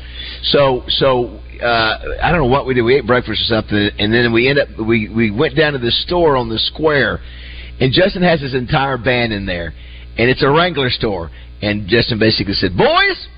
So 0.44 0.82
so 0.88 1.38
uh, 1.62 1.98
I 2.22 2.30
don't 2.32 2.40
know 2.40 2.46
what 2.46 2.64
we 2.66 2.72
did. 2.74 2.82
We 2.82 2.96
ate 2.96 3.06
breakfast 3.06 3.42
or 3.42 3.44
something, 3.60 3.90
and 3.98 4.12
then 4.12 4.32
we 4.32 4.48
end 4.48 4.58
up 4.58 4.68
we 4.78 5.08
we 5.08 5.30
went 5.30 5.56
down 5.56 5.74
to 5.74 5.78
the 5.78 5.90
store 5.90 6.36
on 6.36 6.48
the 6.48 6.58
square, 6.58 7.20
and 7.80 7.92
Justin 7.92 8.22
has 8.22 8.40
his 8.40 8.54
entire 8.54 8.96
band 8.96 9.32
in 9.34 9.44
there, 9.44 9.74
and 10.16 10.30
it's 10.30 10.42
a 10.42 10.48
Wrangler 10.48 10.88
store. 10.90 11.30
And 11.62 11.86
Justin 11.88 12.18
basically 12.18 12.54
said, 12.54 12.74
"Boys, 12.74 13.28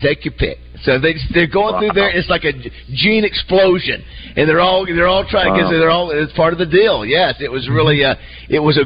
take 0.00 0.24
your 0.24 0.34
pick." 0.34 0.58
So 0.82 0.98
they 0.98 1.14
they're 1.34 1.46
going 1.46 1.78
through 1.80 1.94
there. 1.94 2.10
It's 2.10 2.28
like 2.28 2.44
a 2.44 2.52
jean 2.92 3.24
explosion, 3.24 4.04
and 4.36 4.48
they're 4.48 4.60
all 4.60 4.86
they're 4.86 5.08
all 5.08 5.26
trying 5.28 5.52
because 5.52 5.72
Wow. 5.72 5.78
they're 5.78 5.90
all 5.90 6.10
it's 6.10 6.32
part 6.34 6.52
of 6.52 6.58
the 6.58 6.66
deal. 6.66 7.04
Yes, 7.04 7.34
it 7.40 7.50
was 7.50 7.68
really 7.68 8.02
a, 8.02 8.16
it 8.48 8.60
was 8.60 8.78
a 8.78 8.84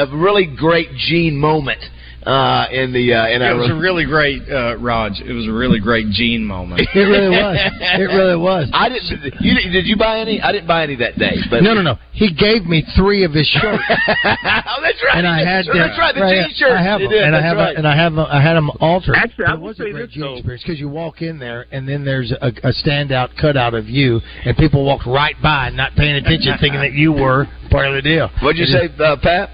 a 0.00 0.06
really 0.16 0.46
great 0.46 0.88
jean 0.96 1.36
moment 1.36 1.82
uh 2.26 2.66
in 2.72 2.92
the 2.92 3.12
uh 3.12 3.28
in 3.28 3.42
It 3.42 3.52
was 3.52 3.70
a 3.70 3.74
really 3.74 4.04
great, 4.04 4.42
uh, 4.48 4.76
Raj. 4.78 5.20
It 5.20 5.32
was 5.32 5.46
a 5.46 5.52
really 5.52 5.78
great 5.80 6.08
Jean 6.10 6.44
moment. 6.44 6.80
It 6.94 6.98
really 7.00 7.28
was. 7.36 7.56
It 7.80 8.08
really 8.14 8.36
was. 8.36 8.70
I 8.74 8.88
didn't. 8.88 9.34
You, 9.40 9.54
didn't- 9.54 9.84
you 9.86 9.96
buy 9.96 10.20
any? 10.20 10.40
I 10.40 10.52
didn't 10.52 10.66
buy 10.68 10.82
any 10.84 10.96
that 10.96 11.18
day. 11.18 11.36
But 11.50 11.62
No, 11.62 11.74
no, 11.74 11.82
no. 11.82 11.96
He 12.12 12.32
gave 12.32 12.64
me 12.64 12.84
three 12.96 13.24
of 13.24 13.32
his 13.32 13.46
shirts, 13.48 13.82
oh, 13.88 14.78
that's 14.82 15.02
right. 15.02 15.16
and 15.18 15.26
I 15.26 15.44
had 15.44 15.66
them. 15.66 15.76
That's 15.76 15.98
right. 15.98 16.14
The 16.14 16.20
right, 16.22 16.46
jean 16.46 16.54
shirts. 16.56 16.74
I 16.78 16.82
have 16.82 17.00
them, 17.00 17.10
did, 17.10 17.22
and 17.22 17.34
I 17.34 17.42
have, 17.42 17.56
right. 17.56 17.76
and 17.76 17.86
I 17.88 17.96
have, 17.96 18.12
them- 18.14 18.26
I 18.30 18.40
had 18.40 18.54
them 18.54 18.70
altered. 18.80 19.16
Actually, 19.16 19.46
I 19.46 19.54
it 19.54 19.60
was 19.60 19.80
a 19.80 19.90
great 19.90 20.10
Jean 20.10 20.20
though. 20.22 20.32
experience 20.34 20.62
because 20.62 20.78
you 20.80 20.88
walk 20.88 21.22
in 21.22 21.38
there, 21.38 21.66
and 21.72 21.88
then 21.88 22.04
there's 22.04 22.30
a, 22.32 22.46
a 22.62 22.72
standout 22.72 23.36
cutout 23.40 23.74
of 23.74 23.88
you, 23.88 24.20
and 24.44 24.56
people 24.56 24.84
walk 24.84 25.04
right 25.06 25.34
by, 25.42 25.70
not 25.70 25.94
paying 25.96 26.14
attention, 26.14 26.54
thinking 26.60 26.80
that 26.80 26.92
you 26.92 27.12
were 27.12 27.46
part 27.70 27.88
of 27.88 27.94
the 27.94 28.02
deal. 28.02 28.30
What'd 28.42 28.56
you 28.58 28.64
It 28.64 28.92
say, 28.96 29.04
uh, 29.04 29.16
Pat? 29.20 29.50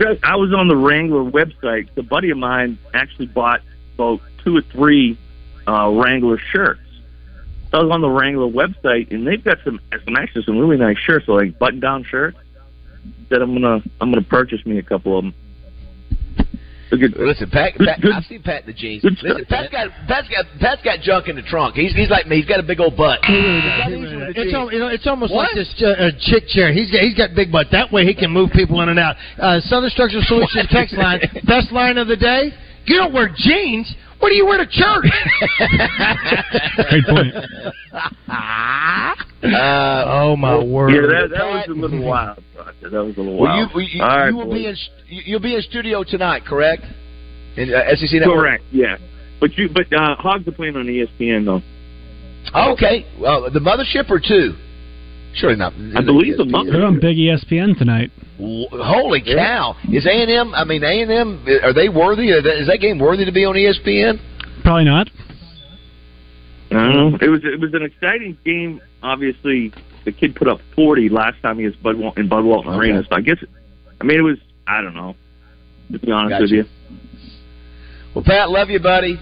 I 0.00 0.36
was 0.36 0.52
on 0.52 0.68
the 0.68 0.76
Wrangler 0.76 1.30
website. 1.30 1.88
A 1.96 2.02
buddy 2.02 2.30
of 2.30 2.38
mine 2.38 2.78
actually 2.92 3.26
bought 3.26 3.62
about 3.94 4.20
two 4.44 4.56
or 4.56 4.62
three 4.62 5.16
uh, 5.66 5.90
Wrangler 5.90 6.38
shirts. 6.38 6.80
So 7.70 7.78
I 7.78 7.82
was 7.82 7.90
on 7.90 8.00
the 8.00 8.10
Wrangler 8.10 8.46
website, 8.46 9.10
and 9.10 9.26
they've 9.26 9.42
got 9.42 9.58
some 9.64 9.80
some 10.04 10.16
actually 10.16 10.44
some 10.44 10.58
really 10.58 10.76
nice 10.76 10.98
shirts, 10.98 11.28
like 11.28 11.58
button 11.58 11.80
down 11.80 12.04
shirts. 12.04 12.38
That 13.28 13.42
I'm 13.42 13.54
gonna 13.54 13.82
I'm 14.00 14.10
gonna 14.10 14.22
purchase 14.22 14.64
me 14.66 14.78
a 14.78 14.82
couple 14.82 15.18
of 15.18 15.24
them. 15.24 15.34
They're 16.90 16.98
good. 17.00 17.14
Listen, 17.18 17.50
Pat. 17.50 17.74
Pat 17.78 18.00
good- 18.00 18.12
I've 18.14 18.24
seen 18.26 18.42
Pat 18.42 18.62
in 18.62 18.66
the 18.68 18.72
jeans. 18.72 19.02
Listen, 19.02 19.44
Pat's 19.48 19.72
got 19.72 19.88
Pat's 20.06 20.28
got 20.28 20.44
Pat's 20.60 20.82
got 20.82 21.00
junk 21.00 21.26
in 21.28 21.34
the 21.36 21.42
trunk. 21.42 21.74
He's 21.74 21.92
he's 21.94 22.10
like 22.10 22.26
me. 22.26 22.36
He's 22.36 22.46
got 22.46 22.60
a 22.60 22.62
big 22.62 22.78
old 22.80 22.96
butt. 22.96 23.18
It's, 23.26 24.54
al- 24.54 24.72
you 24.72 24.78
know, 24.78 24.88
it's 24.88 25.06
almost 25.06 25.32
like 25.32 25.54
this 25.54 25.72
uh, 25.82 25.86
uh, 25.88 26.10
chick 26.20 26.46
chair. 26.48 26.72
He's 26.72 26.90
got, 26.90 27.00
he's 27.00 27.16
got 27.16 27.34
big 27.34 27.50
butt. 27.50 27.68
That 27.72 27.90
way 27.92 28.04
he 28.04 28.14
can 28.14 28.30
move 28.30 28.50
people 28.52 28.80
in 28.82 28.88
and 28.88 28.98
out. 28.98 29.16
Uh, 29.38 29.60
Southern 29.60 29.90
Structural 29.90 30.22
Solutions 30.26 30.66
text 30.70 30.94
line. 30.94 31.20
Best 31.46 31.72
line 31.72 31.98
of 31.98 32.06
the 32.08 32.16
day. 32.16 32.52
You 32.86 32.96
don't 32.98 33.12
wear 33.12 33.30
jeans. 33.34 33.92
What 34.18 34.30
do 34.30 34.34
you 34.34 34.46
wear 34.46 34.58
to 34.58 34.66
church? 34.66 35.06
Great 36.90 37.04
point. 37.06 37.34
Uh, 39.42 40.04
oh 40.08 40.36
my 40.36 40.58
word! 40.62 40.90
Yeah, 40.90 41.02
that, 41.02 41.30
that 41.30 41.44
was 41.46 41.64
a 41.68 41.72
little 41.72 42.02
wild. 42.04 42.42
Roger. 42.58 42.90
That 42.90 43.04
was 43.04 43.16
a 43.16 43.20
little 43.20 43.38
Well, 43.38 43.54
you, 43.54 43.62
wild. 43.62 43.74
well, 43.74 43.84
you, 43.84 44.02
All 44.02 44.08
right, 44.08 44.28
you 44.30 44.36
will 44.36 44.44
boys. 44.46 44.54
be 44.54 44.66
in 44.66 44.76
you- 45.08 45.22
you'll 45.26 45.40
be 45.40 45.54
in 45.54 45.62
studio 45.62 46.02
tonight, 46.02 46.44
correct? 46.44 46.82
In 47.56 47.72
uh, 47.72 47.94
SEC 47.94 48.12
Network. 48.20 48.36
correct. 48.38 48.64
Yeah, 48.72 48.96
but 49.40 49.56
you 49.56 49.68
but 49.72 49.86
uh, 49.92 50.16
Hogs 50.16 50.48
are 50.48 50.52
playing 50.52 50.74
on 50.76 50.86
ESPN 50.86 51.44
though. 51.44 51.62
Okay. 52.72 53.06
Well, 53.20 53.48
the 53.52 53.60
mothership 53.60 54.10
or 54.10 54.18
two? 54.18 54.54
Surely 55.34 55.56
not. 55.56 55.74
I 55.94 56.02
believe 56.02 56.38
the 56.38 56.44
ESPN. 56.44 56.72
They're 56.72 56.84
on 56.84 56.98
Big 56.98 57.16
ESPN 57.16 57.78
tonight. 57.78 58.10
W- 58.38 58.66
Holy 58.70 59.22
cow! 59.22 59.76
Is 59.92 60.06
A 60.06 60.10
and 60.10 60.30
M? 60.30 60.54
I 60.54 60.64
mean, 60.64 60.82
A 60.84 61.02
and 61.02 61.10
M. 61.10 61.44
Are 61.62 61.72
they 61.72 61.88
worthy? 61.88 62.28
Is 62.30 62.66
that 62.66 62.78
game 62.80 62.98
worthy 62.98 63.24
to 63.24 63.32
be 63.32 63.44
on 63.44 63.54
ESPN? 63.54 64.20
Probably 64.62 64.84
not. 64.84 65.08
I 66.70 66.74
don't 66.74 67.12
know. 67.12 67.18
It 67.20 67.28
was 67.28 67.40
it 67.44 67.60
was 67.60 67.72
an 67.74 67.82
exciting 67.82 68.36
game. 68.44 68.80
Obviously, 69.02 69.72
the 70.04 70.12
kid 70.12 70.34
put 70.34 70.48
up 70.48 70.58
forty 70.74 71.08
last 71.08 71.40
time 71.42 71.58
he 71.58 71.64
was 71.64 71.76
Bud 71.76 71.96
Wal- 71.96 72.12
in 72.16 72.28
Bud 72.28 72.44
Walton 72.44 72.72
Okay. 72.72 72.78
Arena. 72.90 73.02
So 73.08 73.16
I 73.16 73.20
guess, 73.20 73.38
I 74.00 74.04
mean, 74.04 74.18
it 74.18 74.22
was 74.22 74.38
I 74.66 74.82
don't 74.82 74.94
know. 74.94 75.14
To 75.92 75.98
be 76.00 76.10
honest 76.10 76.30
Gotcha. 76.32 76.42
with 76.42 76.50
you, 76.50 76.64
Well, 78.14 78.24
Pat, 78.24 78.50
love 78.50 78.68
you, 78.70 78.80
buddy. 78.80 79.18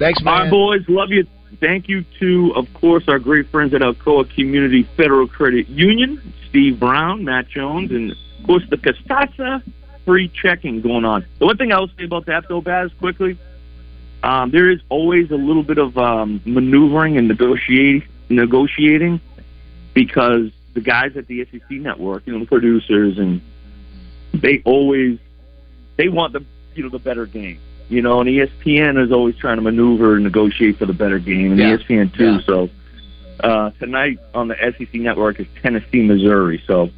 Thanks, 0.00 0.18
All 0.20 0.24
man. 0.32 0.42
right, 0.42 0.50
boys, 0.50 0.80
love 0.88 1.10
you. 1.10 1.24
Thank 1.60 1.88
you 1.88 2.04
to, 2.20 2.52
of 2.54 2.72
course, 2.74 3.08
our 3.08 3.18
great 3.18 3.48
friends 3.48 3.74
at 3.74 3.80
Alcoa 3.80 4.32
Community 4.32 4.84
Federal 4.96 5.26
Credit 5.26 5.68
Union, 5.68 6.32
Steve 6.48 6.78
Brown, 6.78 7.24
Matt 7.24 7.48
Jones, 7.48 7.90
and 7.90 8.12
of 8.12 8.46
course 8.46 8.62
the 8.70 8.76
Castasa 8.76 9.62
free 10.04 10.28
checking 10.28 10.80
going 10.80 11.04
on. 11.04 11.26
The 11.38 11.46
one 11.46 11.56
thing 11.56 11.72
I 11.72 11.80
will 11.80 11.90
say 11.98 12.04
about 12.04 12.26
that, 12.26 12.48
though, 12.48 12.60
Baz, 12.60 12.90
quickly, 13.00 13.36
um, 14.22 14.50
there 14.50 14.70
is 14.70 14.80
always 14.88 15.30
a 15.30 15.36
little 15.36 15.62
bit 15.62 15.78
of 15.78 15.98
um, 15.98 16.40
maneuvering 16.44 17.16
and 17.18 17.28
negotiating, 17.28 18.06
negotiating, 18.28 19.20
because 19.94 20.50
the 20.74 20.80
guys 20.80 21.16
at 21.16 21.26
the 21.26 21.44
SEC 21.44 21.70
network, 21.70 22.26
you 22.26 22.32
know, 22.32 22.38
the 22.38 22.46
producers, 22.46 23.18
and 23.18 23.40
they 24.32 24.62
always 24.64 25.18
they 25.96 26.08
want 26.08 26.32
the 26.32 26.44
you 26.74 26.84
know 26.84 26.88
the 26.88 26.98
better 26.98 27.26
game. 27.26 27.58
You 27.88 28.02
know, 28.02 28.20
and 28.20 28.28
ESPN 28.28 29.02
is 29.02 29.12
always 29.12 29.34
trying 29.36 29.56
to 29.56 29.62
maneuver 29.62 30.14
and 30.16 30.24
negotiate 30.24 30.76
for 30.78 30.84
the 30.86 30.92
better 30.92 31.18
game, 31.18 31.52
and 31.52 31.60
E 31.60 31.62
Yeah. 31.64 31.76
ESPN 31.78 32.14
too. 32.16 32.32
Yeah. 32.34 32.40
So 32.46 32.68
uh, 33.40 33.70
tonight 33.78 34.18
on 34.34 34.48
the 34.48 34.56
SEC 34.76 34.92
network 34.94 35.40
is 35.40 35.46
Tennessee, 35.62 36.02
Missouri. 36.02 36.62
So 36.66 36.90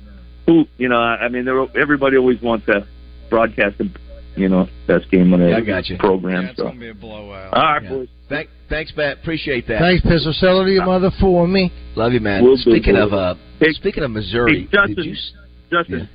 who 0.47 0.65
you 0.79 0.89
know, 0.89 0.97
I 1.01 1.27
I 1.27 1.29
mean, 1.29 1.45
they're, 1.45 1.65
everybody 1.81 2.17
always 2.17 2.41
wants 2.43 2.67
to 2.67 2.87
broadcast 3.29 3.79
the 3.79 3.89
you 4.37 4.49
know 4.49 4.69
best 4.89 5.11
game 5.11 5.33
on 5.33 5.41
the 5.41 5.51
Yeah, 5.51 5.57
I 5.59 5.61
got 5.61 5.89
you. 5.89 5.97
program. 5.99 6.43
Yeah, 6.45 6.49
it's 6.51 6.59
so 6.59 6.65
gonna 6.65 6.81
be 6.81 6.89
a 6.89 6.95
blowout. 6.95 7.53
all 7.55 7.63
right, 7.63 7.83
Yeah. 7.83 7.89
boys. 7.91 8.09
Thank, 8.29 8.49
thanks, 8.69 8.91
Pat. 8.93 9.19
Appreciate 9.19 9.67
that. 9.69 9.81
Thanks, 9.81 10.03
Pistol 10.03 10.33
Seller, 10.33 10.65
to 10.65 10.71
your 10.73 10.87
mother 10.87 11.11
for 11.21 11.47
me. 11.49 11.73
Love 11.97 12.13
you, 12.13 12.21
man. 12.21 12.43
We'll 12.45 12.55
do, 12.57 12.63
speaking 12.63 12.95
will 12.95 13.07
of 13.09 13.13
uh, 13.13 13.35
Hey- 13.61 13.73
speaking 13.73 14.03
of 14.05 14.11
Missouri, 14.13 14.61
hey, 14.63 14.69
Justin. 14.73 14.95
did 14.95 15.05
you? 15.07 15.13
s- 15.13 15.33
Justin, 15.71 16.09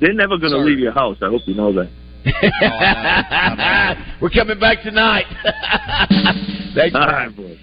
they're 0.00 0.12
never 0.12 0.38
going 0.38 0.50
to 0.52 0.58
Sorry. 0.58 0.70
leave 0.70 0.78
your 0.80 0.92
house. 0.92 1.16
I 1.22 1.26
hope 1.28 1.42
you 1.46 1.54
know 1.54 1.72
that. 1.72 1.88
We're 4.20 4.30
coming 4.30 4.58
back 4.60 4.82
tonight. 4.82 5.26
Thanks, 6.74 6.94
All 6.94 7.06
man. 7.06 7.34
boys. 7.34 7.58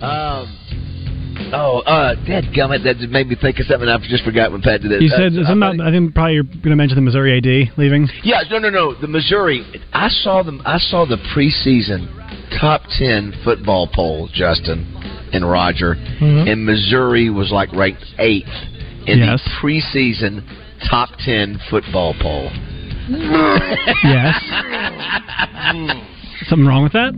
Um, 0.00 1.50
oh, 1.54 1.78
uh, 1.86 2.14
dadgummit, 2.26 2.82
that 2.84 2.98
made 3.10 3.28
me 3.28 3.36
think 3.40 3.58
of 3.60 3.66
something 3.66 3.88
I 3.88 3.98
just 4.08 4.24
forgot 4.24 4.52
when 4.52 4.60
Pat 4.62 4.80
did 4.82 4.90
this. 4.90 5.02
You 5.02 5.08
Uh, 5.12 5.16
said 5.18 5.32
something 5.46 5.56
about, 5.78 5.80
I 5.80 5.90
think 5.90 6.14
probably 6.14 6.34
you're 6.34 6.42
going 6.44 6.70
to 6.70 6.76
mention 6.76 6.96
the 6.96 7.02
Missouri 7.02 7.38
AD 7.38 7.78
leaving. 7.78 8.08
Yeah, 8.22 8.42
no, 8.50 8.58
no, 8.58 8.68
no. 8.70 8.94
The 9.00 9.06
Missouri. 9.08 9.64
I 9.92 10.08
saw 10.08 10.42
them. 10.42 10.60
I 10.64 10.78
saw 10.78 11.04
the 11.06 11.16
preseason 11.34 12.08
top 12.60 12.82
ten 12.98 13.32
football 13.44 13.88
poll, 13.94 14.28
Justin 14.32 14.86
and 15.32 15.48
Roger, 15.48 15.94
Mm-hmm. 15.94 16.48
and 16.48 16.66
Missouri 16.66 17.30
was 17.30 17.50
like 17.50 17.72
ranked 17.72 18.04
eighth 18.18 18.46
in 19.06 19.18
Yes. 19.20 19.40
the 19.42 19.50
preseason 19.62 20.44
top 20.90 21.08
ten 21.24 21.58
football 21.70 22.14
poll. 22.20 22.50
Yes. 24.04 24.34
Hmm. 25.72 25.90
Something 26.48 26.66
wrong 26.66 26.82
with 26.82 26.92
that? 26.92 27.12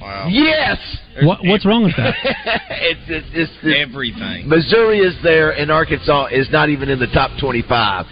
Wow. 0.00 0.28
Yes. 0.30 0.78
What, 1.22 1.40
what's 1.44 1.66
wrong 1.66 1.82
with 1.82 1.96
that? 1.96 2.14
it's, 2.70 3.00
it's, 3.08 3.26
it's, 3.32 3.52
it's 3.62 3.88
Everything. 3.90 4.48
Missouri 4.48 5.00
is 5.00 5.16
there, 5.22 5.50
and 5.50 5.70
Arkansas 5.70 6.26
is 6.30 6.48
not 6.52 6.68
even 6.68 6.88
in 6.88 6.98
the 6.98 7.08
top 7.08 7.30
twenty-five. 7.40 8.06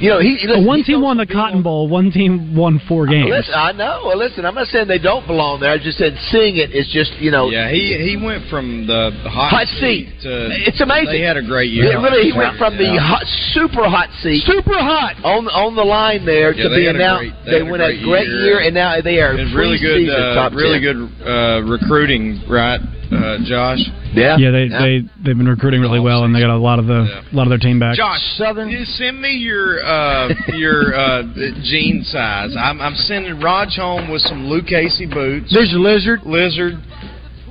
You 0.00 0.08
know, 0.08 0.18
he, 0.20 0.40
Well, 0.48 0.64
one 0.64 0.82
team 0.82 1.02
won 1.02 1.18
the 1.18 1.26
Cotton 1.26 1.62
Bowl. 1.62 1.86
One 1.86 2.10
team 2.10 2.56
won 2.56 2.80
four 2.88 3.06
games. 3.06 3.28
Listen, 3.28 3.52
I 3.54 3.72
know. 3.72 4.02
Well, 4.06 4.16
listen, 4.16 4.46
I'm 4.46 4.54
not 4.54 4.66
saying 4.68 4.88
they 4.88 4.98
don't 4.98 5.26
belong 5.26 5.60
there. 5.60 5.70
I 5.72 5.76
just 5.78 5.98
said 5.98 6.16
seeing 6.32 6.56
it 6.56 6.72
is 6.72 6.88
just 6.88 7.12
you 7.20 7.30
know. 7.30 7.50
Yeah, 7.50 7.68
he 7.70 7.92
he 8.00 8.16
went 8.16 8.48
from 8.48 8.86
the 8.86 9.10
hot, 9.28 9.50
Hot 9.50 9.66
seat. 9.68 10.08
to 10.22 10.48
It's 10.66 10.80
amazing. 10.80 11.12
They 11.12 11.20
had 11.20 11.36
a 11.36 11.42
great 11.44 11.70
year. 11.70 11.84
It 11.92 11.96
really, 12.00 12.24
he 12.24 12.32
went 12.32 12.56
from 12.56 12.78
the 12.78 12.84
Yeah. 12.84 12.98
hot, 12.98 13.26
super 13.52 13.84
hot 13.88 14.08
seat, 14.22 14.42
super 14.48 14.72
hot 14.80 15.16
on 15.22 15.48
on 15.48 15.76
the 15.76 15.84
line 15.84 16.24
there 16.24 16.52
Yeah, 16.54 16.62
to 16.64 16.68
they 16.70 16.76
be 16.76 16.86
had 16.86 16.96
now. 16.96 17.18
great- 17.18 17.32
they 17.44 17.50
they 17.50 17.58
had 17.60 17.70
went 17.70 17.82
a 17.82 17.86
great 17.92 18.02
great 18.04 18.26
year. 18.28 18.44
year, 18.44 18.58
and 18.60 18.74
now 18.74 19.00
they 19.02 19.20
are 19.20 19.32
And 19.36 19.52
really 19.52 19.78
good, 19.78 20.08
uh, 20.08 20.34
top 20.34 20.54
really 20.54 20.80
10. 20.80 21.12
good 21.20 21.28
uh, 21.28 21.62
recruiting, 21.64 22.40
right, 22.48 22.80
uh, 23.12 23.38
Josh? 23.44 23.78
Yeah, 24.12 24.36
Yeah, 24.38 24.50
they 24.50 24.68
they 24.68 25.00
they've 25.24 25.36
been 25.38 25.48
recruiting 25.48 25.80
really 25.80 26.00
well, 26.00 26.24
and 26.24 26.34
they 26.34 26.40
got 26.40 26.50
a 26.50 26.56
lot 26.56 26.78
of 26.78 26.86
the 26.86 27.06
a 27.30 27.34
lot 27.34 27.44
of 27.44 27.50
their 27.50 27.58
team 27.58 27.78
back. 27.78 27.96
Josh, 27.96 28.20
Southern. 28.36 28.70
send 28.84 29.20
me 29.20 29.30
your 29.32 29.82
uh, 29.84 30.28
your 30.54 30.94
uh, 30.94 31.22
jean 31.62 32.02
size. 32.04 32.54
I'm, 32.58 32.80
I'm 32.80 32.94
sending 32.94 33.40
Raj 33.40 33.76
home 33.76 34.10
with 34.10 34.22
some 34.22 34.44
Lucchese 34.46 35.06
boots. 35.06 35.52
There's 35.52 35.72
a 35.74 35.78
lizard. 35.78 36.20
Lizard. 36.24 36.74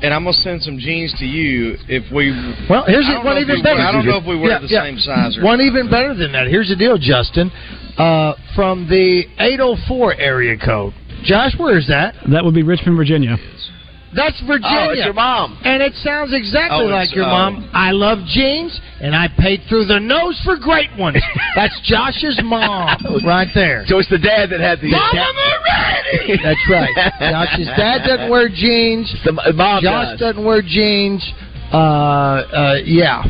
And 0.02 0.14
I'm 0.14 0.24
gonna 0.24 0.32
send 0.32 0.62
some 0.64 0.78
jeans 0.80 1.14
to 1.20 1.26
you 1.26 1.76
if 1.90 2.10
we. 2.14 2.32
Well, 2.70 2.86
here's 2.88 3.06
I 3.06 3.22
one 3.22 3.38
even 3.38 3.58
we- 3.58 3.62
better. 3.64 3.82
I 3.82 3.92
don't 3.92 4.06
know 4.06 4.16
if 4.16 4.26
we 4.26 4.40
wear 4.40 4.52
Yeah, 4.52 4.60
the 4.60 4.68
yeah. 4.68 4.84
same 4.84 4.98
size 4.98 5.38
or 5.38 5.44
One 5.44 5.58
not. 5.58 5.66
even 5.66 5.90
better 5.92 6.14
than 6.16 6.32
that. 6.32 6.48
Here's 6.48 6.70
the 6.70 6.78
deal, 6.78 6.98
Justin. 6.98 7.52
Uh, 7.98 8.32
from 8.56 8.88
the 8.88 9.26
804 9.40 10.16
area 10.16 10.56
code. 10.58 10.94
Josh, 11.26 11.52
where 11.58 11.78
is 11.78 11.88
that? 11.90 12.16
That 12.32 12.46
would 12.46 12.54
be 12.56 12.64
Richmond, 12.64 12.96
Virginia. 12.96 13.36
That's 14.16 14.40
Virginia. 14.42 14.90
Oh, 14.90 14.90
it's 14.92 15.06
your 15.06 15.14
mom. 15.14 15.60
And 15.64 15.84
it 15.84 15.94
sounds 16.02 16.34
exactly 16.34 16.86
Oh, 16.86 16.86
like 16.86 17.14
your 17.16 17.26
oh. 17.26 17.30
mom. 17.30 17.70
I 17.74 17.92
love 17.92 18.20
jeans, 18.26 18.80
and 19.02 19.16
I 19.16 19.28
paid 19.38 19.62
through 19.70 19.86
the 19.86 20.00
nose 20.00 20.40
for 20.44 20.58
great 20.58 20.90
ones. 20.98 21.22
That's 21.56 21.80
Josh's 21.84 22.40
mom 22.44 22.98
right 23.26 23.48
there. 23.54 23.84
So 23.88 24.00
it's 24.00 24.10
the 24.10 24.18
dad 24.18 24.50
that 24.50 24.60
had 24.60 24.80
the. 24.82 24.90
That's 26.44 26.70
right. 26.70 26.90
Josh's 27.20 27.68
dad 27.78 28.02
doesn't 28.08 28.30
wear 28.30 28.50
jeans. 28.50 29.14
The 29.26 29.54
mom 29.54 29.84
Josh 29.84 30.18
does. 30.18 30.20
doesn't 30.20 30.44
wear 30.44 30.62
jeans. 30.62 31.24
Uh, 31.72 31.78
uh, 31.78 32.76
yeah. 32.84 33.24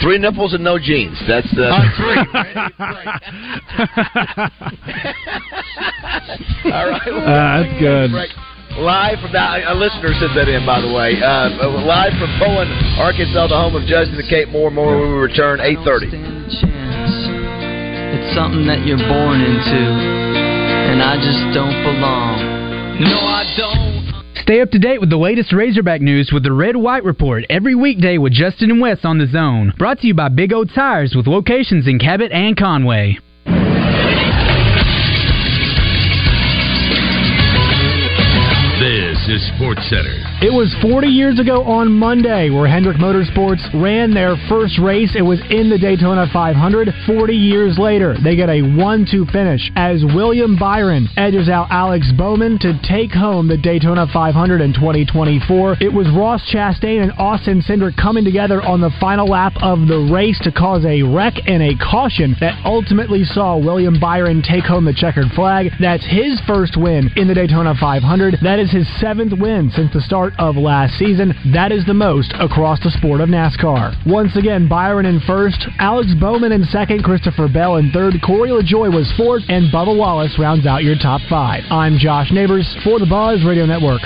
Three 0.00 0.16
nipples 0.16 0.54
and 0.54 0.64
no 0.64 0.78
jeans. 0.78 1.20
That's 1.28 1.50
the. 1.54 1.68
All 6.64 6.88
right. 6.88 7.08
Uh, 7.08 7.62
that's 7.62 7.80
good. 7.80 8.10
Live 8.78 9.20
from 9.20 9.32
that, 9.32 9.68
a 9.68 9.74
listener 9.74 10.14
sent 10.16 10.32
that 10.34 10.48
in, 10.48 10.64
by 10.64 10.80
the 10.80 10.88
way. 10.88 11.20
Uh, 11.20 11.50
live 11.84 12.16
from 12.18 12.30
Poyen, 12.40 12.72
Arkansas, 12.98 13.48
the 13.48 13.54
home 13.54 13.76
of 13.76 13.84
Justin 13.84 14.16
and 14.16 14.28
Kate 14.28 14.48
Moore. 14.48 14.70
More 14.70 14.98
when 14.98 15.12
we 15.12 15.18
return, 15.18 15.60
eight 15.60 15.78
thirty. 15.84 16.08
It's 16.08 16.14
something 18.34 18.66
that 18.66 18.86
you're 18.86 18.96
born 18.96 19.40
into, 19.40 19.82
and 20.88 21.02
I 21.02 21.16
just 21.20 21.52
don't 21.52 21.84
belong. 21.84 22.40
No, 23.00 23.20
I 23.20 23.44
don't. 23.56 23.92
Stay 24.42 24.60
up 24.60 24.70
to 24.70 24.78
date 24.78 25.00
with 25.00 25.10
the 25.10 25.16
latest 25.16 25.52
Razorback 25.52 26.00
news 26.00 26.30
with 26.32 26.42
the 26.42 26.52
Red 26.52 26.76
White 26.76 27.04
Report 27.04 27.44
every 27.48 27.74
weekday 27.74 28.18
with 28.18 28.32
Justin 28.32 28.70
and 28.70 28.80
Wes 28.80 29.04
on 29.04 29.18
the 29.18 29.26
Zone. 29.26 29.72
Brought 29.78 30.00
to 30.00 30.06
you 30.06 30.14
by 30.14 30.28
Big 30.28 30.52
O 30.52 30.64
Tires 30.64 31.14
with 31.14 31.26
locations 31.26 31.86
in 31.86 31.98
Cabot 31.98 32.32
and 32.32 32.56
Conway. 32.56 33.18
This 39.26 39.46
Sports 39.54 39.88
Center. 39.88 40.18
It 40.42 40.50
was 40.50 40.74
40 40.82 41.06
years 41.06 41.38
ago 41.38 41.62
on 41.62 41.94
Monday 41.94 42.50
where 42.50 42.66
Hendrick 42.66 42.96
Motorsports 42.96 43.62
ran 43.70 44.10
their 44.10 44.34
first 44.50 44.82
race. 44.82 45.14
It 45.14 45.22
was 45.22 45.38
in 45.46 45.70
the 45.70 45.78
Daytona 45.78 46.26
500. 46.32 46.90
40 47.06 47.32
years 47.32 47.78
later, 47.78 48.16
they 48.18 48.34
get 48.34 48.50
a 48.50 48.58
1-2 48.58 49.30
finish 49.30 49.70
as 49.76 50.02
William 50.02 50.58
Byron 50.58 51.06
edges 51.16 51.48
out 51.48 51.70
Alex 51.70 52.10
Bowman 52.18 52.58
to 52.66 52.74
take 52.82 53.12
home 53.12 53.46
the 53.46 53.56
Daytona 53.56 54.10
500 54.12 54.60
in 54.60 54.74
2024. 54.74 55.76
It 55.78 55.92
was 55.92 56.10
Ross 56.10 56.42
Chastain 56.50 57.00
and 57.00 57.12
Austin 57.14 57.62
Cindric 57.62 57.94
coming 57.94 58.24
together 58.24 58.60
on 58.60 58.80
the 58.80 58.90
final 58.98 59.30
lap 59.30 59.54
of 59.62 59.86
the 59.86 60.10
race 60.12 60.40
to 60.42 60.50
cause 60.50 60.84
a 60.84 61.06
wreck 61.06 61.34
and 61.46 61.62
a 61.62 61.78
caution 61.78 62.34
that 62.40 62.58
ultimately 62.66 63.22
saw 63.22 63.56
William 63.56 64.00
Byron 64.00 64.42
take 64.42 64.64
home 64.64 64.84
the 64.84 64.92
checkered 64.92 65.30
flag. 65.36 65.70
That's 65.78 66.04
his 66.10 66.42
first 66.44 66.74
win 66.76 67.08
in 67.14 67.28
the 67.28 67.34
Daytona 67.34 67.78
500. 67.78 68.42
That 68.42 68.58
is 68.58 68.72
his 68.72 68.90
seventh 68.98 69.11
win 69.18 69.70
since 69.74 69.92
the 69.92 70.00
start 70.00 70.32
of 70.38 70.56
last 70.56 70.98
season. 70.98 71.34
That 71.52 71.70
is 71.70 71.84
the 71.84 71.94
most 71.94 72.32
across 72.40 72.80
the 72.80 72.90
sport 72.90 73.20
of 73.20 73.28
NASCAR. 73.28 74.06
Once 74.06 74.34
again, 74.36 74.68
Byron 74.68 75.06
in 75.06 75.20
first, 75.26 75.66
Alex 75.78 76.08
Bowman 76.18 76.52
in 76.52 76.64
second, 76.64 77.04
Christopher 77.04 77.48
Bell 77.48 77.76
in 77.76 77.92
third, 77.92 78.14
Corey 78.24 78.50
LaJoie 78.50 78.94
was 78.94 79.12
fourth, 79.16 79.42
and 79.48 79.70
Bubba 79.72 79.96
Wallace 79.96 80.38
rounds 80.38 80.66
out 80.66 80.82
your 80.82 80.96
top 80.96 81.20
five. 81.28 81.62
I'm 81.70 81.98
Josh 81.98 82.30
Neighbors 82.32 82.66
for 82.84 82.98
the 82.98 83.06
Buzz 83.06 83.44
Radio 83.44 83.66
Network. 83.66 84.00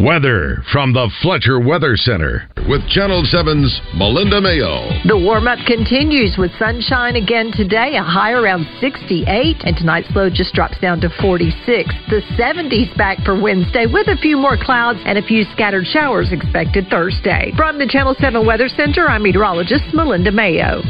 Weather 0.00 0.62
from 0.72 0.94
the 0.94 1.10
Fletcher 1.20 1.60
Weather 1.60 1.94
Center 1.94 2.48
with 2.68 2.80
Channel 2.88 3.20
7's 3.28 3.68
Melinda 3.94 4.40
Mayo. 4.40 4.88
The 5.04 5.18
warm 5.18 5.46
up 5.46 5.58
continues 5.66 6.36
with 6.38 6.50
sunshine 6.58 7.16
again 7.16 7.52
today, 7.52 7.96
a 7.96 8.02
high 8.02 8.32
around 8.32 8.64
68, 8.80 9.60
and 9.60 9.76
tonight's 9.76 10.08
low 10.16 10.30
just 10.30 10.54
drops 10.54 10.80
down 10.80 11.02
to 11.02 11.10
46. 11.20 11.92
The 12.08 12.22
70s 12.40 12.96
back 12.96 13.18
for 13.26 13.38
Wednesday 13.38 13.84
with 13.84 14.08
a 14.08 14.16
few 14.16 14.38
more 14.38 14.56
clouds 14.56 15.00
and 15.04 15.18
a 15.18 15.22
few 15.22 15.44
scattered 15.52 15.84
showers 15.84 16.32
expected 16.32 16.88
Thursday. 16.88 17.52
From 17.54 17.78
the 17.78 17.86
Channel 17.86 18.16
7 18.18 18.46
Weather 18.46 18.68
Center, 18.68 19.06
I'm 19.06 19.22
meteorologist 19.22 19.92
Melinda 19.92 20.32
Mayo. 20.32 20.80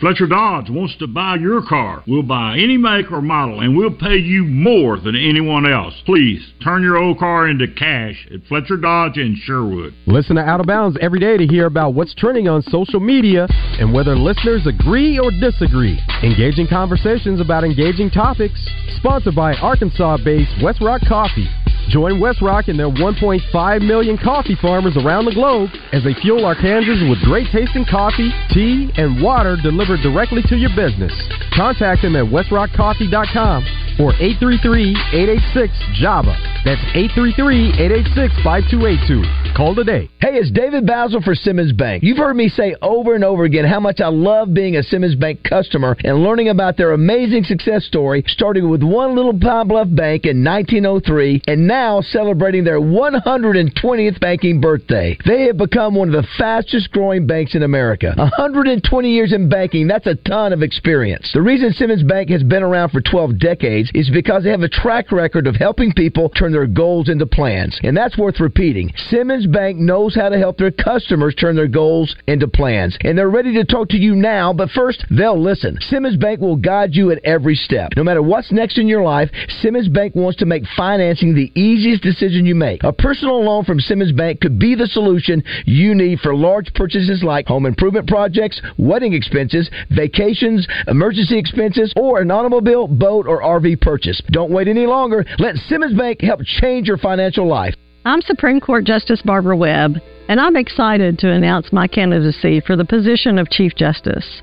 Fletcher 0.00 0.26
Dodge 0.26 0.70
wants 0.70 0.96
to 0.96 1.06
buy 1.06 1.36
your 1.36 1.60
car. 1.60 2.02
We'll 2.06 2.22
buy 2.22 2.56
any 2.56 2.78
make 2.78 3.12
or 3.12 3.20
model, 3.20 3.60
and 3.60 3.76
we'll 3.76 3.94
pay 3.94 4.16
you 4.16 4.44
more 4.44 4.98
than 4.98 5.14
anyone 5.14 5.70
else. 5.70 5.92
Please 6.06 6.40
turn 6.64 6.82
your 6.82 6.96
old 6.96 7.18
car 7.18 7.48
into 7.48 7.68
cash 7.68 8.26
at 8.32 8.42
Fletcher 8.48 8.78
Dodge 8.78 9.18
in 9.18 9.36
Sherwood. 9.44 9.92
Listen 10.06 10.36
to 10.36 10.42
Out 10.42 10.58
of 10.58 10.66
Bounds 10.66 10.96
every 11.02 11.20
day 11.20 11.36
to 11.36 11.46
hear 11.46 11.66
about 11.66 11.92
what's 11.92 12.14
trending 12.14 12.48
on 12.48 12.62
social 12.62 12.98
media 12.98 13.46
and 13.78 13.92
whether 13.92 14.16
listeners 14.16 14.66
agree 14.66 15.18
or 15.18 15.30
disagree. 15.32 16.00
Engaging 16.22 16.66
conversations 16.66 17.38
about 17.38 17.62
engaging 17.62 18.08
topics. 18.08 18.58
Sponsored 18.96 19.36
by 19.36 19.52
Arkansas 19.56 20.16
based 20.24 20.50
West 20.62 20.80
Rock 20.80 21.02
Coffee. 21.06 21.48
Join 21.90 22.22
Westrock 22.22 22.68
and 22.68 22.78
their 22.78 22.88
1.5 22.88 23.82
million 23.82 24.16
coffee 24.16 24.54
farmers 24.62 24.96
around 24.96 25.24
the 25.24 25.34
globe 25.34 25.70
as 25.92 26.04
they 26.04 26.14
fuel 26.22 26.42
Arkansans 26.46 27.10
with 27.10 27.18
great 27.26 27.48
tasting 27.50 27.84
coffee, 27.84 28.30
tea, 28.54 28.92
and 28.94 29.20
water 29.20 29.56
delivered 29.60 29.98
directly 30.00 30.40
to 30.46 30.54
your 30.54 30.70
business. 30.78 31.10
Contact 31.52 32.02
them 32.02 32.14
at 32.14 32.24
westrockcoffee.com 32.24 33.64
or 33.98 34.12
833-886-JAVA. 34.22 36.62
That's 36.64 36.80
833-886-5282. 37.18 39.56
Call 39.56 39.74
today. 39.74 40.08
Hey, 40.20 40.36
it's 40.38 40.52
David 40.52 40.86
Bazzel 40.86 41.24
for 41.24 41.34
Simmons 41.34 41.72
Bank. 41.72 42.04
You've 42.04 42.18
heard 42.18 42.36
me 42.36 42.48
say 42.48 42.76
over 42.80 43.16
and 43.16 43.24
over 43.24 43.42
again 43.44 43.64
how 43.64 43.80
much 43.80 43.98
I 44.00 44.06
love 44.08 44.54
being 44.54 44.76
a 44.76 44.82
Simmons 44.84 45.16
Bank 45.16 45.42
customer 45.42 45.96
and 46.04 46.22
learning 46.22 46.50
about 46.50 46.76
their 46.76 46.92
amazing 46.92 47.42
success 47.44 47.84
story, 47.84 48.22
starting 48.28 48.70
with 48.70 48.84
one 48.84 49.16
little 49.16 49.36
Pine 49.36 49.66
Bluff 49.66 49.88
bank 49.90 50.24
in 50.24 50.44
1903 50.44 51.42
and 51.48 51.66
now 51.66 51.79
celebrating 52.12 52.64
their 52.64 52.80
120th 52.80 54.20
banking 54.20 54.60
birthday. 54.60 55.16
They 55.26 55.44
have 55.44 55.56
become 55.56 55.94
one 55.94 56.14
of 56.14 56.14
the 56.14 56.28
fastest 56.36 56.90
growing 56.92 57.26
banks 57.26 57.54
in 57.54 57.62
America. 57.62 58.12
120 58.16 59.10
years 59.10 59.32
in 59.32 59.48
banking, 59.48 59.86
that's 59.86 60.06
a 60.06 60.14
ton 60.14 60.52
of 60.52 60.62
experience. 60.62 61.30
The 61.32 61.40
reason 61.40 61.72
Simmons 61.72 62.02
Bank 62.02 62.28
has 62.28 62.42
been 62.42 62.62
around 62.62 62.90
for 62.90 63.00
12 63.00 63.38
decades 63.38 63.90
is 63.94 64.10
because 64.10 64.44
they 64.44 64.50
have 64.50 64.60
a 64.60 64.68
track 64.68 65.10
record 65.10 65.46
of 65.46 65.56
helping 65.56 65.92
people 65.92 66.28
turn 66.28 66.52
their 66.52 66.66
goals 66.66 67.08
into 67.08 67.26
plans. 67.26 67.78
And 67.82 67.96
that's 67.96 68.18
worth 68.18 68.40
repeating. 68.40 68.92
Simmons 69.08 69.46
Bank 69.46 69.78
knows 69.78 70.14
how 70.14 70.28
to 70.28 70.38
help 70.38 70.58
their 70.58 70.70
customers 70.70 71.34
turn 71.34 71.56
their 71.56 71.66
goals 71.66 72.14
into 72.26 72.46
plans. 72.46 72.98
And 73.00 73.16
they're 73.16 73.30
ready 73.30 73.54
to 73.54 73.64
talk 73.64 73.88
to 73.90 73.96
you 73.96 74.14
now, 74.14 74.52
but 74.52 74.68
first, 74.70 75.04
they'll 75.10 75.42
listen. 75.42 75.78
Simmons 75.80 76.16
Bank 76.16 76.40
will 76.40 76.56
guide 76.56 76.94
you 76.94 77.10
at 77.10 77.24
every 77.24 77.54
step. 77.54 77.92
No 77.96 78.04
matter 78.04 78.22
what's 78.22 78.52
next 78.52 78.76
in 78.76 78.86
your 78.86 79.02
life, 79.02 79.30
Simmons 79.62 79.88
Bank 79.88 80.14
wants 80.14 80.38
to 80.40 80.46
make 80.46 80.64
financing 80.76 81.34
the 81.34 81.50
easiest 81.54 81.69
decision 81.76 82.46
you 82.46 82.54
make. 82.54 82.82
A 82.84 82.92
personal 82.92 83.44
loan 83.44 83.64
from 83.64 83.80
Simmons 83.80 84.12
Bank 84.12 84.40
could 84.40 84.58
be 84.58 84.74
the 84.74 84.86
solution 84.86 85.42
you 85.66 85.94
need 85.94 86.20
for 86.20 86.34
large 86.34 86.72
purchases 86.74 87.22
like 87.22 87.46
home 87.46 87.66
improvement 87.66 88.08
projects, 88.08 88.60
wedding 88.78 89.12
expenses, 89.12 89.70
vacations, 89.90 90.66
emergency 90.88 91.38
expenses, 91.38 91.92
or 91.96 92.20
an 92.20 92.30
automobile, 92.30 92.86
boat, 92.86 93.26
or 93.26 93.42
RV 93.42 93.80
purchase. 93.80 94.20
Don't 94.30 94.50
wait 94.50 94.68
any 94.68 94.86
longer. 94.86 95.24
Let 95.38 95.56
Simmons 95.56 95.96
Bank 95.96 96.20
help 96.20 96.40
change 96.44 96.88
your 96.88 96.98
financial 96.98 97.46
life. 97.46 97.74
I'm 98.04 98.22
Supreme 98.22 98.60
Court 98.60 98.84
Justice 98.84 99.20
Barbara 99.22 99.56
Webb, 99.56 99.96
and 100.28 100.40
I'm 100.40 100.56
excited 100.56 101.18
to 101.18 101.30
announce 101.30 101.72
my 101.72 101.86
candidacy 101.86 102.60
for 102.60 102.74
the 102.74 102.84
position 102.84 103.38
of 103.38 103.50
Chief 103.50 103.74
Justice. 103.74 104.40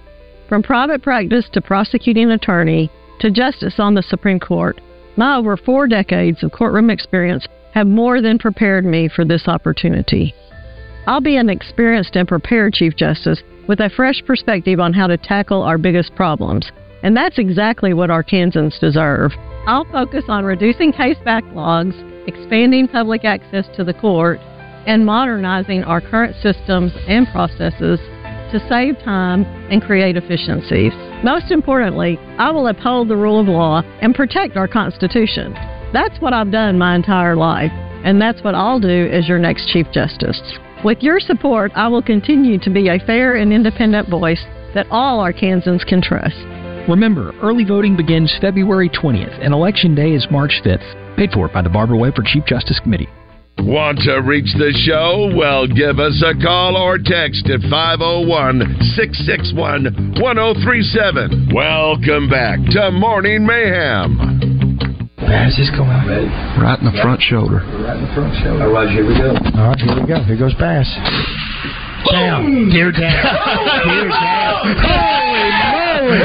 From 0.47 0.61
private 0.61 1.01
practice 1.01 1.49
to 1.53 1.61
prosecuting 1.61 2.31
attorney 2.31 2.91
to 3.19 3.31
justice 3.31 3.79
on 3.79 3.95
the 3.95 4.03
Supreme 4.03 4.39
Court, 4.39 4.79
my 5.17 5.35
over 5.35 5.57
four 5.57 5.87
decades 5.87 6.43
of 6.43 6.51
courtroom 6.51 6.89
experience 6.89 7.45
have 7.73 7.87
more 7.87 8.21
than 8.21 8.39
prepared 8.39 8.85
me 8.85 9.09
for 9.13 9.25
this 9.25 9.47
opportunity. 9.47 10.33
I'll 11.07 11.21
be 11.21 11.37
an 11.37 11.49
experienced 11.49 12.15
and 12.15 12.27
prepared 12.27 12.73
Chief 12.73 12.95
Justice 12.95 13.41
with 13.67 13.79
a 13.79 13.89
fresh 13.89 14.21
perspective 14.25 14.79
on 14.79 14.93
how 14.93 15.07
to 15.07 15.17
tackle 15.17 15.63
our 15.63 15.77
biggest 15.77 16.15
problems. 16.15 16.71
And 17.03 17.15
that's 17.15 17.37
exactly 17.37 17.93
what 17.93 18.09
Arkansans 18.09 18.79
deserve. 18.79 19.31
I'll 19.67 19.85
focus 19.91 20.25
on 20.27 20.45
reducing 20.45 20.91
case 20.91 21.17
backlogs, 21.25 21.95
expanding 22.27 22.87
public 22.87 23.25
access 23.25 23.65
to 23.75 23.83
the 23.83 23.93
court, 23.93 24.39
and 24.85 25.05
modernizing 25.05 25.83
our 25.83 26.01
current 26.01 26.35
systems 26.41 26.93
and 27.07 27.27
processes 27.27 27.99
to 28.51 28.67
save 28.69 28.97
time 29.03 29.43
and 29.71 29.81
create 29.81 30.17
efficiencies. 30.17 30.93
Most 31.23 31.51
importantly, 31.51 32.17
I 32.37 32.51
will 32.51 32.67
uphold 32.67 33.07
the 33.07 33.17
rule 33.17 33.39
of 33.39 33.47
law 33.47 33.81
and 34.01 34.13
protect 34.13 34.55
our 34.55 34.67
Constitution. 34.67 35.53
That's 35.93 36.19
what 36.19 36.33
I've 36.33 36.51
done 36.51 36.77
my 36.77 36.95
entire 36.95 37.35
life, 37.35 37.71
and 38.03 38.21
that's 38.21 38.41
what 38.43 38.55
I'll 38.55 38.79
do 38.79 39.09
as 39.11 39.27
your 39.27 39.39
next 39.39 39.69
Chief 39.69 39.87
Justice. 39.91 40.41
With 40.83 40.99
your 41.01 41.19
support, 41.19 41.71
I 41.75 41.87
will 41.87 42.03
continue 42.03 42.59
to 42.59 42.69
be 42.69 42.89
a 42.89 42.99
fair 42.99 43.35
and 43.35 43.51
independent 43.51 44.09
voice 44.09 44.43
that 44.75 44.87
all 44.91 45.19
Arkansans 45.19 45.85
can 45.87 46.01
trust. 46.01 46.35
Remember, 46.87 47.33
early 47.41 47.65
voting 47.65 47.97
begins 47.97 48.33
February 48.39 48.89
20th, 48.89 49.43
and 49.43 49.53
Election 49.53 49.95
Day 49.95 50.11
is 50.13 50.27
March 50.29 50.61
5th. 50.63 51.17
Paid 51.17 51.31
for 51.31 51.47
by 51.47 51.61
the 51.61 51.69
Barbara 51.69 51.97
Webb 51.97 52.15
for 52.15 52.23
Chief 52.23 52.45
Justice 52.45 52.79
Committee. 52.79 53.09
Want 53.59 53.99
to 54.05 54.21
reach 54.21 54.53
the 54.53 54.71
show? 54.85 55.33
Well, 55.35 55.67
give 55.67 55.99
us 55.99 56.23
a 56.23 56.33
call 56.41 56.77
or 56.77 56.97
text 56.97 57.49
at 57.49 57.59
501 57.67 58.61
661 58.95 60.21
1037. 60.21 61.51
Welcome 61.51 62.29
back 62.29 62.59
to 62.77 62.91
Morning 62.91 63.45
Mayhem. 63.45 64.77
How's 65.17 65.57
this 65.57 65.73
going? 65.75 65.89
Ready? 65.89 66.29
Right 66.61 66.79
in 66.79 66.85
the 66.85 66.95
front 67.01 67.19
shoulder. 67.19 67.59
Right 67.81 67.97
in 67.97 68.07
the 68.07 68.13
front 68.15 68.31
shoulder. 68.39 68.63
All 68.63 68.71
right, 68.71 68.87
here 68.87 69.03
we 69.03 69.17
go. 69.17 69.35
All 69.35 69.73
right, 69.73 69.79
here 69.81 69.95
we 69.99 70.07
go. 70.07 70.23
Here 70.23 70.37
goes 70.37 70.53
Bass. 70.55 70.87
Down. 72.07 72.69
Deer 72.71 72.93
down. 72.93 73.01
Deer 73.03 74.07
down. 74.07 74.63
Holy 74.85 75.49
moly. 75.59 76.23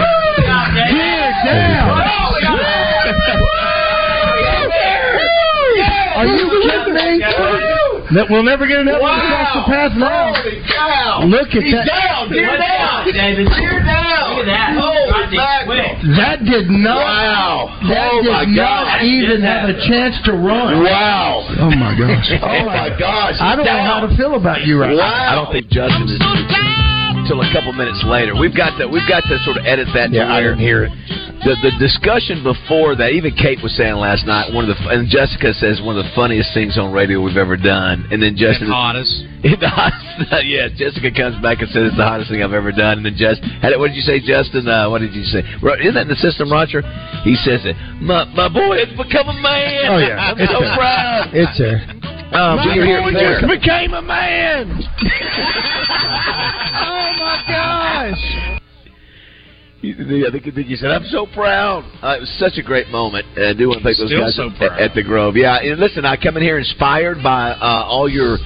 Deer 0.95 1.33
down. 1.49 2.62
Are 6.16 6.27
you 6.27 6.44
kidding 6.62 6.94
me? 6.94 7.22
That 8.12 8.29
we'll 8.29 8.44
never 8.44 8.66
get 8.68 8.81
enough 8.85 9.01
wow. 9.01 9.16
across 9.16 9.51
the 9.57 9.64
path 9.72 9.92
now. 9.96 11.25
Look 11.25 11.48
at 11.57 11.62
He's 11.64 11.72
that. 11.72 11.88
down. 11.88 12.29
Deer 12.29 12.53
down. 12.61 13.09
David. 13.09 13.48
Deer 13.57 13.81
down. 13.81 14.37
Look 14.37 14.44
at 14.44 14.53
that. 14.53 14.68
Holy 14.77 15.33
mackerel. 15.33 15.96
That 16.20 16.44
did 16.44 16.68
not. 16.68 17.01
Wow. 17.01 17.72
That 17.88 18.12
Oh, 18.12 18.20
did 18.20 18.33
my 18.33 18.44
not 18.44 19.01
God. 19.01 19.05
even 19.09 19.40
Did 19.40 19.48
have 19.48 19.64
a 19.70 19.77
chance 19.88 20.16
to 20.29 20.33
run. 20.37 20.85
Wow. 20.85 21.46
Oh 21.57 21.72
my 21.72 21.96
gosh. 21.96 22.29
Oh 22.42 22.66
my 22.68 22.90
gosh. 22.98 23.38
I 23.40 23.57
don't 23.57 23.64
know 23.64 23.81
how 23.87 24.05
to 24.05 24.12
feel 24.16 24.35
about 24.37 24.66
you 24.66 24.77
right 24.81 24.92
now. 24.96 25.33
I 25.33 25.35
don't 25.35 25.48
think 25.53 25.70
Justin 25.72 26.05
is 26.11 26.20
until 27.33 27.49
a 27.49 27.53
couple 27.53 27.73
minutes 27.73 28.03
later. 28.05 28.37
We've 28.37 28.55
got 28.57 28.77
to 28.79 28.87
we've 28.88 29.09
got 29.09 29.25
to 29.25 29.38
sort 29.45 29.57
of 29.57 29.64
edit 29.64 29.88
that. 29.95 30.12
Yeah, 30.12 30.25
to 30.25 30.33
I 30.33 30.40
where 30.40 30.51
didn't 30.53 30.61
hear 30.64 30.85
it. 30.85 30.92
The 31.42 31.57
the 31.59 31.73
discussion 31.83 32.45
before 32.47 32.95
that, 32.97 33.11
even 33.18 33.35
Kate 33.35 33.59
was 33.62 33.75
saying 33.75 33.97
last 33.99 34.27
night, 34.27 34.53
one 34.55 34.68
of 34.68 34.71
the 34.71 34.79
and 34.95 35.09
Jessica 35.11 35.51
says 35.55 35.81
one 35.83 35.99
of 35.99 36.05
the 36.05 36.12
funniest 36.14 36.55
things 36.55 36.79
on 36.79 36.92
radio 36.92 37.18
we've 37.21 37.37
ever 37.40 37.57
done, 37.57 38.07
and 38.12 38.23
then 38.23 38.37
Justin 38.37 38.68
hottest. 38.71 39.11
The 39.42 39.59
hottest- 39.66 40.07
yeah, 40.47 40.68
Jessica 40.71 41.11
comes 41.11 41.35
back 41.42 41.59
and 41.59 41.66
says 41.75 41.90
it's 41.90 41.97
the 41.99 42.07
hottest 42.07 42.31
thing 42.31 42.45
I've 42.47 42.53
ever 42.55 42.71
done. 42.71 43.03
And 43.03 43.07
then 43.07 43.16
just, 43.18 43.42
what 43.42 43.88
did 43.90 43.97
you 43.99 44.07
say, 44.07 44.21
Justin? 44.23 44.68
Uh, 44.71 44.87
what 44.87 45.01
did 45.03 45.14
you 45.18 45.25
say? 45.25 45.42
Ro- 45.59 45.75
Isn't 45.81 45.95
that 45.99 46.07
in 46.07 46.12
the 46.14 46.21
system, 46.23 46.47
Roger? 46.53 46.79
He 47.27 47.35
says 47.42 47.66
it. 47.66 47.75
My 47.99 48.23
my 48.38 48.47
boy 48.47 48.79
has 48.87 48.95
become 48.95 49.27
a 49.27 49.35
man. 49.42 49.83
Oh, 49.90 49.99
yeah. 49.99 50.23
I'm 50.31 50.38
It's 50.38 50.53
so 50.53 50.61
there. 50.62 50.77
proud. 50.79 51.31
It's 51.35 51.59
there. 51.59 51.81
Um, 52.33 52.57
My 52.57 52.73
here. 52.73 53.03
boy 53.03 53.12
just 53.12 53.47
became 53.61 53.92
a 53.92 54.01
man. 54.01 54.71
oh 54.73 54.81
my 57.21 57.45
gosh. 57.47 58.25
The, 59.83 59.92
the, 60.33 60.51
the, 60.51 60.62
you 60.64 60.77
said, 60.77 60.90
"I'm 60.92 61.05
so 61.05 61.27
proud." 61.35 61.85
Uh, 62.03 62.16
it 62.16 62.21
was 62.21 62.35
such 62.38 62.57
a 62.57 62.62
great 62.62 62.88
moment. 62.88 63.27
Uh, 63.37 63.51
I 63.51 63.53
do 63.53 63.68
want 63.68 63.81
to 63.81 63.85
thank 63.85 63.99
those 63.99 64.09
Still 64.09 64.21
guys 64.21 64.37
so 64.37 64.49
at, 64.64 64.81
at 64.81 64.95
the 64.95 65.03
Grove. 65.03 65.37
Yeah, 65.37 65.59
and 65.59 65.79
listen, 65.79 66.07
I 66.07 66.16
come 66.16 66.38
in 66.38 66.42
here 66.42 66.57
inspired 66.57 67.23
by 67.23 67.51
uh, 67.51 67.85
all 67.85 68.09
your 68.09 68.38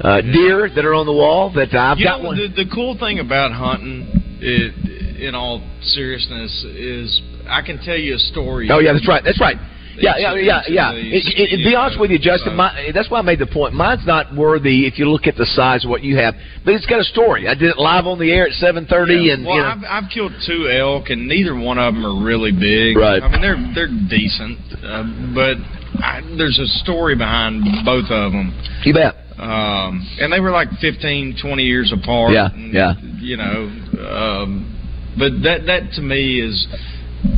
uh, 0.00 0.22
deer 0.22 0.70
that 0.74 0.84
are 0.86 0.94
on 0.94 1.04
the 1.04 1.12
wall. 1.12 1.52
That 1.52 1.74
I've 1.74 1.98
you 1.98 2.06
got 2.06 2.22
know, 2.22 2.28
one. 2.28 2.38
The, 2.38 2.64
the 2.64 2.70
cool 2.72 2.96
thing 2.98 3.18
about 3.18 3.52
hunting, 3.52 4.08
it, 4.40 5.20
in 5.20 5.34
all 5.34 5.60
seriousness, 5.82 6.64
is 6.64 7.20
I 7.50 7.60
can 7.60 7.78
tell 7.84 7.98
you 7.98 8.14
a 8.14 8.18
story. 8.18 8.70
Oh 8.72 8.78
yeah, 8.78 8.94
that's 8.94 9.08
right. 9.08 9.22
That's 9.22 9.40
right. 9.40 9.56
Yeah, 9.98 10.16
yeah, 10.18 10.34
yeah, 10.34 10.60
yeah. 10.68 10.92
It, 10.92 11.24
it, 11.52 11.64
be 11.64 11.74
honest 11.74 11.98
with 11.98 12.10
you, 12.10 12.18
Justin. 12.18 12.52
so- 12.52 12.56
My, 12.56 12.90
that's 12.94 13.10
why 13.10 13.18
I 13.18 13.22
made 13.22 13.38
the 13.38 13.46
point. 13.46 13.74
Mine's 13.74 14.06
not 14.06 14.34
worthy 14.34 14.86
if 14.86 14.98
you 14.98 15.08
look 15.10 15.26
at 15.26 15.36
the 15.36 15.46
size 15.46 15.84
of 15.84 15.90
what 15.90 16.02
you 16.02 16.16
have, 16.16 16.34
but 16.64 16.74
it's 16.74 16.86
got 16.86 17.00
a 17.00 17.04
story. 17.04 17.48
I 17.48 17.54
did 17.54 17.70
it 17.70 17.78
live 17.78 18.06
on 18.06 18.18
the 18.18 18.30
air 18.32 18.46
at 18.46 18.52
seven 18.54 18.86
thirty, 18.86 19.14
Yeah, 19.28 19.34
and 19.34 19.46
well, 19.46 19.56
you 19.56 19.62
know, 19.62 19.68
I've, 19.68 20.04
I've 20.04 20.10
killed 20.10 20.32
two 20.46 20.68
elk, 20.68 21.10
and 21.10 21.26
neither 21.28 21.54
one 21.54 21.78
of 21.78 21.94
them 21.94 22.04
are 22.04 22.24
really 22.24 22.52
big. 22.52 22.96
Right. 22.96 23.22
I 23.22 23.28
mean, 23.28 23.40
they're 23.40 23.58
they're 23.74 24.08
decent, 24.08 24.58
uh, 24.84 25.04
but 25.34 25.56
I, 26.02 26.20
there's 26.36 26.58
a 26.58 26.66
story 26.84 27.16
behind 27.16 27.64
both 27.84 28.10
of 28.10 28.32
them. 28.32 28.52
you 28.84 28.92
bet. 28.94 29.14
Um, 29.38 30.00
and 30.18 30.32
they 30.32 30.40
were 30.40 30.50
like 30.50 30.68
15, 30.80 31.36
20 31.42 31.62
years 31.62 31.92
apart. 31.92 32.32
Yeah, 32.32 32.48
and, 32.52 32.72
yeah. 32.72 32.94
You 33.20 33.36
know, 33.36 33.68
um, 34.00 34.72
but 35.18 35.32
that 35.42 35.66
that 35.66 35.92
to 35.96 36.02
me 36.02 36.40
is, 36.40 36.66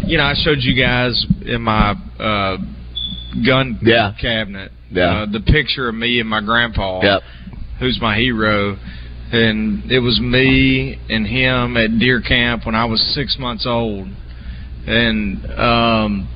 you 0.07 0.17
know, 0.19 0.25
I 0.25 0.35
showed 0.35 0.59
you 0.61 0.75
guys 0.81 1.25
in 1.45 1.63
my 1.63 1.93
uh, 2.19 2.57
gun 3.47 3.79
Yeah. 3.83 4.13
cabinet 4.21 4.73
Yeah. 4.91 5.23
uh, 5.23 5.27
the 5.27 5.41
picture 5.41 5.89
of 5.89 5.95
me 5.95 6.21
and 6.21 6.29
my 6.29 6.41
grandpa 6.41 7.01
Yep. 7.03 7.23
who's 7.81 7.99
my 8.01 8.17
hero. 8.17 8.77
And 9.31 9.91
it 9.93 9.99
was 10.01 10.19
me 10.21 10.99
and 11.11 11.27
him 11.27 11.77
at 11.77 11.99
deer 11.99 12.23
camp 12.23 12.65
when 12.65 12.75
I 12.75 12.87
was 12.87 13.01
six 13.15 13.37
months 13.39 13.67
old. 13.67 14.09
And 14.87 15.45
um, 15.61 16.29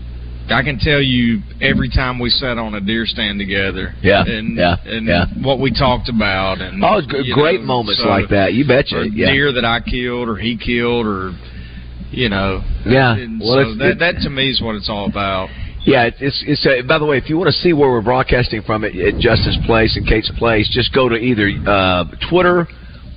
I 0.50 0.62
can 0.62 0.78
tell 0.78 1.00
you 1.00 1.40
every 1.62 1.88
time 1.88 2.18
we 2.18 2.28
sat 2.28 2.58
on 2.58 2.74
a 2.74 2.80
deer 2.82 3.06
stand 3.06 3.38
together. 3.38 3.94
Yeah, 4.02 4.24
And, 4.26 4.56
yeah, 4.58 4.76
and 4.84 5.06
yeah. 5.06 5.24
what 5.40 5.58
we 5.58 5.70
talked 5.72 6.10
about. 6.10 6.60
And, 6.60 6.84
Oh, 6.84 7.00
great 7.32 7.60
know, 7.60 7.66
moments 7.66 8.02
so- 8.02 8.08
like 8.10 8.28
that. 8.28 8.52
You 8.52 8.66
betcha. 8.66 9.06
Yeah. 9.10 9.32
deer 9.32 9.52
that 9.52 9.64
I 9.64 9.80
killed 9.80 10.28
or 10.28 10.36
he 10.36 10.58
killed 10.58 11.06
or, 11.06 11.32
you 12.12 12.28
know. 12.28 12.62
Yeah. 12.86 13.16
And 13.16 13.40
Well, 13.40 13.72
so 13.72 13.78
that, 13.78 13.96
that 13.98 14.14
to 14.22 14.30
me 14.30 14.50
is 14.50 14.60
what 14.60 14.76
it's 14.76 14.88
all 14.88 15.06
about. 15.06 15.48
Yeah, 15.84 16.04
it's 16.04 16.18
it's. 16.20 16.44
it's 16.46 16.66
uh, 16.66 16.86
by 16.86 16.98
the 16.98 17.04
way, 17.04 17.18
if 17.18 17.28
you 17.28 17.36
want 17.36 17.48
to 17.48 17.58
see 17.60 17.72
where 17.72 17.90
we're 17.90 18.02
broadcasting 18.02 18.62
from 18.62 18.84
at, 18.84 18.94
at 18.94 19.18
Justice 19.18 19.58
Place 19.66 19.96
and 19.96 20.06
Kate's 20.06 20.30
Place, 20.38 20.70
just 20.72 20.94
go 20.94 21.08
to 21.08 21.16
either 21.16 21.50
uh, 21.66 22.04
Twitter 22.30 22.68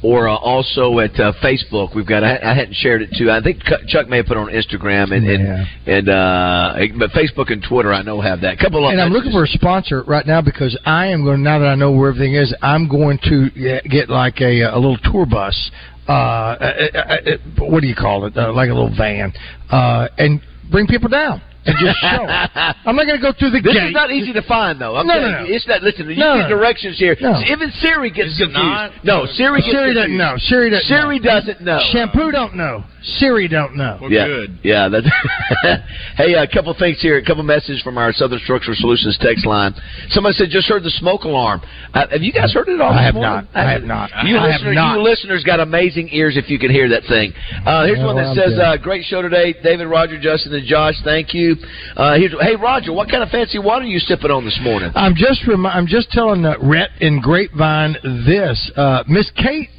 or 0.01 0.27
uh, 0.27 0.35
also 0.35 0.97
at 0.99 1.11
uh, 1.19 1.31
Facebook. 1.43 1.95
We've 1.95 2.07
got. 2.07 2.23
I, 2.23 2.37
I 2.41 2.55
hadn't 2.55 2.73
shared 2.75 3.03
it 3.03 3.09
too. 3.17 3.29
I 3.29 3.39
think 3.41 3.61
Chuck 3.87 4.09
may 4.09 4.17
have 4.17 4.25
put 4.25 4.37
it 4.37 4.39
on 4.39 4.47
Instagram 4.47 5.15
and 5.15 5.27
and, 5.27 5.67
and 5.85 6.09
uh, 6.09 6.73
but 6.97 7.11
Facebook 7.11 7.51
and 7.51 7.63
Twitter 7.67 7.93
I 7.93 8.01
know 8.01 8.19
have 8.19 8.41
that. 8.41 8.57
couple 8.57 8.85
of 8.87 8.91
And 8.91 8.99
I'm 9.01 9.11
looking 9.11 9.31
for 9.31 9.43
a 9.43 9.47
sponsor 9.47 10.01
right 10.03 10.25
now 10.25 10.41
because 10.41 10.75
I 10.85 11.07
am 11.07 11.23
going. 11.23 11.43
Now 11.43 11.59
that 11.59 11.67
I 11.67 11.75
know 11.75 11.91
where 11.91 12.09
everything 12.09 12.33
is, 12.33 12.51
I'm 12.63 12.87
going 12.87 13.19
to 13.25 13.49
get- 13.51 13.83
get 13.85 14.09
like 14.09 14.41
a 14.41 14.61
a 14.61 14.75
little 14.75 14.97
tour 15.03 15.27
bus. 15.27 15.69
Uh, 16.07 16.11
uh, 16.11 16.73
uh, 16.93 16.99
uh, 16.99 17.65
what 17.65 17.81
do 17.81 17.87
you 17.87 17.95
call 17.95 18.25
it? 18.25 18.37
Uh, 18.37 18.53
like 18.53 18.69
a 18.69 18.73
little 18.73 18.95
van, 18.95 19.33
uh, 19.71 20.07
and 20.17 20.41
bring 20.71 20.87
people 20.87 21.09
down 21.09 21.41
and 21.65 21.75
just 21.79 21.97
show. 21.99 22.23
'em. 22.25 22.75
I'm 22.85 22.95
not 22.95 23.05
going 23.05 23.17
to 23.19 23.21
go 23.21 23.33
through 23.37 23.51
the 23.51 23.61
This 23.61 23.73
gate. 23.73 23.87
is 23.89 23.93
not 23.93 24.11
easy 24.11 24.33
to 24.33 24.41
find, 24.43 24.79
though. 24.79 24.95
I'm 24.95 25.07
No, 25.07 25.19
no, 25.19 25.31
no. 25.31 25.43
you, 25.45 25.55
it's 25.55 25.67
not. 25.67 25.81
Listen, 25.83 26.09
you 26.09 26.15
No, 26.17 26.35
get 26.37 26.49
no. 26.49 26.55
directions 26.57 26.97
here. 26.99 27.15
No. 27.19 27.39
Even 27.47 27.71
Siri 27.81 28.11
gets 28.11 28.29
Is 28.33 28.41
it 28.41 28.53
confused. 28.53 28.63
not? 28.63 28.91
No, 29.03 29.25
Siri 29.25 29.61
gets 29.61 29.71
Siri 29.71 29.93
doesn't 29.93 30.11
confused. 30.13 30.19
know. 30.19 30.35
Siri 30.37 30.69
doesn't. 30.69 30.87
Siri 30.87 31.19
doesn't 31.19 31.61
know. 31.61 31.79
Shampoo 31.91 32.31
don't 32.31 32.55
know. 32.55 32.83
Siri 33.19 33.47
don't 33.47 33.75
know. 33.75 33.97
Well, 34.01 34.11
yeah, 34.11 34.25
good. 34.25 34.57
yeah. 34.63 34.89
That's 34.89 35.05
hey, 36.17 36.33
a 36.33 36.47
couple 36.47 36.73
things 36.77 36.99
here. 37.01 37.17
A 37.17 37.23
couple 37.25 37.43
messages 37.43 37.81
from 37.83 37.97
our 37.97 38.11
Southern 38.13 38.39
Structural 38.39 38.75
Solutions 38.79 39.17
text 39.21 39.45
line. 39.45 39.73
Somebody 40.09 40.33
said 40.35 40.49
just 40.49 40.67
heard 40.67 40.83
the 40.83 40.89
smoke 40.89 41.23
alarm. 41.23 41.61
Uh, 41.93 42.07
have 42.09 42.21
you 42.23 42.33
guys 42.33 42.51
heard 42.53 42.67
it 42.67 42.81
all? 42.81 42.91
I 42.91 43.03
have 43.03 43.13
morning? 43.13 43.47
not. 43.53 43.55
I 43.55 43.71
have 43.71 43.83
not. 43.83 44.09
You, 44.25 44.37
I 44.37 44.49
have 44.51 44.61
listeners, 44.61 44.75
not. 44.75 44.97
you 44.97 45.03
listeners 45.03 45.43
got 45.43 45.59
amazing 45.59 46.09
ears 46.13 46.35
if 46.35 46.49
you 46.49 46.57
can 46.57 46.71
hear 46.71 46.89
that 46.89 47.03
thing. 47.07 47.33
Uh, 47.65 47.85
here's 47.85 47.99
Yeah, 47.99 48.05
one 48.05 48.15
that 48.15 48.33
well, 48.35 48.35
says, 48.35 48.57
uh, 48.59 48.77
"Great 48.77 49.05
show 49.05 49.21
today, 49.21 49.53
David, 49.63 49.85
Roger, 49.87 50.19
Justin, 50.19 50.53
and 50.55 50.65
Josh. 50.65 50.95
Thank 51.03 51.33
you." 51.33 51.54
Uh, 51.95 52.15
here's, 52.17 52.33
hey, 52.41 52.55
Roger, 52.55 52.93
what 52.93 53.09
kind 53.09 53.23
of 53.23 53.29
fancy 53.29 53.59
water 53.59 53.83
are 53.83 53.87
you 53.87 53.99
sipping 53.99 54.31
on 54.31 54.45
this 54.45 54.59
morning? 54.61 54.91
I'm 54.95 55.15
just 55.15 55.45
remi- 55.47 55.69
I'm 55.69 55.87
just 55.87 56.09
telling 56.11 56.45
uh, 56.45 56.55
Rhett 56.61 56.89
and 57.01 57.21
Grapevine 57.21 57.95
this. 58.25 58.71
Uh, 58.75 59.03
Miss 59.07 59.29
Kate 59.35 59.69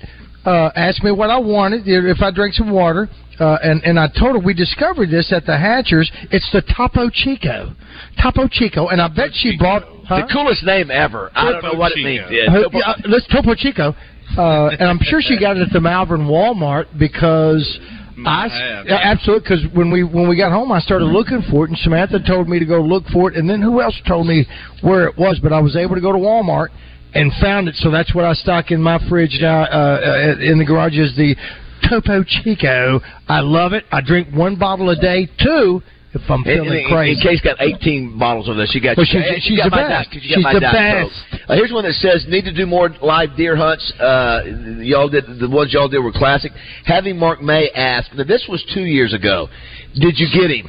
uh, 0.44 0.70
asked 0.76 1.02
me 1.02 1.10
what 1.12 1.30
I 1.30 1.38
wanted 1.38 1.82
if 1.86 2.22
I 2.22 2.30
drank 2.30 2.54
some 2.54 2.70
water, 2.70 3.08
uh, 3.40 3.58
and 3.62 3.82
and 3.84 3.98
I 3.98 4.08
told 4.08 4.36
her 4.36 4.38
we 4.38 4.54
discovered 4.54 5.10
this 5.10 5.32
at 5.32 5.44
the 5.46 5.56
Hatchers. 5.58 6.10
It's 6.30 6.50
the 6.52 6.62
Topo 6.76 7.10
Chico, 7.12 7.72
Topo 8.22 8.48
Chico, 8.48 8.88
and 8.88 9.00
I 9.00 9.08
bet 9.08 9.30
she 9.34 9.56
bought 9.58 9.82
huh? 10.06 10.22
The 10.26 10.32
coolest 10.32 10.64
name 10.64 10.90
ever. 10.90 11.30
I 11.34 11.50
don't 11.52 11.62
know 11.62 11.78
what 11.78 11.92
it 11.92 12.04
means. 12.04 12.24
Yeah, 12.30 12.44
Uh, 12.52 12.62
Topo- 12.64 12.78
yeah, 12.78 12.94
let's 13.08 13.26
Topo 13.26 13.54
Chico, 13.54 13.94
uh, 14.38 14.68
and 14.68 14.84
I'm 14.88 15.00
sure 15.02 15.20
she 15.20 15.38
got 15.38 15.56
it 15.56 15.62
at 15.62 15.72
the 15.72 15.80
Malvern 15.80 16.22
Walmart 16.28 16.86
because 16.98 17.66
Might 17.80 17.95
I 18.24 18.48
have. 18.48 18.86
yeah, 18.86 19.00
absolutely 19.02 19.42
because 19.48 19.64
when 19.74 19.90
we 19.90 20.02
when 20.02 20.28
we 20.28 20.36
got 20.36 20.52
home, 20.52 20.72
I 20.72 20.80
started 20.80 21.06
looking 21.06 21.42
for 21.50 21.64
it, 21.64 21.70
and 21.70 21.78
Samantha 21.78 22.18
told 22.26 22.48
me 22.48 22.58
to 22.58 22.64
go 22.64 22.80
look 22.80 23.04
for 23.12 23.30
it, 23.30 23.36
and 23.36 23.48
then 23.48 23.60
who 23.60 23.82
else 23.82 24.00
told 24.06 24.26
me 24.26 24.46
where 24.82 25.06
it 25.06 25.18
was? 25.18 25.38
But 25.42 25.52
I 25.52 25.60
was 25.60 25.76
able 25.76 25.96
to 25.96 26.00
go 26.00 26.12
to 26.12 26.18
Walmart 26.18 26.68
and 27.14 27.32
found 27.40 27.68
it, 27.68 27.74
so 27.76 27.90
that's 27.90 28.14
what 28.14 28.24
I 28.24 28.32
stock 28.34 28.70
in 28.70 28.80
my 28.80 28.98
fridge 29.08 29.38
now. 29.40 29.64
Uh, 29.64 30.34
uh, 30.36 30.40
in 30.40 30.58
the 30.58 30.64
garage 30.64 30.96
is 30.96 31.14
the 31.16 31.36
Topo 31.88 32.24
Chico. 32.24 33.00
I 33.28 33.40
love 33.40 33.72
it. 33.72 33.84
I 33.92 34.00
drink 34.00 34.28
one 34.34 34.56
bottle 34.56 34.90
a 34.90 34.96
day. 34.96 35.28
Two, 35.42 35.82
if 36.22 36.30
I'm 36.30 36.40
In, 36.40 36.44
feeling 36.64 36.78
in, 36.80 36.84
in 36.86 36.90
crazy. 36.90 37.20
case 37.22 37.40
got 37.40 37.56
18 37.60 38.18
bottles 38.18 38.48
of 38.48 38.56
this, 38.56 38.70
she 38.72 38.80
got. 38.80 38.96
Well, 38.96 39.06
you. 39.06 39.20
she's- 39.20 39.42
she 39.42 39.50
she's 39.50 39.58
got 39.58 39.64
the 39.70 39.70
my 39.76 39.82
best. 39.88 40.10
Diet- 40.10 40.22
she 40.22 40.28
She's 40.34 40.42
my 40.44 40.52
the 40.54 40.60
Diet 40.60 41.08
best. 41.08 41.50
Uh, 41.50 41.54
here's 41.54 41.72
one 41.72 41.84
that 41.84 41.94
says 41.94 42.26
need 42.28 42.44
to 42.44 42.52
do 42.52 42.66
more 42.66 42.90
live 43.02 43.36
deer 43.36 43.54
hunts. 43.56 43.92
Uh, 44.00 44.42
y'all 44.80 45.08
did 45.08 45.24
the 45.38 45.48
ones 45.48 45.72
y'all 45.72 45.88
did 45.88 45.98
were 46.00 46.12
classic. 46.12 46.50
Having 46.84 47.18
Mark 47.18 47.40
May 47.42 47.70
ask. 47.70 48.12
Now 48.14 48.24
this 48.24 48.46
was 48.48 48.64
two 48.74 48.84
years 48.84 49.12
ago. 49.14 49.48
Did 49.94 50.18
you 50.18 50.26
get 50.32 50.50
him? 50.50 50.68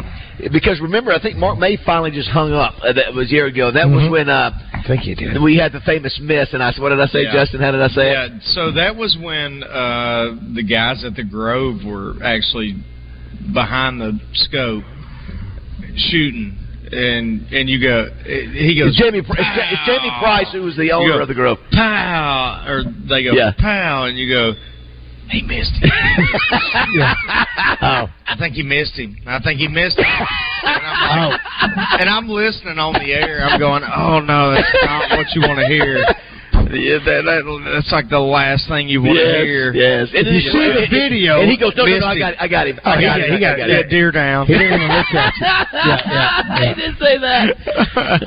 Because 0.53 0.79
remember, 0.79 1.11
I 1.11 1.19
think 1.21 1.35
Mark 1.35 1.57
May 1.57 1.77
finally 1.83 2.11
just 2.11 2.29
hung 2.29 2.53
up. 2.53 2.75
Uh, 2.81 2.93
that 2.93 3.13
was 3.13 3.27
a 3.29 3.33
year 3.33 3.47
ago. 3.47 3.71
That 3.71 3.89
was 3.89 4.03
Mhm. 4.03 4.11
when 4.11 4.29
uh, 4.29 4.51
I 4.71 4.83
think 4.87 5.05
you 5.05 5.15
did. 5.15 5.41
We 5.41 5.57
had 5.57 5.71
the 5.73 5.81
famous 5.81 6.17
miss, 6.21 6.53
and 6.53 6.61
I 6.63 6.71
said, 6.71 6.81
"What 6.81 6.89
did 6.89 7.01
I 7.01 7.07
say, 7.07 7.23
Yeah. 7.23 7.33
Justin? 7.33 7.59
How 7.59 7.71
did 7.71 7.81
I 7.81 7.87
say 7.89 8.11
yeah, 8.11 8.25
it?" 8.27 8.43
so 8.43 8.71
that 8.71 8.95
was 8.95 9.17
when 9.17 9.63
uh, 9.63 10.35
the 10.53 10.63
guys 10.63 11.03
at 11.03 11.15
the 11.15 11.23
Grove 11.23 11.83
were 11.83 12.13
actually 12.23 12.75
behind 13.53 13.99
the 13.99 14.19
scope 14.33 14.83
shooting, 15.97 16.57
and 16.91 17.41
and 17.51 17.67
you 17.69 17.81
go, 17.81 18.05
he 18.23 18.77
goes, 18.79 18.93
It's 18.93 18.97
Jamie. 19.01 19.19
It's, 19.19 19.27
it's 19.29 19.85
Jamie 19.85 20.11
Price 20.19 20.51
who 20.53 20.61
was 20.63 20.75
the 20.77 20.91
owner 20.91 21.17
go, 21.17 21.21
of 21.21 21.27
the 21.27 21.33
group. 21.33 21.59
pow, 21.73 22.63
or 22.67 22.83
they 22.83 23.23
go 23.23 23.33
Yeah. 23.33 23.51
pow, 23.57 24.05
and 24.05 24.17
you 24.17 24.29
go, 24.33 24.53
he 25.29 25.41
missed 25.43 25.73
him. 25.81 25.89
Oh. 27.79 28.07
I 28.25 28.35
think 28.39 28.55
he 28.55 28.63
missed 28.63 28.97
him. 28.97 29.17
I 29.27 29.39
think 29.39 29.59
he 29.59 29.67
missed 29.67 29.97
him. 29.99 30.05
And 30.05 30.83
I'm, 30.85 31.29
like, 31.29 31.41
oh. 31.61 31.97
and 31.99 32.09
I'm 32.09 32.27
listening 32.27 32.79
on 32.79 32.93
the 32.93 33.13
air. 33.13 33.43
I'm 33.43 33.59
going, 33.59 33.83
oh 33.83 34.19
no, 34.19 34.51
that's 34.51 34.67
not 34.83 35.11
what 35.17 35.27
you 35.35 35.41
want 35.41 35.59
to 35.59 35.67
hear. 35.67 36.03
Yeah, 36.72 36.99
that, 37.05 37.22
that, 37.26 37.41
that's 37.74 37.91
like 37.91 38.09
the 38.09 38.20
last 38.20 38.68
thing 38.68 38.88
you 38.89 39.01
want 39.01 39.15
to 39.18 39.24
Yes, 39.24 39.43
hear. 39.43 39.74
yes. 39.74 40.07
And 40.13 40.28
you 40.28 40.41
see 40.51 40.68
the 40.74 40.88
video, 40.89 41.41
and 41.41 41.49
he 41.49 41.57
goes, 41.57 41.74
"No, 41.76 41.86
no, 41.86 41.97
no, 41.99 42.07
I 42.07 42.18
got 42.18 42.34
it, 42.34 42.38
I 42.39 42.47
got 42.47 42.68
him, 42.68 42.80
Oh, 42.84 42.91
I 42.91 42.97
he 42.97 43.03
got 43.05 43.18
got, 43.18 43.20
it, 43.20 43.32
he 43.34 43.39
got, 43.39 43.57
got 43.57 43.68
that 43.68 43.89
deer 43.89 44.11
down. 44.11 44.47
He 44.47 44.53
didn't 44.53 44.74
even 44.82 44.88
look 44.91 45.11
at 45.13 45.34
you. 45.38 45.45
Yeah, 45.88 46.01
yeah. 46.09 46.68
he 46.70 46.74
didn't 46.82 46.97
say 46.99 47.18
that. 47.20 47.55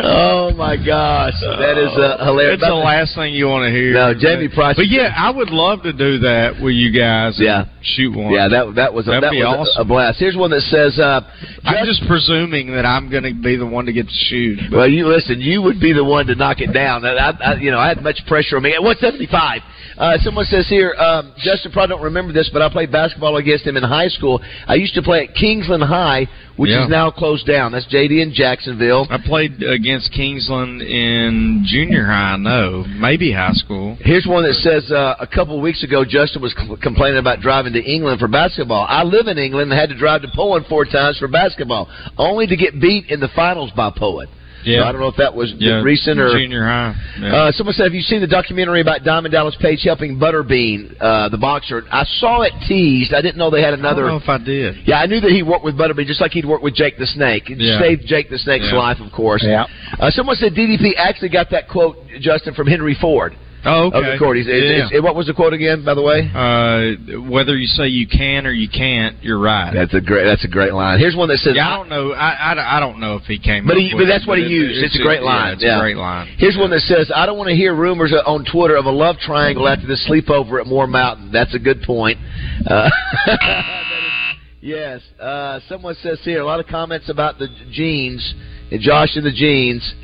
oh 0.00 0.52
my 0.56 0.76
gosh, 0.76 1.34
that 1.40 1.76
is 1.78 1.92
uh, 1.98 2.24
hilarious. 2.24 2.60
It's 2.60 2.66
the 2.68 2.74
last 2.74 3.14
thing 3.14 3.34
you 3.34 3.46
want 3.46 3.64
to 3.66 3.72
hear. 3.72 3.92
No, 3.94 4.14
Jamie 4.14 4.48
Price. 4.48 4.76
But 4.76 4.88
yeah, 4.88 5.12
I 5.16 5.30
would 5.30 5.50
love 5.50 5.82
to 5.82 5.92
do 5.92 6.18
that 6.20 6.60
with 6.62 6.74
you 6.74 6.90
guys. 6.92 7.36
and 7.38 7.46
Yeah. 7.46 7.64
shoot 7.82 8.14
one. 8.14 8.32
Yeah, 8.32 8.48
that 8.48 8.74
that 8.76 8.94
was 8.94 9.06
a, 9.08 9.18
That'd 9.18 9.30
that 9.30 9.34
was 9.58 9.68
awesome. 9.76 9.82
a 9.82 9.84
blast. 9.88 10.18
Here's 10.18 10.36
one 10.36 10.50
that 10.50 10.62
says, 10.70 10.98
uh, 10.98 11.20
I'm 11.64 11.84
just 11.86 12.02
presuming 12.06 12.72
that 12.72 12.86
I'm 12.86 13.10
going 13.10 13.24
to 13.24 13.34
be 13.34 13.56
the 13.56 13.66
one 13.66 13.86
to 13.86 13.92
get 13.92 14.06
to 14.06 14.18
shoot. 14.30 14.58
Well, 14.72 14.88
you 14.88 15.06
listen. 15.06 15.40
You 15.40 15.62
would 15.62 15.80
be 15.80 15.92
the 15.92 16.04
one 16.04 16.26
to 16.26 16.34
knock 16.34 16.60
it 16.60 16.72
down. 16.72 17.04
I, 17.04 17.30
I- 17.30 17.54
you 17.60 17.70
know, 17.70 17.78
I 17.78 17.88
had 17.88 18.02
much 18.02 18.20
pressure 18.30 18.56
on 18.56 18.62
me. 18.62 18.72
At 18.72 18.82
175. 18.82 19.60
Uh, 19.98 20.16
someone 20.22 20.46
says 20.46 20.66
here, 20.68 20.94
um, 20.94 21.34
Justin 21.42 21.72
probably 21.72 21.94
don't 21.96 22.04
remember 22.04 22.32
this, 22.32 22.48
but 22.52 22.62
I 22.62 22.70
played 22.70 22.90
basketball 22.92 23.36
against 23.36 23.66
him 23.66 23.76
in 23.76 23.82
high 23.82 24.06
school. 24.08 24.40
I 24.66 24.74
used 24.76 24.94
to 24.94 25.02
play 25.02 25.26
at 25.26 25.34
Kingsland 25.34 25.82
High, 25.82 26.26
which 26.56 26.70
Yeah. 26.70 26.84
is 26.84 26.88
now 26.88 27.10
closed 27.10 27.44
down. 27.46 27.72
That's 27.72 27.86
JD 27.86 28.22
in 28.22 28.32
Jacksonville. 28.32 29.06
I 29.10 29.18
played 29.18 29.62
against 29.62 30.12
Kingsland 30.12 30.80
in 30.80 31.64
junior 31.66 32.06
high. 32.06 32.36
No, 32.36 32.84
maybe 32.88 33.32
high 33.32 33.52
school. 33.52 33.98
Here's 34.00 34.26
one 34.26 34.44
that 34.44 34.54
says 34.54 34.90
uh, 34.90 35.16
a 35.20 35.26
couple 35.26 35.56
of 35.56 35.62
weeks 35.62 35.82
ago, 35.82 36.04
Justin 36.04 36.40
was 36.40 36.54
cl- 36.56 36.76
complaining 36.76 37.18
about 37.18 37.40
driving 37.40 37.72
to 37.74 37.82
England 37.82 38.20
for 38.20 38.28
basketball. 38.28 38.86
I 38.88 39.02
live 39.02 39.26
in 39.26 39.36
England 39.38 39.70
and 39.72 39.78
had 39.78 39.90
to 39.90 39.98
drive 39.98 40.22
to 40.22 40.28
Poyen 40.28 40.66
four 40.68 40.84
times 40.86 41.18
for 41.18 41.28
basketball, 41.28 41.88
only 42.16 42.46
to 42.46 42.56
get 42.56 42.80
beat 42.80 43.10
in 43.10 43.18
the 43.20 43.28
finals 43.34 43.70
by 43.76 43.90
Poyen. 43.90 44.26
Yeah. 44.64 44.80
So 44.82 44.84
I 44.88 44.92
don't 44.92 45.00
know 45.00 45.08
if 45.08 45.16
that 45.16 45.34
was 45.34 45.52
Yeah, 45.58 45.82
recent 45.82 46.20
or 46.20 46.30
junior 46.36 46.64
high. 46.64 46.94
Yeah. 47.20 47.34
Uh, 47.34 47.52
someone 47.52 47.74
said, 47.74 47.84
"Have 47.84 47.94
you 47.94 48.02
seen 48.02 48.20
the 48.20 48.26
documentary 48.26 48.80
about 48.80 49.04
Diamond 49.04 49.32
Dallas 49.32 49.56
Page 49.60 49.82
helping 49.82 50.18
Butterbean, 50.18 50.94
uh, 51.00 51.28
the 51.28 51.38
boxer?" 51.38 51.84
I 51.90 52.04
saw 52.04 52.42
it 52.42 52.52
teased. 52.68 53.14
I 53.14 53.20
didn't 53.22 53.36
know 53.36 53.50
they 53.50 53.62
had 53.62 53.74
another. 53.74 54.04
I 54.04 54.08
don't 54.10 54.18
know 54.26 54.34
if 54.34 54.40
I 54.40 54.44
did. 54.44 54.76
Yeah, 54.86 55.00
I 55.00 55.06
knew 55.06 55.20
that 55.20 55.30
he 55.30 55.42
worked 55.42 55.64
with 55.64 55.76
Butterbean 55.78 56.06
just 56.06 56.20
like 56.20 56.32
he'd 56.32 56.44
worked 56.44 56.62
with 56.64 56.74
Jake 56.74 56.98
the 56.98 57.06
Snake. 57.06 57.50
It 57.50 57.58
Yeah. 57.58 57.78
saved 57.80 58.06
Jake 58.06 58.28
the 58.30 58.38
Snake's 58.38 58.70
Yeah. 58.70 58.78
life, 58.78 59.00
of 59.00 59.10
course. 59.12 59.42
Yeah. 59.44 59.64
Uh, 59.98 60.10
someone 60.10 60.36
said 60.36 60.54
DDP 60.54 60.94
actually 60.96 61.30
got 61.30 61.50
that 61.50 61.68
quote, 61.68 61.96
Justin, 62.20 62.54
from 62.54 62.66
Henry 62.66 62.94
Ford. 62.94 63.34
Oh, 63.64 63.88
okay. 63.88 63.98
Of 63.98 64.04
the 64.04 64.18
court. 64.18 64.36
He's- 64.38 64.46
Yeah. 64.48 64.86
it's- 64.86 65.02
what 65.02 65.14
was 65.14 65.26
the 65.26 65.34
quote 65.34 65.52
again, 65.52 65.84
by 65.84 65.92
the 65.94 66.00
way? 66.02 66.30
Uh, 66.34 67.20
whether 67.28 67.56
you 67.56 67.66
say 67.66 67.88
you 67.88 68.06
can 68.06 68.46
or 68.46 68.52
you 68.52 68.68
can't, 68.68 69.16
you're 69.22 69.38
right. 69.38 69.70
That's 69.72 69.92
a 69.92 70.00
great. 70.00 70.24
That's 70.24 70.44
a 70.44 70.48
great 70.48 70.72
line. 70.72 70.98
Here's 70.98 71.14
one 71.14 71.28
that 71.28 71.38
says, 71.38 71.56
yeah, 71.56 71.68
I 71.68 71.76
don't 71.76 71.88
know. 71.90 72.12
I, 72.12 72.30
I, 72.54 72.76
I 72.76 72.80
don't 72.80 73.00
know 73.00 73.16
if 73.16 73.24
he 73.24 73.38
came. 73.38 73.66
But 73.66 73.76
up 73.76 73.82
he- 73.82 73.92
but 73.96 74.06
that's 74.06 74.24
it, 74.24 74.28
what 74.28 74.38
he 74.38 74.44
used. 74.46 74.82
It's 74.82 74.98
a 74.98 75.02
great 75.02 75.22
line. 75.22 75.52
it's 75.54 75.62
Yeah. 75.62 75.76
a 75.76 75.80
great 75.80 75.96
line. 75.98 76.28
Here's 76.38 76.56
one 76.56 76.70
that 76.70 76.80
says, 76.80 77.10
I 77.14 77.26
don't 77.26 77.36
want 77.36 77.48
to 77.50 77.54
hear 77.56 77.74
rumors 77.74 78.12
on 78.14 78.44
Twitter 78.46 78.76
of 78.76 78.86
a 78.86 78.90
love 78.90 79.18
triangle 79.18 79.68
after 79.68 79.86
the 79.86 79.98
sleepover 80.08 80.60
at 80.60 80.66
Moore 80.66 80.86
Mountain. 80.86 81.30
That's 81.30 81.54
a 81.54 81.58
good 81.58 81.82
point. 81.82 82.18
Uh, 82.66 82.88
yes. 84.60 85.00
Uh, 85.20 85.60
someone 85.68 85.94
says 86.02 86.18
here, 86.24 86.40
a 86.40 86.46
lot 86.46 86.60
of 86.60 86.66
comments 86.66 87.08
about 87.08 87.38
the 87.38 87.48
jeans, 87.72 88.34
and 88.70 88.80
Josh 88.80 89.16
and 89.16 89.24
the 89.26 89.32
jeans. 89.32 89.94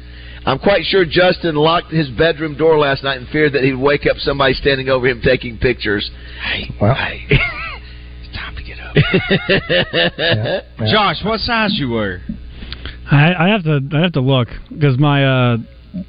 I'm 0.46 0.60
quite 0.60 0.84
sure 0.84 1.04
Justin 1.04 1.56
locked 1.56 1.90
his 1.90 2.08
bedroom 2.10 2.56
door 2.56 2.78
last 2.78 3.02
night 3.02 3.20
in 3.20 3.26
fear 3.26 3.50
that 3.50 3.62
he'd 3.62 3.74
wake 3.74 4.06
up 4.08 4.16
somebody 4.18 4.54
standing 4.54 4.88
over 4.88 5.08
him 5.08 5.20
taking 5.20 5.58
pictures. 5.58 6.08
Hey, 6.40 6.70
well. 6.80 6.94
it's 7.28 8.36
time 8.36 8.54
to 8.54 8.62
get 8.62 8.78
up. 8.78 10.64
Josh, 10.78 11.16
what 11.24 11.40
size 11.40 11.72
you 11.74 11.90
wear? 11.90 12.22
I, 13.10 13.34
I 13.34 13.48
have 13.48 13.64
to 13.64 13.80
I 13.92 14.00
have 14.00 14.12
to 14.12 14.20
look 14.20 14.48
because 14.70 14.98
my 14.98 15.24
uh 15.24 15.56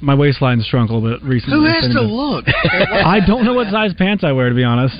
my 0.00 0.14
waistline's 0.14 0.66
shrunk 0.66 0.90
a 0.90 0.94
little 0.94 1.18
bit 1.18 1.26
recently. 1.26 1.58
Who 1.58 1.64
has 1.64 1.92
to 1.92 2.02
look? 2.02 2.44
I 2.64 3.18
don't 3.26 3.44
know 3.44 3.54
what 3.54 3.68
size 3.68 3.92
pants 3.96 4.22
I 4.22 4.32
wear 4.32 4.48
to 4.48 4.54
be 4.54 4.64
honest. 4.64 4.96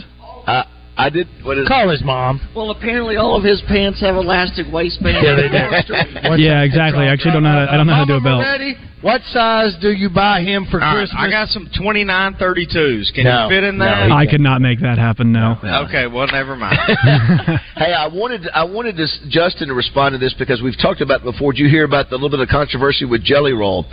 Uh, 0.46 0.64
I 0.96 1.10
did. 1.10 1.28
What 1.44 1.58
is? 1.58 1.68
Call 1.68 1.88
his 1.90 2.02
mom. 2.02 2.40
Well, 2.56 2.70
apparently 2.70 3.16
all 3.16 3.36
of 3.36 3.44
his 3.44 3.62
pants 3.68 4.00
have 4.00 4.16
elastic 4.16 4.66
waistbands. 4.72 5.20
Yeah, 5.22 5.36
they 5.36 5.46
do. 5.46 6.42
yeah, 6.42 6.62
exactly. 6.62 7.04
I 7.04 7.12
actually 7.12 7.32
don't 7.32 7.44
know 7.44 7.52
how 7.52 7.66
to, 7.66 7.72
I 7.72 7.76
don't 7.76 7.86
know 7.86 7.94
how 7.94 8.04
to 8.04 8.12
do 8.12 8.16
a 8.16 8.20
belt. 8.20 8.42
Moretti, 8.42 8.74
what 9.02 9.20
size 9.32 9.76
do 9.80 9.90
you 9.90 10.10
buy 10.10 10.40
him 10.42 10.66
for 10.70 10.82
All 10.82 10.88
right, 10.94 11.08
Christmas? 11.08 11.22
I 11.22 11.30
got 11.30 11.48
some 11.48 11.66
2932s. 11.68 13.14
Can 13.14 13.24
No, 13.24 13.44
you 13.44 13.50
fit 13.50 13.64
in 13.64 13.78
no, 13.78 13.84
that? 13.84 14.10
I 14.10 14.26
could 14.26 14.40
not 14.40 14.60
make 14.60 14.80
that 14.80 14.98
happen. 14.98 15.32
No. 15.32 15.56
Okay, 15.86 16.06
well, 16.06 16.26
never 16.30 16.56
mind. 16.56 16.78
Hey, 17.78 17.92
I 17.92 18.08
wanted 18.08 18.48
I 18.52 18.64
wanted 18.64 18.96
this, 18.96 19.20
Justin 19.28 19.68
to 19.68 19.74
respond 19.74 20.12
to 20.14 20.18
this 20.18 20.34
because 20.34 20.60
we've 20.60 20.76
talked 20.80 21.00
about 21.00 21.20
it 21.20 21.24
before. 21.24 21.52
Did 21.52 21.60
you 21.60 21.68
hear 21.68 21.84
about 21.84 22.10
the 22.10 22.16
little 22.16 22.28
bit 22.30 22.40
of 22.40 22.48
controversy 22.48 23.04
with 23.04 23.22
Jelly 23.22 23.52
Roll? 23.52 23.86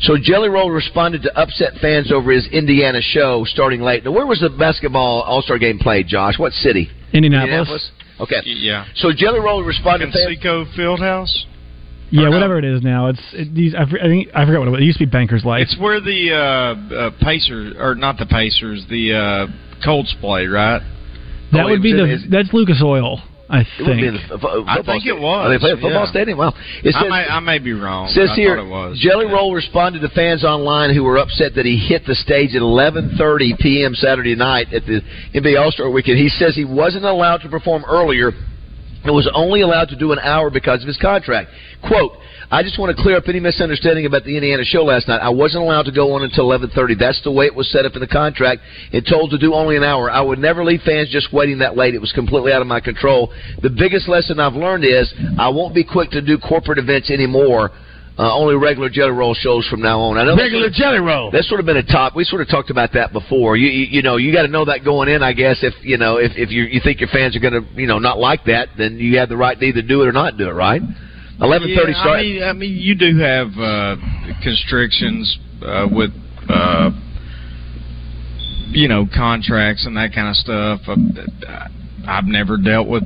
So 0.00 0.16
Jelly 0.20 0.48
Roll 0.48 0.68
responded 0.70 1.22
to 1.22 1.38
upset 1.38 1.74
fans 1.80 2.10
over 2.10 2.32
his 2.32 2.48
Indiana 2.48 3.00
show 3.00 3.44
starting 3.44 3.82
late. 3.82 4.04
Now, 4.04 4.10
where 4.10 4.26
was 4.26 4.40
the 4.40 4.50
basketball 4.50 5.22
All 5.22 5.42
Star 5.42 5.58
game 5.58 5.78
played, 5.78 6.08
Josh? 6.08 6.38
What 6.40 6.52
city? 6.54 6.90
Indianapolis. 7.12 7.90
Okay. 8.18 8.40
yeah. 8.44 8.84
So 8.96 9.10
Jelly 9.16 9.38
Roll 9.40 9.62
responded 9.62 10.06
to 10.06 10.12
fans. 10.12 10.38
Conseco 10.44 10.76
Fieldhouse? 10.76 11.44
Yeah, 12.10 12.28
whatever 12.28 12.58
it 12.58 12.64
is 12.64 12.82
now. 12.82 13.08
It's 13.08 13.20
it, 13.32 13.54
these. 13.54 13.74
I, 13.74 13.88
for- 13.88 14.00
I 14.00 14.04
think 14.08 14.28
I 14.34 14.44
forgot 14.44 14.58
what 14.60 14.68
it 14.68 14.70
was. 14.72 14.80
It 14.80 14.84
used 14.84 14.98
to 14.98 15.06
be 15.06 15.10
Banker's 15.10 15.44
Life. 15.44 15.62
It's 15.62 15.78
where 15.78 16.00
the 16.00 16.32
uh, 16.32 16.94
uh, 16.94 17.10
Pacers, 17.22 17.74
or 17.78 17.94
not 17.94 18.18
the 18.18 18.26
Pacers, 18.26 18.84
the 18.90 19.14
uh, 19.14 19.46
Colts 19.84 20.14
play, 20.20 20.46
right? 20.46 20.80
that 21.52 21.66
Oh, 21.66 21.70
would 21.70 21.82
be 21.82 21.92
the. 21.92 22.04
in- 22.04 22.10
is- 22.10 22.24
That's 22.30 22.52
Lucas 22.52 22.80
Oil. 22.82 23.22
I 23.52 23.62
It 23.62 23.66
would 23.80 23.96
be 23.96 24.06
in 24.06 24.14
think. 24.14 24.28
the 24.28 24.34
f- 24.36 24.44
f- 24.44 24.62
I 24.68 24.76
football 24.76 24.94
think 24.94 25.06
it 25.06 25.18
was. 25.18 25.42
Oh, 25.46 25.50
they 25.50 25.58
play 25.58 25.70
at 25.72 25.78
football 25.82 26.04
yeah. 26.06 26.10
stadium. 26.14 26.38
Well, 26.38 26.54
it 26.84 26.94
I, 26.94 27.08
may, 27.08 27.26
I 27.26 27.40
may 27.40 27.58
be 27.58 27.72
wrong. 27.72 28.06
Says 28.06 28.30
I 28.30 28.34
here, 28.36 28.54
thought 28.54 28.62
it 28.64 28.70
was. 28.70 28.98
Jelly 29.00 29.26
Roll 29.26 29.52
responded 29.52 30.02
to 30.02 30.08
fans 30.10 30.44
online 30.44 30.94
who 30.94 31.02
were 31.02 31.18
upset 31.18 31.56
that 31.56 31.66
he 31.66 31.74
hit 31.76 32.06
the 32.06 32.14
stage 32.14 32.54
at 32.54 32.62
11:30 32.62 33.58
p.m. 33.58 33.94
Saturday 33.96 34.36
night 34.36 34.72
at 34.72 34.84
the 34.86 35.00
NBA 35.34 35.60
All 35.60 35.72
Star 35.72 35.90
Weekend. 35.90 36.18
He 36.18 36.28
says 36.28 36.54
he 36.54 36.64
wasn't 36.64 37.04
allowed 37.04 37.38
to 37.42 37.48
perform 37.48 37.84
earlier. 37.88 38.30
And 39.04 39.14
was 39.14 39.30
only 39.34 39.62
allowed 39.62 39.88
to 39.88 39.96
do 39.96 40.12
an 40.12 40.18
hour 40.18 40.50
because 40.50 40.82
of 40.82 40.86
his 40.86 40.98
contract. 40.98 41.50
Quote. 41.86 42.12
I 42.52 42.64
just 42.64 42.80
want 42.80 42.96
to 42.96 43.00
clear 43.00 43.16
up 43.16 43.28
any 43.28 43.38
misunderstanding 43.38 44.06
about 44.06 44.24
the 44.24 44.34
Indiana 44.34 44.64
show 44.64 44.82
last 44.82 45.06
night. 45.06 45.20
I 45.22 45.28
wasn't 45.28 45.62
allowed 45.62 45.84
to 45.84 45.92
go 45.92 46.14
on 46.14 46.24
until 46.24 46.46
11:30. 46.46 46.98
That's 46.98 47.22
the 47.22 47.30
way 47.30 47.46
it 47.46 47.54
was 47.54 47.70
set 47.70 47.84
up 47.84 47.94
in 47.94 48.00
the 48.00 48.08
contract 48.08 48.62
and 48.92 49.06
told 49.06 49.30
to 49.30 49.38
do 49.38 49.54
only 49.54 49.76
an 49.76 49.84
hour. 49.84 50.10
I 50.10 50.20
would 50.20 50.40
never 50.40 50.64
leave 50.64 50.82
fans 50.82 51.10
just 51.10 51.32
waiting 51.32 51.58
that 51.58 51.76
late. 51.76 51.94
It 51.94 52.00
was 52.00 52.10
completely 52.10 52.52
out 52.52 52.60
of 52.60 52.66
my 52.66 52.80
control. 52.80 53.32
The 53.62 53.70
biggest 53.70 54.08
lesson 54.08 54.40
I've 54.40 54.54
learned 54.54 54.84
is 54.84 55.14
I 55.38 55.48
won't 55.48 55.76
be 55.76 55.84
quick 55.84 56.10
to 56.10 56.20
do 56.20 56.38
corporate 56.38 56.78
events 56.78 57.08
anymore. 57.12 57.70
Uh, 58.20 58.36
only 58.36 58.54
regular 58.54 58.90
Jelly 58.90 59.12
Roll 59.12 59.32
shows 59.32 59.66
from 59.68 59.80
now 59.80 59.98
on. 59.98 60.18
I 60.18 60.24
know 60.24 60.36
Regular 60.36 60.68
sort 60.68 60.74
Jelly 60.74 60.98
Roll. 60.98 61.30
That's 61.30 61.48
sort 61.48 61.58
of 61.58 61.64
been 61.64 61.78
a 61.78 61.82
top. 61.82 62.14
We 62.14 62.24
sort 62.24 62.42
of 62.42 62.48
talked 62.48 62.68
about 62.68 62.92
that 62.92 63.14
before. 63.14 63.56
You 63.56 63.70
you, 63.70 63.86
you 63.86 64.02
know 64.02 64.18
you 64.18 64.30
got 64.30 64.42
to 64.42 64.48
know 64.48 64.66
that 64.66 64.84
going 64.84 65.08
in. 65.08 65.22
I 65.22 65.32
guess 65.32 65.60
if 65.62 65.72
you 65.80 65.96
know 65.96 66.18
if 66.18 66.32
if 66.36 66.50
you 66.50 66.64
you 66.64 66.82
think 66.84 67.00
your 67.00 67.08
fans 67.08 67.34
are 67.34 67.40
going 67.40 67.54
to 67.54 67.64
you 67.80 67.86
know 67.86 67.98
not 67.98 68.18
like 68.18 68.44
that, 68.44 68.68
then 68.76 68.98
you 68.98 69.16
have 69.16 69.30
the 69.30 69.38
right 69.38 69.58
to 69.58 69.64
either 69.64 69.80
do 69.80 70.02
it 70.02 70.06
or 70.06 70.12
not 70.12 70.36
do 70.36 70.50
it. 70.50 70.52
Right? 70.52 70.82
Eleven 71.40 71.74
thirty 71.74 71.92
yeah, 71.92 72.00
start. 72.02 72.18
I 72.18 72.22
mean, 72.22 72.42
I 72.42 72.52
mean, 72.52 72.76
you 72.76 72.94
do 72.94 73.16
have 73.18 73.48
uh, 73.56 73.96
constrictions 74.42 75.38
uh, 75.64 75.88
with, 75.90 76.10
uh, 76.50 76.90
you 78.68 78.88
know, 78.88 79.06
contracts 79.16 79.86
and 79.86 79.96
that 79.96 80.12
kind 80.14 80.28
of 80.28 80.36
stuff. 80.36 80.80
Uh, 80.86 81.68
I've 82.06 82.26
never 82.26 82.58
dealt 82.58 82.88
with 82.88 83.04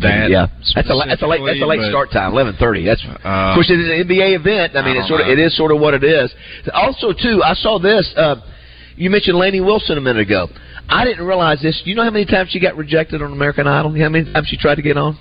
that. 0.00 0.30
yeah, 0.30 0.46
that's 0.74 0.88
a 0.88 0.94
that's 1.06 1.22
a 1.22 1.26
late 1.26 1.40
that's 1.44 1.60
a 1.62 1.66
late 1.66 1.88
start 1.90 2.10
time, 2.12 2.32
eleven 2.32 2.54
thirty. 2.58 2.84
That's 2.84 3.02
Uh, 3.04 3.18
of 3.24 3.54
course 3.54 3.70
it 3.70 3.80
is 3.80 3.88
an 3.88 4.08
NBA 4.08 4.36
event. 4.36 4.76
I 4.76 4.82
mean, 4.82 4.96
I 4.96 5.00
it's 5.00 5.08
don't 5.08 5.18
sort 5.18 5.20
of 5.22 5.28
it 5.28 5.38
is 5.38 5.56
sort 5.56 5.72
of 5.72 5.80
what 5.80 5.94
it 5.94 6.04
is. 6.04 6.32
Also, 6.72 7.12
too, 7.12 7.42
I 7.42 7.54
saw 7.54 7.78
this. 7.78 8.12
Uh, 8.16 8.36
you 8.96 9.10
mentioned 9.10 9.36
Lainey 9.38 9.60
Wilson 9.60 9.98
a 9.98 10.00
minute 10.00 10.22
ago. 10.22 10.48
I 10.88 11.04
didn't 11.04 11.26
realize 11.26 11.60
this. 11.60 11.82
You 11.84 11.94
know 11.94 12.04
how 12.04 12.10
many 12.10 12.24
times 12.24 12.50
she 12.50 12.60
got 12.60 12.76
rejected 12.76 13.20
on 13.20 13.32
American 13.32 13.66
Idol? 13.66 13.92
You 13.92 13.98
know 13.98 14.04
how 14.04 14.10
many 14.10 14.32
times 14.32 14.48
she 14.48 14.56
tried 14.56 14.76
to 14.76 14.82
get 14.82 14.96
on? 14.96 15.18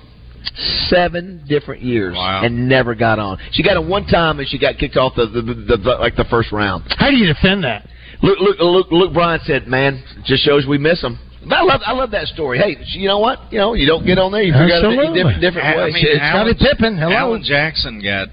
Seven 0.90 1.44
different 1.50 1.82
years 1.82 2.14
and 2.46 2.70
never 2.70 2.94
got 2.96 3.18
on. 3.20 3.40
She 3.52 3.64
got 3.64 3.78
on 3.78 3.90
one 3.90 4.06
time 4.06 4.40
and 4.40 4.48
she 4.48 4.60
got 4.60 4.78
kicked 4.78 4.96
off 4.96 5.14
the, 5.16 5.26
the, 5.26 5.42
the, 5.42 5.78
the 5.78 5.90
like 6.00 6.16
the 6.16 6.26
first 6.30 6.52
round. 6.52 6.84
How 6.98 7.10
do 7.10 7.18
you 7.18 7.26
defend 7.26 7.64
that? 7.64 7.88
Luke, 8.22 8.38
Luke, 8.40 8.58
Luke, 8.60 8.88
Luke 8.92 9.14
Bryan 9.14 9.40
said, 9.44 9.68
"Man, 9.68 10.04
just 10.26 10.44
shows 10.46 10.66
we 10.66 10.78
miss 10.78 11.02
them." 11.02 11.20
But 11.48 11.58
I 11.60 11.62
love, 11.62 11.82
I 11.86 11.92
love 11.94 12.12
that 12.12 12.28
story. 12.28 12.58
Hey, 12.58 12.78
you 12.98 13.08
know 13.08 13.20
what? 13.20 13.52
You 13.52 13.60
know, 13.60 13.74
you 13.74 13.86
don't 13.86 14.06
get 14.06 14.18
on 14.18 14.32
there, 14.32 14.42
you 14.42 14.52
figure 14.54 14.76
out 14.76 14.84
a 14.84 14.88
Absolutely. 14.88 15.14
different, 15.18 15.42
different 15.42 15.68
I 15.68 15.86
mean, 15.88 16.06
It's- 16.06 16.20
Alan, 16.22 16.56
Pippen, 16.56 16.98
hello. 16.98 17.14
Alan 17.16 17.44
Jackson 17.44 18.02
got 18.02 18.30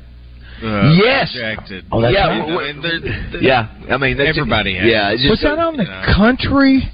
uh, 0.63 0.93
Yes. 0.95 1.35
rejected. 1.35 1.85
Oh, 1.91 2.01
that's 2.01 2.15
yeah, 2.15 2.29
right. 2.29 2.41
I 2.43 2.73
mean, 2.73 2.83
they're- 2.83 3.01
they're- 3.33 3.43
yeah, 3.43 3.67
I 3.91 3.97
mean, 3.99 4.17
that's, 4.17 4.29
everybody 4.31 4.77
has. 4.77 4.87
Yeah, 4.89 5.11
it's 5.11 5.23
Was 5.29 5.41
just, 5.41 5.43
that 5.43 5.59
on 5.59 5.77
the 5.77 5.85
country? 6.17 6.89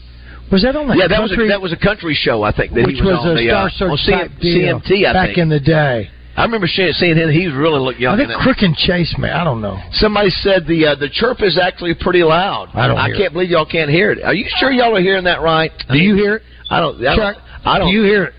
Was 0.50 0.62
that 0.62 0.74
on 0.74 0.88
the 0.88 0.96
yeah, 0.96 1.06
that 1.08 1.20
was 1.20 1.30
a, 1.30 1.34
country? 1.36 1.48
that 1.48 1.60
was 1.60 1.72
a 1.72 1.76
country 1.76 2.14
show. 2.14 2.42
I 2.42 2.50
think 2.52 2.72
that 2.72 2.86
which 2.86 2.96
he 2.96 3.02
was, 3.02 3.16
was 3.20 3.26
on 3.26 3.36
a 3.36 3.40
the, 3.40 3.50
uh, 3.50 3.68
Star 3.68 3.90
on 3.90 3.98
Search 3.98 4.10
type 4.14 4.30
CM, 4.32 4.40
deal 4.40 4.80
CMT. 4.80 5.06
I 5.06 5.12
back 5.12 5.26
think. 5.26 5.38
in 5.38 5.48
the 5.50 5.60
day. 5.60 6.10
I 6.38 6.44
remember 6.44 6.68
seeing, 6.68 7.16
him. 7.16 7.30
He 7.30 7.46
really 7.48 7.80
looked 7.80 7.98
young. 7.98 8.14
I 8.14 8.16
think 8.16 8.30
in 8.30 8.38
it. 8.38 8.42
Crick 8.42 8.62
and 8.62 8.76
Chase, 8.76 9.12
man. 9.18 9.32
I 9.32 9.42
don't 9.42 9.60
know. 9.60 9.76
Somebody 9.92 10.30
said 10.30 10.66
the 10.68 10.86
uh, 10.86 10.94
the 10.94 11.08
chirp 11.10 11.42
is 11.42 11.58
actually 11.58 11.94
pretty 11.98 12.22
loud. 12.22 12.68
I 12.74 12.86
don't 12.86 12.96
I 12.96 13.10
can't 13.10 13.32
believe 13.32 13.50
y'all 13.50 13.66
can't 13.66 13.90
hear 13.90 14.12
it. 14.12 14.22
Are 14.22 14.34
you 14.34 14.46
sure 14.58 14.70
y'all 14.70 14.96
are 14.96 15.00
hearing 15.00 15.24
that 15.24 15.42
right? 15.42 15.72
Do 15.90 15.98
you 15.98 16.14
hear 16.14 16.36
it? 16.36 16.42
I 16.70 16.78
don't. 16.78 17.04
I 17.04 17.16
don't. 17.16 17.36
I 17.64 17.78
don't. 17.78 17.88
do 17.88 17.92
you 17.92 18.04
hear 18.04 18.24
it? 18.24 18.34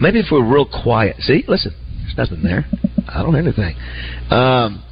Maybe 0.00 0.20
if 0.20 0.26
we're 0.32 0.44
real 0.44 0.66
quiet. 0.66 1.16
See, 1.20 1.44
listen, 1.46 1.72
there's 2.16 2.30
nothing 2.30 2.42
there. 2.42 2.64
I 3.08 3.22
don't 3.22 3.34
hear 3.34 3.42
anything. 3.42 3.76
Um, 4.30 4.82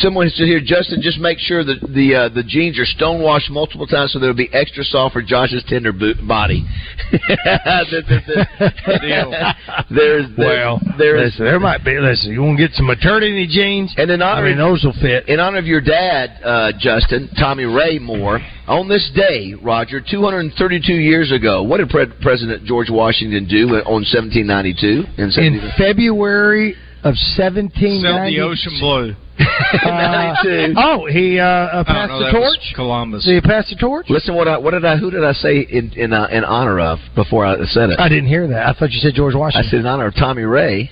someone 0.00 0.28
said 0.30 0.46
here, 0.46 0.60
Justin, 0.64 1.02
just 1.02 1.18
make 1.18 1.38
sure 1.38 1.64
that 1.64 1.80
the 1.92 2.14
uh, 2.14 2.28
the 2.28 2.42
jeans 2.42 2.78
are 2.78 2.84
stonewashed 2.84 3.50
multiple 3.50 3.86
times 3.86 4.12
so 4.12 4.18
they'll 4.18 4.32
be 4.34 4.48
extra 4.52 4.84
soft 4.84 5.12
for 5.14 5.22
Josh's 5.22 5.64
tender 5.68 5.92
bo- 5.92 6.14
body. 6.26 6.64
The- 7.12 8.02
the- 8.08 8.22
the- 8.26 9.54
there's, 9.90 10.26
there's 10.36 10.36
Well, 10.38 10.80
there's 10.98 11.32
listen, 11.32 11.44
there 11.44 11.60
might 11.60 11.84
be. 11.84 11.98
Listen, 11.98 12.32
you 12.32 12.42
want 12.42 12.58
to 12.58 12.66
get 12.66 12.74
some 12.74 12.86
maternity 12.86 13.46
jeans? 13.46 13.92
And 13.96 14.10
in 14.10 14.22
honor 14.22 14.46
I 14.46 14.48
mean, 14.50 14.58
those 14.58 14.82
will 14.84 14.94
fit. 15.00 15.28
In 15.28 15.40
honor 15.40 15.58
of 15.58 15.66
your 15.66 15.80
dad, 15.80 16.40
uh, 16.44 16.72
Justin, 16.78 17.30
Tommy 17.38 17.64
Ray 17.64 17.98
Moore, 17.98 18.40
on 18.66 18.88
this 18.88 19.10
day, 19.14 19.54
Roger, 19.60 20.00
232 20.00 20.92
years 20.92 21.30
ago, 21.32 21.62
what 21.62 21.78
did 21.78 21.88
Pre- 21.90 22.06
President 22.20 22.64
George 22.64 22.90
Washington 22.90 23.46
do 23.46 23.68
on 23.86 24.02
1792? 24.06 25.04
In, 25.18 25.30
In 25.38 25.70
February 25.78 26.74
of 27.04 27.14
1790. 27.38 28.02
Sailed 28.02 28.26
the 28.26 28.40
ocean 28.40 28.72
blue. 28.80 29.14
Uh, 29.84 30.68
oh, 30.76 31.06
he 31.06 31.38
uh, 31.38 31.44
uh, 31.44 31.70
Oh, 31.80 31.84
passed 31.84 32.10
no, 32.10 32.24
the 32.24 32.30
torch. 32.30 32.72
Columbus. 32.74 33.24
Did 33.24 33.42
he 33.42 33.48
pass 33.48 33.68
the 33.68 33.76
torch? 33.76 34.06
Listen, 34.08 34.34
what 34.34 34.48
I, 34.48 34.56
what 34.58 34.70
did 34.72 34.84
I 34.84 34.96
who 34.96 35.10
did 35.10 35.24
I 35.24 35.32
say 35.32 35.60
in 35.68 35.92
in, 35.94 36.12
uh, 36.12 36.26
in 36.30 36.44
honor 36.44 36.78
of 36.80 36.98
before 37.14 37.44
I 37.44 37.56
said 37.66 37.90
it? 37.90 37.98
I 38.00 38.08
didn't 38.08 38.26
hear 38.28 38.46
that. 38.48 38.66
I 38.66 38.72
thought 38.78 38.90
you 38.92 39.00
said 39.00 39.12
George 39.14 39.34
Washington. 39.34 39.66
I 39.66 39.70
said 39.70 39.80
in 39.80 39.86
honor 39.86 40.06
of 40.06 40.14
Tommy 40.14 40.42
Ray. 40.42 40.90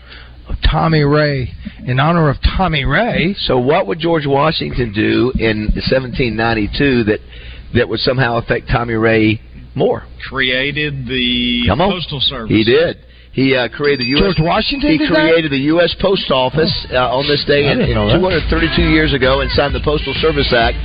Of 0.48 0.56
Tommy 0.70 1.02
Ray. 1.02 1.50
In 1.86 1.98
honor 2.00 2.28
of 2.28 2.36
Tommy 2.56 2.84
Ray. 2.84 3.34
So 3.38 3.58
what 3.58 3.86
would 3.86 3.98
George 4.00 4.26
Washington 4.26 4.92
do 4.92 5.32
in 5.38 5.68
1792 5.74 7.04
that 7.04 7.20
that 7.74 7.88
would 7.88 8.00
somehow 8.00 8.36
affect 8.38 8.68
Tommy 8.68 8.94
Ray 8.94 9.40
more? 9.74 10.04
Created 10.28 11.06
the 11.06 11.64
Come 11.68 11.80
on. 11.80 11.92
postal 11.92 12.20
service. 12.20 12.50
He 12.50 12.64
did. 12.64 12.98
He 13.34 13.50
uh, 13.58 13.66
created 13.68 14.06
the 14.06 14.14
U.S. 14.14 14.38
George 14.38 14.46
Washington 14.46 14.94
He 14.94 14.98
did 14.98 15.10
that? 15.10 15.26
created 15.26 15.50
the 15.50 15.66
U.S. 15.74 15.90
Post 15.98 16.30
Office 16.30 16.70
uh, 16.94 17.10
on 17.10 17.26
this 17.26 17.42
day 17.50 17.66
in, 17.66 17.82
in 17.82 17.98
232 17.98 18.78
years 18.94 19.10
ago 19.10 19.42
and 19.42 19.50
signed 19.50 19.74
the 19.74 19.82
Postal 19.82 20.14
Service 20.22 20.54
Act. 20.54 20.78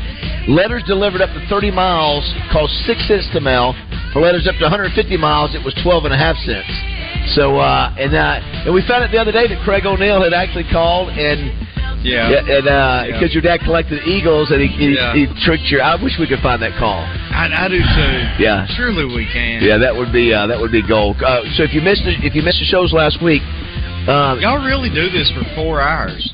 Letters 0.49 0.81
delivered 0.89 1.21
up 1.21 1.29
to 1.37 1.41
30 1.45 1.69
miles 1.69 2.25
cost 2.51 2.73
six 2.89 3.05
cents 3.05 3.29
to 3.37 3.39
mail. 3.39 3.77
For 4.13 4.25
letters 4.25 4.49
up 4.49 4.57
to 4.57 4.65
150 4.65 4.97
miles, 5.21 5.53
it 5.53 5.61
was 5.61 5.77
12 5.85 6.09
and 6.09 6.13
a 6.13 6.17
half 6.17 6.33
cents. 6.41 6.73
So, 7.37 7.61
uh, 7.61 7.93
and 8.01 8.17
uh, 8.17 8.65
and 8.65 8.73
we 8.73 8.81
found 8.89 9.05
out 9.05 9.13
the 9.13 9.21
other 9.21 9.31
day 9.31 9.45
that 9.45 9.61
Craig 9.61 9.85
O'Neill 9.85 10.25
had 10.25 10.33
actually 10.33 10.65
called 10.73 11.13
and 11.13 11.53
Yeah. 12.01 12.29
yeah, 12.29 12.55
and 12.57 12.67
uh, 12.67 12.71
Yeah. 12.71 13.05
because 13.19 13.33
your 13.33 13.41
dad 13.43 13.59
collected 13.61 14.03
eagles 14.07 14.51
and 14.51 14.61
he, 14.61 14.67
he, 14.67 14.95
Yeah. 14.95 15.13
he 15.13 15.27
tricked 15.43 15.67
your. 15.71 15.81
I 15.83 15.95
wish 16.01 16.15
we 16.19 16.27
could 16.27 16.39
find 16.39 16.61
that 16.61 16.77
call. 16.79 16.99
I, 16.99 17.49
I 17.51 17.67
do 17.67 17.79
too. 17.79 18.43
Yeah. 18.43 18.65
Surely 18.75 19.05
we 19.05 19.27
can. 19.31 19.61
Yeah, 19.61 19.77
that 19.77 19.95
would 19.95 20.11
be 20.13 20.33
uh, 20.33 20.47
that 20.47 20.59
would 20.59 20.71
be 20.71 20.81
gold. 20.81 21.21
Uh, 21.21 21.43
so 21.55 21.63
if 21.63 21.73
you 21.73 21.81
missed 21.81 22.03
the, 22.05 22.15
if 22.25 22.35
you 22.35 22.41
missed 22.41 22.59
the 22.59 22.65
shows 22.65 22.93
last 22.93 23.21
week, 23.21 23.41
um, 24.09 24.39
Y'all 24.41 24.65
really 24.65 24.89
do 24.89 25.09
this 25.09 25.31
for 25.31 25.43
four 25.55 25.81
hours. 25.81 26.17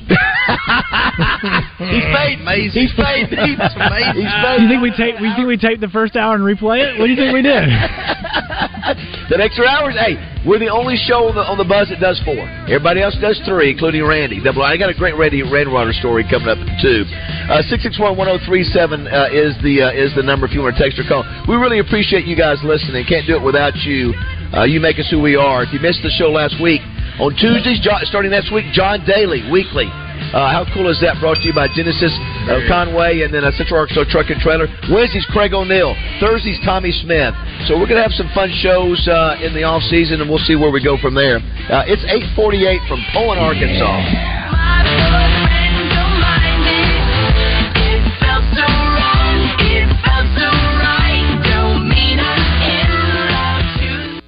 he's 1.78 2.06
paid. 2.14 2.40
Amazing. 2.40 2.82
He's 2.82 2.94
paid. 2.94 3.28
He's, 3.28 3.58
That's. 3.58 3.74
He's 4.16 4.24
Do 4.24 4.42
paid. 4.42 4.62
you 4.62 4.68
think 4.68 4.82
we 4.82 4.90
tape? 4.96 5.14
We 5.20 5.30
think 5.34 5.46
we 5.46 5.56
taped 5.56 5.80
the 5.80 5.92
first 5.92 6.16
hour 6.16 6.34
and 6.34 6.44
replay 6.44 6.80
it? 6.82 6.98
What 6.98 7.06
do 7.06 7.12
you 7.12 7.18
think 7.18 7.34
we 7.34 7.42
did? 7.42 7.64
the 9.30 9.36
next 9.38 9.58
extra 9.58 9.66
hours. 9.66 9.94
Hey, 9.98 10.16
we're 10.46 10.58
the 10.60 10.68
only 10.70 10.96
show 10.96 11.28
on 11.28 11.34
the 11.34 11.42
on 11.42 11.58
the 11.58 11.64
buzz 11.66 11.88
that 11.90 12.00
does 12.00 12.20
four. 12.24 12.38
Everybody 12.70 13.02
else 13.02 13.16
does 13.20 13.40
three, 13.44 13.70
including 13.72 14.04
Randy. 14.04 14.38
Double. 14.42 14.62
I 14.62 14.76
got 14.76 14.90
a 14.90 14.94
great 14.94 15.16
Randy 15.16 15.42
Rainwater 15.42 15.92
story 15.92 16.24
coming 16.28 16.48
up 16.48 16.60
too. 16.80 17.04
Uh, 17.50 17.62
Six 17.66 17.82
six 17.82 17.98
one 17.98 18.16
one 18.16 18.28
zero 18.28 18.38
three 18.46 18.64
seven 18.64 19.06
is 19.32 19.56
the 19.62 19.90
uh, 19.90 19.92
is 19.92 20.14
the 20.14 20.22
number 20.22 20.46
if 20.46 20.52
you 20.52 20.62
want 20.62 20.76
to 20.76 20.82
text 20.82 20.98
or 20.98 21.04
call. 21.08 21.24
We 21.48 21.56
really 21.56 21.80
appreciate 21.80 22.26
you 22.26 22.36
guys 22.36 22.58
listening. 22.62 23.04
Can't 23.08 23.26
do 23.26 23.36
it 23.36 23.42
without 23.42 23.74
you. 23.84 24.14
Uh, 24.54 24.62
you 24.64 24.78
make 24.78 24.98
us 24.98 25.08
who 25.10 25.20
we 25.20 25.34
are. 25.34 25.62
If 25.66 25.72
you 25.72 25.80
missed 25.80 26.00
the 26.06 26.12
show 26.14 26.30
last 26.30 26.54
week, 26.62 26.80
on 27.20 27.34
Tuesdays, 27.36 27.80
Jo- 27.80 28.00
starting 28.04 28.30
next 28.30 28.52
week, 28.52 28.66
John 28.72 29.04
Daly 29.06 29.48
weekly. 29.50 29.88
Uh, 30.32 30.48
how 30.48 30.64
cool 30.72 30.88
is 30.88 30.98
that? 31.00 31.20
Brought 31.20 31.40
to 31.44 31.48
you 31.48 31.52
by 31.54 31.68
Genesis 31.68 32.12
uh, 32.48 32.60
Conway 32.68 33.20
and 33.20 33.32
then 33.32 33.44
uh, 33.44 33.52
Central 33.52 33.80
Arkansas 33.80 34.08
Truck 34.08 34.28
and 34.32 34.40
Trailer. 34.40 34.64
Wednesdays, 34.88 35.26
Craig 35.28 35.52
O'Neill. 35.52 35.92
Thursdays, 36.20 36.56
Tommy 36.64 36.92
Smith. 36.92 37.36
So 37.68 37.76
we're 37.76 37.88
going 37.88 38.00
to 38.00 38.06
have 38.06 38.16
some 38.16 38.28
fun 38.34 38.48
shows 38.60 38.96
uh, 39.08 39.36
in 39.44 39.52
the 39.52 39.64
off 39.64 39.82
season, 39.92 40.20
and 40.20 40.28
we'll 40.28 40.42
see 40.44 40.56
where 40.56 40.72
we 40.72 40.82
go 40.82 40.96
from 40.96 41.14
there. 41.14 41.36
Uh, 41.68 41.84
it's 41.88 42.04
8:48 42.36 42.88
from 42.88 43.00
Poyen, 43.12 43.36
Arkansas. 43.40 45.45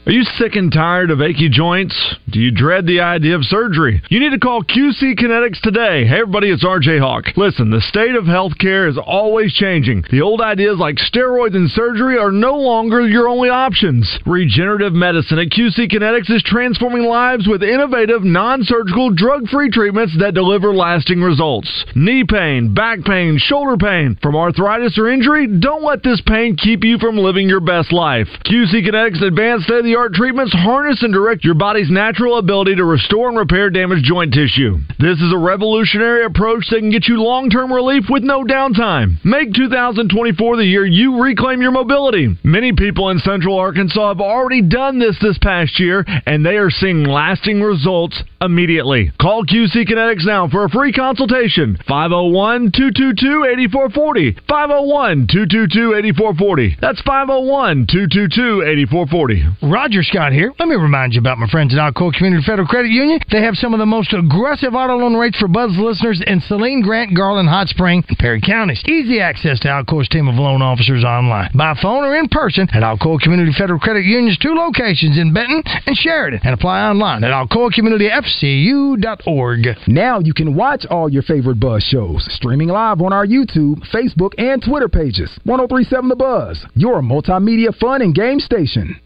Are 0.09 0.12
you 0.12 0.24
sick 0.24 0.56
and 0.56 0.72
tired 0.72 1.11
of 1.11 1.20
achy 1.20 1.50
joints? 1.50 1.94
Do 2.30 2.40
you 2.40 2.50
dread 2.50 2.86
the 2.86 3.00
idea 3.00 3.36
of 3.36 3.44
surgery? 3.44 4.00
You 4.09 4.20
need 4.20 4.30
to 4.30 4.38
call 4.38 4.64
QC 4.64 5.18
Kinetix 5.20 5.61
today. 5.61 6.06
Hey 6.06 6.20
everybody, 6.20 6.48
it's 6.48 6.64
RJ 6.64 6.98
Hawk. 6.98 7.26
Listen, 7.36 7.68
the 7.68 7.82
state 7.82 8.14
of 8.14 8.24
healthcare 8.24 8.88
is 8.88 8.96
always 8.96 9.52
changing. 9.52 10.04
The 10.11 10.22
old 10.22 10.40
ideas 10.40 10.78
like 10.78 10.96
steroids 10.96 11.54
and 11.54 11.70
surgery 11.70 12.16
are 12.16 12.32
no 12.32 12.56
longer 12.56 13.06
your 13.06 13.28
only 13.28 13.50
options. 13.50 14.09
Regenerative 14.24 14.94
medicine 14.94 15.40
at 15.40 15.50
QC 15.50 15.92
Kinetix 15.92 16.30
is 16.30 16.42
transforming 16.42 17.04
lives 17.04 17.46
with 17.46 17.62
innovative, 17.62 18.24
non-surgical, 18.24 19.11
drug-free 19.11 19.72
treatments 19.72 20.16
that 20.20 20.32
deliver 20.32 20.72
lasting 20.72 21.20
results. 21.20 21.68
Knee 21.94 22.24
pain, 22.24 22.72
back 22.72 23.04
pain, 23.04 23.36
shoulder 23.36 23.76
pain, 23.76 24.16
from 24.22 24.36
arthritis 24.36 24.96
or 24.96 25.11
injury, 25.11 25.46
don't 25.46 25.84
let 25.84 26.02
this 26.02 26.22
pain 26.26 26.56
keep 26.56 26.82
you 26.82 26.96
from 26.96 27.18
living 27.18 27.46
your 27.46 27.61
best 27.61 27.92
life. 27.92 28.28
QC 28.46 28.88
Kinetix 28.88 29.20
advanced 29.22 29.68
state-of-the-art 29.99 30.14
treatments 30.14 30.55
harness 30.55 31.03
and 31.03 31.12
direct 31.12 31.44
your 31.44 31.55
body's 31.55 31.90
natural 31.90 32.38
ability 32.38 32.76
to 32.76 32.84
restore 32.84 33.28
and 33.28 33.36
repair 33.36 33.68
damaged 33.68 34.05
joint 34.05 34.32
tissue. 34.32 34.78
This 34.99 35.18
is 35.18 35.32
a 35.32 35.38
revolutionary 35.38 36.24
approach 36.24 36.66
that 36.70 36.78
can 36.78 36.90
get 36.90 37.09
you 37.09 37.20
long-term 37.20 37.72
relief 37.72 38.05
with 38.09 38.22
no 38.22 38.44
downtime. 38.44 39.16
Make 39.24 39.53
2024 39.55 40.57
the 40.57 40.64
year 40.64 40.86
you 40.86 41.20
reclaim 41.20 41.61
your 41.61 41.72
mobility. 41.72 42.28
Many 42.44 42.72
people 42.74 43.11
in 43.11 43.18
Central 43.18 43.59
Arkansas 43.59 44.09
have 44.09 44.20
already 44.20 44.62
done 44.62 44.99
this 44.99 45.16
this 45.20 45.38
past 45.38 45.80
year, 45.80 46.05
and 46.26 46.46
they 46.46 46.57
are 46.57 46.70
seeing 46.70 47.03
lasting 47.03 47.61
results 47.61 48.22
immediately. 48.40 49.11
Call 49.20 49.44
QC 49.44 49.88
Kinetix 49.88 50.24
now 50.24 50.49
for 50.49 50.64
a 50.64 50.68
free 50.68 50.92
consultation. 50.92 51.76
501 51.88 52.70
222 52.70 53.44
8440. 53.51 54.36
501 54.49 55.26
222 55.26 55.94
8440. 55.94 56.76
That's 56.80 57.01
501 57.03 57.86
222 57.90 58.62
8440. 58.62 59.66
Roger 59.89 60.03
Scott 60.03 60.34
here. 60.34 60.53
Let 60.59 60.68
me 60.68 60.76
remind 60.76 61.14
you 61.14 61.18
about 61.18 61.39
my 61.39 61.49
friends 61.49 61.72
at 61.72 61.80
Alcoa 61.80 62.12
Community 62.12 62.45
Federal 62.45 62.68
Credit 62.68 62.91
Union. 62.91 63.20
They 63.32 63.41
have 63.41 63.57
some 63.57 63.72
of 63.72 63.78
the 63.78 63.86
most 63.86 64.12
aggressive 64.12 64.74
auto 64.74 64.99
loan 64.99 65.16
rates 65.16 65.39
for 65.39 65.49
Buzz 65.49 65.74
listeners 65.78 66.22
in 66.26 66.41
Saline, 66.41 66.82
Grant, 66.82 67.16
Garland, 67.16 67.49
Hot 67.49 67.68
Spring, 67.68 68.05
and 68.07 68.18
Perry 68.18 68.43
counties. 68.43 68.82
Easy 68.86 69.18
access 69.18 69.59
to 69.61 69.68
Alcoa's 69.68 70.07
team 70.11 70.28
of 70.28 70.34
loan 70.34 70.61
officers 70.61 71.05
online, 71.05 71.51
by 71.55 71.72
phone 71.80 72.05
or 72.05 72.14
in 72.16 72.28
person 72.28 72.68
at 72.74 72.82
Alcoa 72.82 73.18
Community 73.18 73.51
Federal 73.57 73.80
Credit 73.80 74.05
Union's 74.05 74.36
two 74.36 74.55
locations 74.55 75.16
in 75.16 75.32
Benton 75.32 75.62
and 75.86 75.97
Sheridan, 75.97 76.41
and 76.45 76.53
apply 76.53 76.82
online 76.82 77.24
at 77.24 77.30
alcoacommunityfcu.org. 77.30 79.68
Now 79.86 80.18
you 80.18 80.34
can 80.34 80.55
watch 80.55 80.84
all 80.91 81.11
your 81.11 81.22
favorite 81.22 81.61
Buzz 81.61 81.82
shows 81.82 82.28
streaming 82.34 82.68
live 82.68 83.01
on 83.01 83.14
our 83.14 83.26
YouTube, 83.26 83.78
Facebook, 83.91 84.34
and 84.36 84.62
Twitter 84.62 84.91
pages. 84.91 85.30
1037 85.45 86.11
The 86.11 86.16
Buzz, 86.16 86.66
your 86.74 87.01
multimedia 87.01 87.74
fun 87.74 88.03
and 88.03 88.14
game 88.14 88.39
station. 88.39 89.01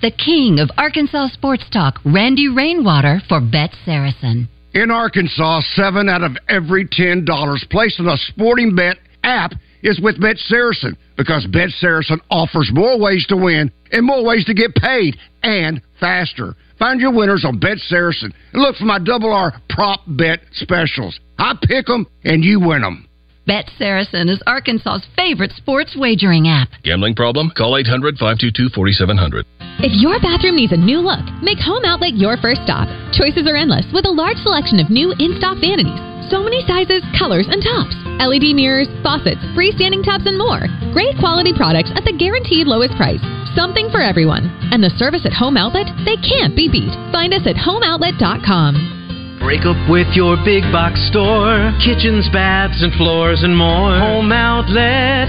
The 0.00 0.10
king 0.10 0.58
of 0.60 0.70
Arkansas 0.76 1.28
sports 1.28 1.64
talk, 1.72 2.00
Randy 2.04 2.48
Rainwater 2.48 3.20
for 3.28 3.40
Bet 3.40 3.74
Saracen. 3.84 4.48
In 4.74 4.90
Arkansas, 4.90 5.60
seven 5.74 6.08
out 6.08 6.22
of 6.22 6.36
every 6.48 6.86
ten 6.90 7.24
dollars 7.24 7.64
placed 7.70 8.00
on 8.00 8.08
a 8.08 8.16
sporting 8.16 8.74
bet 8.74 8.96
app 9.22 9.52
is 9.82 10.00
with 10.00 10.20
Bet 10.20 10.36
Saracen 10.38 10.96
because 11.16 11.46
Bet 11.46 11.70
Saracen 11.70 12.20
offers 12.30 12.70
more 12.72 12.98
ways 12.98 13.24
to 13.28 13.36
win 13.36 13.70
and 13.92 14.04
more 14.04 14.24
ways 14.24 14.44
to 14.46 14.54
get 14.54 14.74
paid 14.74 15.16
and 15.42 15.80
faster. 16.00 16.54
Find 16.78 17.00
your 17.00 17.12
winners 17.12 17.44
on 17.44 17.60
Bet 17.60 17.78
Saracen 17.78 18.32
and 18.52 18.62
look 18.62 18.76
for 18.76 18.84
my 18.84 18.98
double 18.98 19.32
R 19.32 19.54
prop 19.68 20.00
bet 20.06 20.40
specials. 20.52 21.18
I 21.38 21.54
pick 21.62 21.88
'em 21.88 22.06
and 22.24 22.44
you 22.44 22.60
win 22.60 22.84
'em. 22.84 23.06
Bet 23.46 23.68
Saracen 23.76 24.30
is 24.32 24.40
Arkansas's 24.46 25.04
favorite 25.16 25.52
sports 25.52 25.94
wagering 25.94 26.48
app. 26.48 26.68
Gambling 26.82 27.14
problem? 27.14 27.52
Call 27.52 27.76
800 27.76 28.16
522 28.16 28.72
4700. 28.72 29.44
If 29.84 29.92
your 30.00 30.16
bathroom 30.16 30.56
needs 30.56 30.72
a 30.72 30.80
new 30.80 31.04
look, 31.04 31.20
make 31.44 31.60
Home 31.60 31.84
Outlet 31.84 32.16
your 32.16 32.40
first 32.40 32.64
stop. 32.64 32.88
Choices 33.12 33.44
are 33.44 33.56
endless 33.60 33.84
with 33.92 34.08
a 34.08 34.16
large 34.16 34.40
selection 34.40 34.80
of 34.80 34.88
new 34.88 35.12
in 35.20 35.36
stock 35.36 35.60
vanities. 35.60 35.92
So 36.32 36.40
many 36.40 36.64
sizes, 36.64 37.04
colors, 37.20 37.44
and 37.52 37.60
tops. 37.60 37.92
LED 38.16 38.56
mirrors, 38.56 38.88
faucets, 39.04 39.44
freestanding 39.52 40.00
tubs, 40.00 40.24
and 40.24 40.40
more. 40.40 40.64
Great 40.96 41.12
quality 41.20 41.52
products 41.52 41.92
at 41.92 42.08
the 42.08 42.16
guaranteed 42.16 42.64
lowest 42.64 42.96
price. 42.96 43.20
Something 43.52 43.92
for 43.92 44.00
everyone. 44.00 44.48
And 44.72 44.80
the 44.80 44.96
service 44.96 45.28
at 45.28 45.36
Home 45.36 45.60
Outlet, 45.60 45.92
they 46.08 46.16
can't 46.16 46.56
be 46.56 46.72
beat. 46.72 46.96
Find 47.12 47.36
us 47.36 47.44
at 47.44 47.60
homeoutlet.com. 47.60 49.03
Break 49.44 49.66
up 49.66 49.76
with 49.90 50.08
your 50.16 50.38
big 50.42 50.64
box 50.72 50.96
store. 51.12 51.70
Kitchens, 51.84 52.26
baths, 52.32 52.80
and 52.82 52.90
floors, 52.94 53.42
and 53.44 53.54
more. 53.54 53.92
Home 53.92 54.32
Outlet 54.32 55.28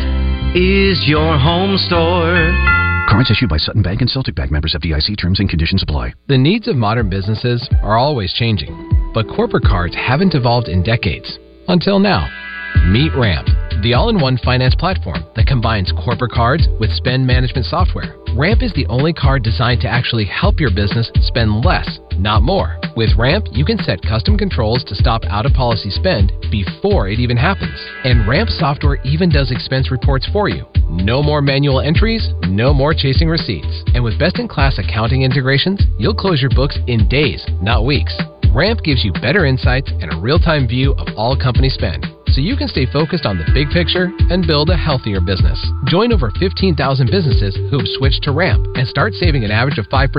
is 0.55 1.03
your 1.05 1.37
home 1.37 1.75
store. 1.77 2.55
Cards 3.09 3.29
issued 3.29 3.49
by 3.49 3.57
Sutton 3.57 3.81
Bank 3.81 3.99
and 3.99 4.09
Celtic 4.09 4.33
Bank 4.33 4.51
members 4.51 4.73
FDIC 4.73 5.19
terms 5.19 5.41
and 5.41 5.49
conditions 5.49 5.83
apply. 5.83 6.13
The 6.27 6.37
needs 6.37 6.69
of 6.69 6.77
modern 6.77 7.09
businesses 7.09 7.67
are 7.83 7.97
always 7.97 8.33
changing, 8.33 9.11
but 9.13 9.27
corporate 9.27 9.65
cards 9.65 9.93
haven't 9.95 10.33
evolved 10.33 10.69
in 10.69 10.81
decades. 10.81 11.37
Until 11.67 11.99
now. 11.99 12.29
Meet 12.87 13.11
Ramp, 13.17 13.47
the 13.83 13.95
all 13.95 14.07
in 14.07 14.21
one 14.21 14.37
finance 14.37 14.75
platform 14.75 15.25
that 15.35 15.45
combines 15.45 15.91
corporate 15.91 16.31
cards 16.31 16.69
with 16.79 16.91
spend 16.91 17.27
management 17.27 17.65
software. 17.65 18.15
Ramp 18.35 18.61
is 18.61 18.73
the 18.73 18.85
only 18.87 19.13
card 19.13 19.43
designed 19.43 19.79
to 19.79 19.87
actually 19.87 20.25
help 20.25 20.59
your 20.59 20.69
business 20.69 21.09
spend 21.21 21.63
less, 21.63 21.99
not 22.17 22.43
more. 22.43 22.77
With 22.97 23.15
Ramp, 23.17 23.47
you 23.53 23.63
can 23.63 23.77
set 23.77 24.01
custom 24.01 24.37
controls 24.37 24.83
to 24.89 24.95
stop 24.95 25.23
out 25.29 25.45
of 25.45 25.53
policy 25.53 25.89
spend 25.89 26.33
before 26.51 27.07
it 27.07 27.17
even 27.17 27.37
happens. 27.37 27.79
And 28.03 28.27
Ramp 28.27 28.49
software 28.49 28.99
even 29.05 29.29
does 29.29 29.51
expense 29.51 29.89
reports 29.89 30.27
for 30.33 30.49
you. 30.49 30.65
No 30.89 31.23
more 31.23 31.41
manual 31.41 31.79
entries, 31.79 32.27
no 32.49 32.73
more 32.73 32.93
chasing 32.93 33.29
receipts. 33.29 33.83
And 33.93 34.03
with 34.03 34.19
best 34.19 34.37
in 34.37 34.49
class 34.49 34.79
accounting 34.79 35.21
integrations, 35.21 35.81
you'll 35.97 36.13
close 36.13 36.41
your 36.41 36.51
books 36.51 36.77
in 36.87 37.07
days, 37.07 37.41
not 37.61 37.85
weeks. 37.85 38.13
Ramp 38.53 38.81
gives 38.83 39.05
you 39.05 39.13
better 39.13 39.45
insights 39.45 39.89
and 40.01 40.11
a 40.11 40.19
real 40.19 40.39
time 40.39 40.67
view 40.67 40.91
of 40.95 41.07
all 41.15 41.37
company 41.37 41.69
spend 41.69 42.05
so 42.35 42.41
you 42.41 42.57
can 42.57 42.67
stay 42.67 42.85
focused 42.91 43.25
on 43.25 43.37
the 43.37 43.49
big 43.53 43.69
picture 43.69 44.11
and 44.29 44.45
build 44.45 44.69
a 44.69 44.75
healthier 44.75 45.21
business. 45.21 45.55
Join 45.85 46.11
over 46.11 46.31
15,000 46.37 46.75
businesses 47.09 47.55
who 47.71 47.79
have 47.79 47.87
switched 47.95 48.23
to 48.23 48.31
Ramp 48.31 48.67
and 48.75 48.85
start 48.85 49.13
saving 49.13 49.45
an 49.45 49.51
average 49.51 49.77
of 49.77 49.87
5%. 49.87 50.11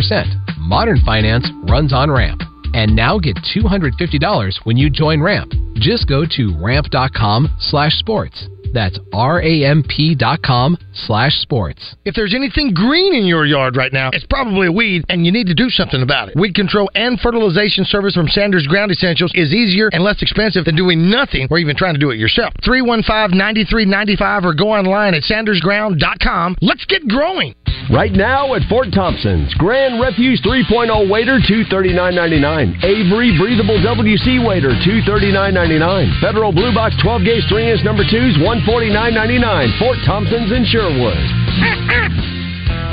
Modern 0.56 0.98
finance 1.04 1.46
runs 1.68 1.92
on 1.92 2.10
Ramp. 2.10 2.40
And 2.72 2.96
now 2.96 3.18
get 3.18 3.36
$250 3.54 4.56
when 4.64 4.78
you 4.78 4.88
join 4.88 5.20
Ramp. 5.20 5.52
Just 5.74 6.08
go 6.08 6.24
to 6.24 6.56
ramp.com 6.58 7.54
slash 7.60 7.92
sports. 7.92 8.48
That's 8.72 8.98
R-A-M-P 9.12 10.14
dot 10.16 10.42
com 10.42 10.76
slash 10.92 11.34
sports. 11.40 11.94
If 12.04 12.14
there's 12.14 12.34
anything 12.34 12.72
green 12.74 13.14
in 13.14 13.24
your 13.26 13.46
yard 13.46 13.76
right 13.76 13.92
now, 13.92 14.10
it's 14.12 14.26
probably 14.26 14.68
a 14.68 14.72
weed, 14.72 15.04
and 15.08 15.24
you 15.24 15.32
need 15.32 15.46
to 15.48 15.54
do 15.54 15.70
something 15.70 16.02
about 16.02 16.28
it. 16.28 16.36
Weed 16.36 16.54
control 16.54 16.90
and 16.94 17.20
fertilization 17.20 17.84
service 17.84 18.14
from 18.14 18.28
Sanders 18.28 18.66
Ground 18.66 18.90
Essentials 18.90 19.32
is 19.34 19.52
easier 19.54 19.88
and 19.92 20.02
less 20.02 20.22
expensive 20.22 20.64
than 20.64 20.76
doing 20.76 21.10
nothing 21.10 21.48
or 21.50 21.58
even 21.58 21.76
trying 21.76 21.94
to 21.94 22.00
do 22.00 22.10
it 22.10 22.18
yourself. 22.18 22.52
315-9395 22.64 24.44
or 24.44 24.54
go 24.54 24.72
online 24.72 25.14
at 25.14 25.22
sandersground.com. 25.22 26.56
Let's 26.60 26.84
get 26.86 27.06
growing. 27.08 27.54
Right 27.92 28.10
now 28.10 28.54
at 28.58 28.66
Fort 28.68 28.90
Thompson's, 28.90 29.54
Grand 29.54 30.02
Refuge 30.02 30.42
3.0 30.42 30.90
wader, 31.06 31.38
$239.99. 31.38 32.82
Avery 32.82 33.30
Breathable 33.38 33.78
WC 33.78 34.42
wader, 34.42 34.74
$239.99. 34.82 36.20
Federal 36.20 36.50
Blue 36.50 36.74
Box 36.74 36.96
12 37.00 37.22
gauge 37.22 37.44
3 37.48 37.70
inch 37.70 37.84
number 37.84 38.02
2s, 38.02 38.42
$149.99. 38.64 39.78
Fort 39.78 39.98
Thompson's 40.06 40.52
in 40.52 40.64
Sherwood. 40.64 41.18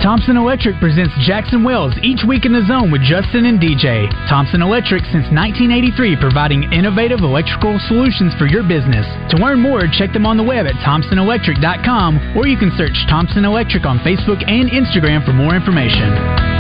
Thompson 0.03 0.36
Electric 0.36 0.76
presents 0.84 1.16
Jackson 1.24 1.64
Wells 1.64 1.93
each 2.03 2.20
week 2.28 2.43
in 2.43 2.51
the 2.51 2.66
zone 2.68 2.91
with 2.91 3.01
Justin 3.07 3.45
and 3.45 3.55
DJ. 3.55 4.11
Thompson 4.28 4.61
Electric 4.61 4.99
since 5.16 5.32
1983 5.32 6.20
providing 6.20 6.68
innovative 6.74 7.20
electrical 7.24 7.80
solutions 7.88 8.36
for 8.36 8.45
your 8.45 8.68
business. 8.68 9.07
To 9.32 9.38
learn 9.39 9.61
more, 9.61 9.88
check 9.88 10.11
them 10.11 10.26
on 10.26 10.36
the 10.36 10.43
web 10.43 10.68
at 10.68 10.76
thompsonelectric.com 10.84 12.36
or 12.36 12.47
you 12.47 12.57
can 12.57 12.76
search 12.76 12.95
Thompson 13.07 13.45
Electric 13.45 13.86
on 13.86 13.99
Facebook 13.99 14.43
and 14.43 14.68
Instagram 14.70 15.24
for 15.24 15.32
more 15.32 15.55
information. 15.55 16.53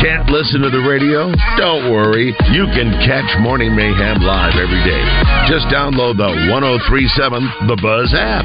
Can't 0.00 0.30
listen 0.30 0.62
to 0.62 0.70
the 0.70 0.78
radio? 0.88 1.32
Don't 1.56 1.90
worry. 1.90 2.34
You 2.52 2.66
can 2.70 2.92
catch 3.02 3.26
Morning 3.40 3.74
Mayhem 3.74 4.22
live 4.22 4.54
every 4.54 4.82
day. 4.84 5.02
Just 5.48 5.66
download 5.74 6.16
the 6.16 6.30
1037 6.50 7.66
The 7.66 7.76
Buzz 7.82 8.14
app. 8.14 8.44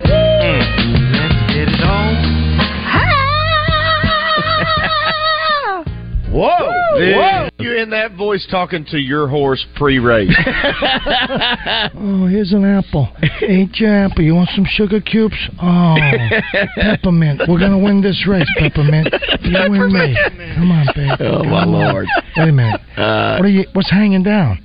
Hmm. 0.00 0.72
Whoa! 6.32 6.81
Whoa! 6.94 7.48
You're 7.58 7.76
in 7.76 7.90
that 7.90 8.16
voice 8.16 8.46
talking 8.50 8.84
to 8.90 8.98
your 8.98 9.28
horse 9.28 9.64
pre-race. 9.76 10.34
Oh, 11.94 12.26
here's 12.26 12.52
an 12.52 12.64
apple. 12.64 13.08
Eat 13.42 13.76
your 13.76 14.06
apple. 14.06 14.22
You 14.24 14.34
want 14.34 14.50
some 14.54 14.64
sugar 14.68 15.00
cubes? 15.00 15.36
Oh, 15.60 15.96
peppermint. 16.76 17.42
We're 17.48 17.58
gonna 17.58 17.78
win 17.78 18.00
this 18.00 18.26
race, 18.26 18.48
peppermint. 18.58 19.08
You 19.42 19.52
win 19.70 19.92
me. 19.92 20.16
Come 20.54 20.72
on, 20.72 20.86
babe. 20.94 21.18
Oh, 21.20 21.44
my 21.44 21.62
on. 21.62 21.72
Lord. 21.72 22.06
Wait 22.36 22.48
a 22.48 22.52
minute. 22.52 22.80
Uh, 22.96 23.36
what 23.36 23.46
are 23.46 23.48
you? 23.48 23.64
What's 23.72 23.90
hanging 23.90 24.22
down? 24.22 24.58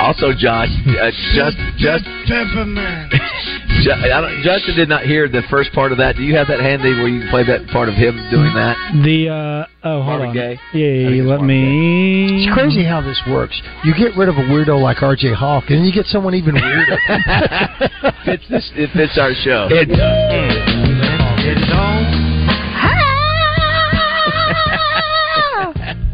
also, 0.00 0.32
Josh, 0.36 0.68
uh, 0.86 1.10
just 1.34 1.56
just 1.78 2.04
peppermint. 2.26 3.12
Ju- 3.82 3.92
I 3.92 4.20
don't, 4.20 4.42
Justin 4.42 4.76
did 4.76 4.88
not 4.88 5.04
hear 5.04 5.28
the 5.28 5.42
first 5.50 5.72
part 5.72 5.92
of 5.92 5.98
that. 5.98 6.16
Do 6.16 6.22
you 6.22 6.36
have 6.36 6.48
that 6.48 6.60
handy 6.60 6.92
where 6.94 7.08
you 7.08 7.20
can 7.20 7.30
play 7.30 7.44
that 7.44 7.66
part 7.68 7.88
of 7.88 7.94
him 7.94 8.16
doing 8.30 8.52
that? 8.54 8.76
The 9.04 9.28
uh 9.28 9.66
oh, 9.84 10.02
hold 10.02 10.20
Marvin 10.20 10.28
on. 10.28 10.34
Gaye? 10.34 10.58
Yeah, 10.74 11.22
let 11.24 11.42
me. 11.42 12.44
It's 12.44 12.52
crazy 12.54 12.84
how 12.84 13.00
this 13.00 13.20
works. 13.30 13.60
You 13.84 13.94
get 13.94 14.16
rid 14.16 14.28
of 14.28 14.36
a 14.36 14.42
weirdo 14.50 14.80
like 14.82 15.02
R.J. 15.02 15.32
Hawk, 15.34 15.64
and 15.68 15.78
then 15.78 15.84
you 15.84 15.92
get 15.92 16.06
someone 16.06 16.34
even 16.34 16.54
weirder. 16.54 16.98
fits 18.24 18.44
this. 18.50 18.70
It 18.74 18.90
fits 18.94 19.16
our 19.18 19.32
show. 19.34 19.68
It 19.70 19.88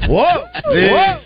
Whoa! 0.06 0.44
Whoa! 0.66 1.20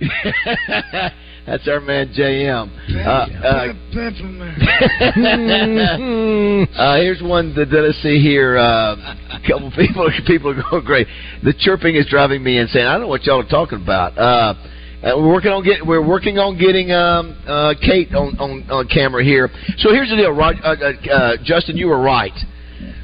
That's 1.46 1.66
our 1.68 1.80
man 1.80 2.12
JM. 2.14 2.70
Uh, 3.06 3.08
uh, 3.08 3.72
uh, 6.76 6.96
here's 7.00 7.22
one 7.22 7.54
that, 7.54 7.70
that 7.70 7.84
I 7.88 7.92
see 8.02 8.20
here. 8.20 8.56
Uh, 8.56 8.94
a 8.96 9.40
couple 9.46 9.70
people 9.76 10.08
people 10.26 10.50
are 10.50 10.62
going 10.70 10.84
great. 10.84 11.06
The 11.42 11.54
chirping 11.58 11.96
is 11.96 12.06
driving 12.06 12.42
me 12.42 12.58
insane. 12.58 12.86
I 12.86 12.92
don't 12.92 13.02
know 13.02 13.08
what 13.08 13.24
y'all 13.24 13.40
are 13.40 13.48
talking 13.48 13.82
about. 13.82 14.16
Uh, 14.18 14.54
uh, 15.02 15.16
we're 15.16 15.32
working 15.32 15.50
on 15.50 15.64
get 15.64 15.84
we're 15.84 16.06
working 16.06 16.38
on 16.38 16.58
getting 16.58 16.92
um, 16.92 17.36
uh, 17.46 17.74
Kate 17.80 18.14
on, 18.14 18.38
on 18.38 18.70
on 18.70 18.88
camera 18.88 19.24
here. 19.24 19.48
So 19.78 19.92
here's 19.92 20.10
the 20.10 20.16
deal, 20.16 20.32
Rod, 20.32 20.56
uh, 20.62 20.68
uh, 20.68 21.12
uh, 21.12 21.36
Justin. 21.42 21.76
You 21.76 21.88
were 21.88 22.00
right. 22.00 22.36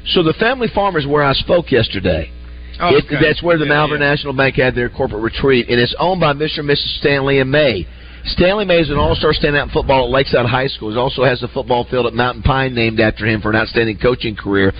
So 0.05 0.23
the 0.23 0.33
family 0.39 0.67
farm 0.73 0.95
is 0.95 1.05
where 1.07 1.23
I 1.23 1.33
spoke 1.33 1.71
yesterday. 1.71 2.31
Oh, 2.79 2.95
It- 2.95 3.05
okay. 3.05 3.17
that's 3.19 3.41
where 3.41 3.57
the 3.57 3.65
Yeah, 3.65 3.73
Malvern 3.73 4.01
yeah. 4.01 4.09
National 4.09 4.33
Bank 4.33 4.55
had 4.55 4.75
their 4.75 4.89
corporate 4.89 5.23
retreat, 5.23 5.67
and 5.69 5.79
it's 5.79 5.95
owned 5.99 6.21
by 6.21 6.33
Mr. 6.33 6.59
and 6.59 6.69
Mrs. 6.69 6.99
Stanley 6.99 7.39
and 7.39 7.49
May. 7.51 7.87
Stanley 8.27 8.65
May 8.65 8.79
is 8.79 8.89
an 8.89 8.97
all-star 8.97 9.31
standout 9.31 9.63
in 9.63 9.69
football 9.69 10.03
at 10.03 10.09
Lakeside 10.09 10.45
High 10.45 10.67
School. 10.67 10.91
He 10.91 10.97
also 10.97 11.23
has 11.23 11.41
a 11.43 11.47
football 11.47 11.85
field 11.89 12.07
at 12.07 12.13
Mountain 12.13 12.43
Pine 12.43 12.75
named 12.75 12.99
after 12.99 13.25
him 13.25 13.41
for 13.41 13.49
an 13.49 13.55
outstanding 13.55 13.97
coaching 13.97 14.35
career. 14.35 14.73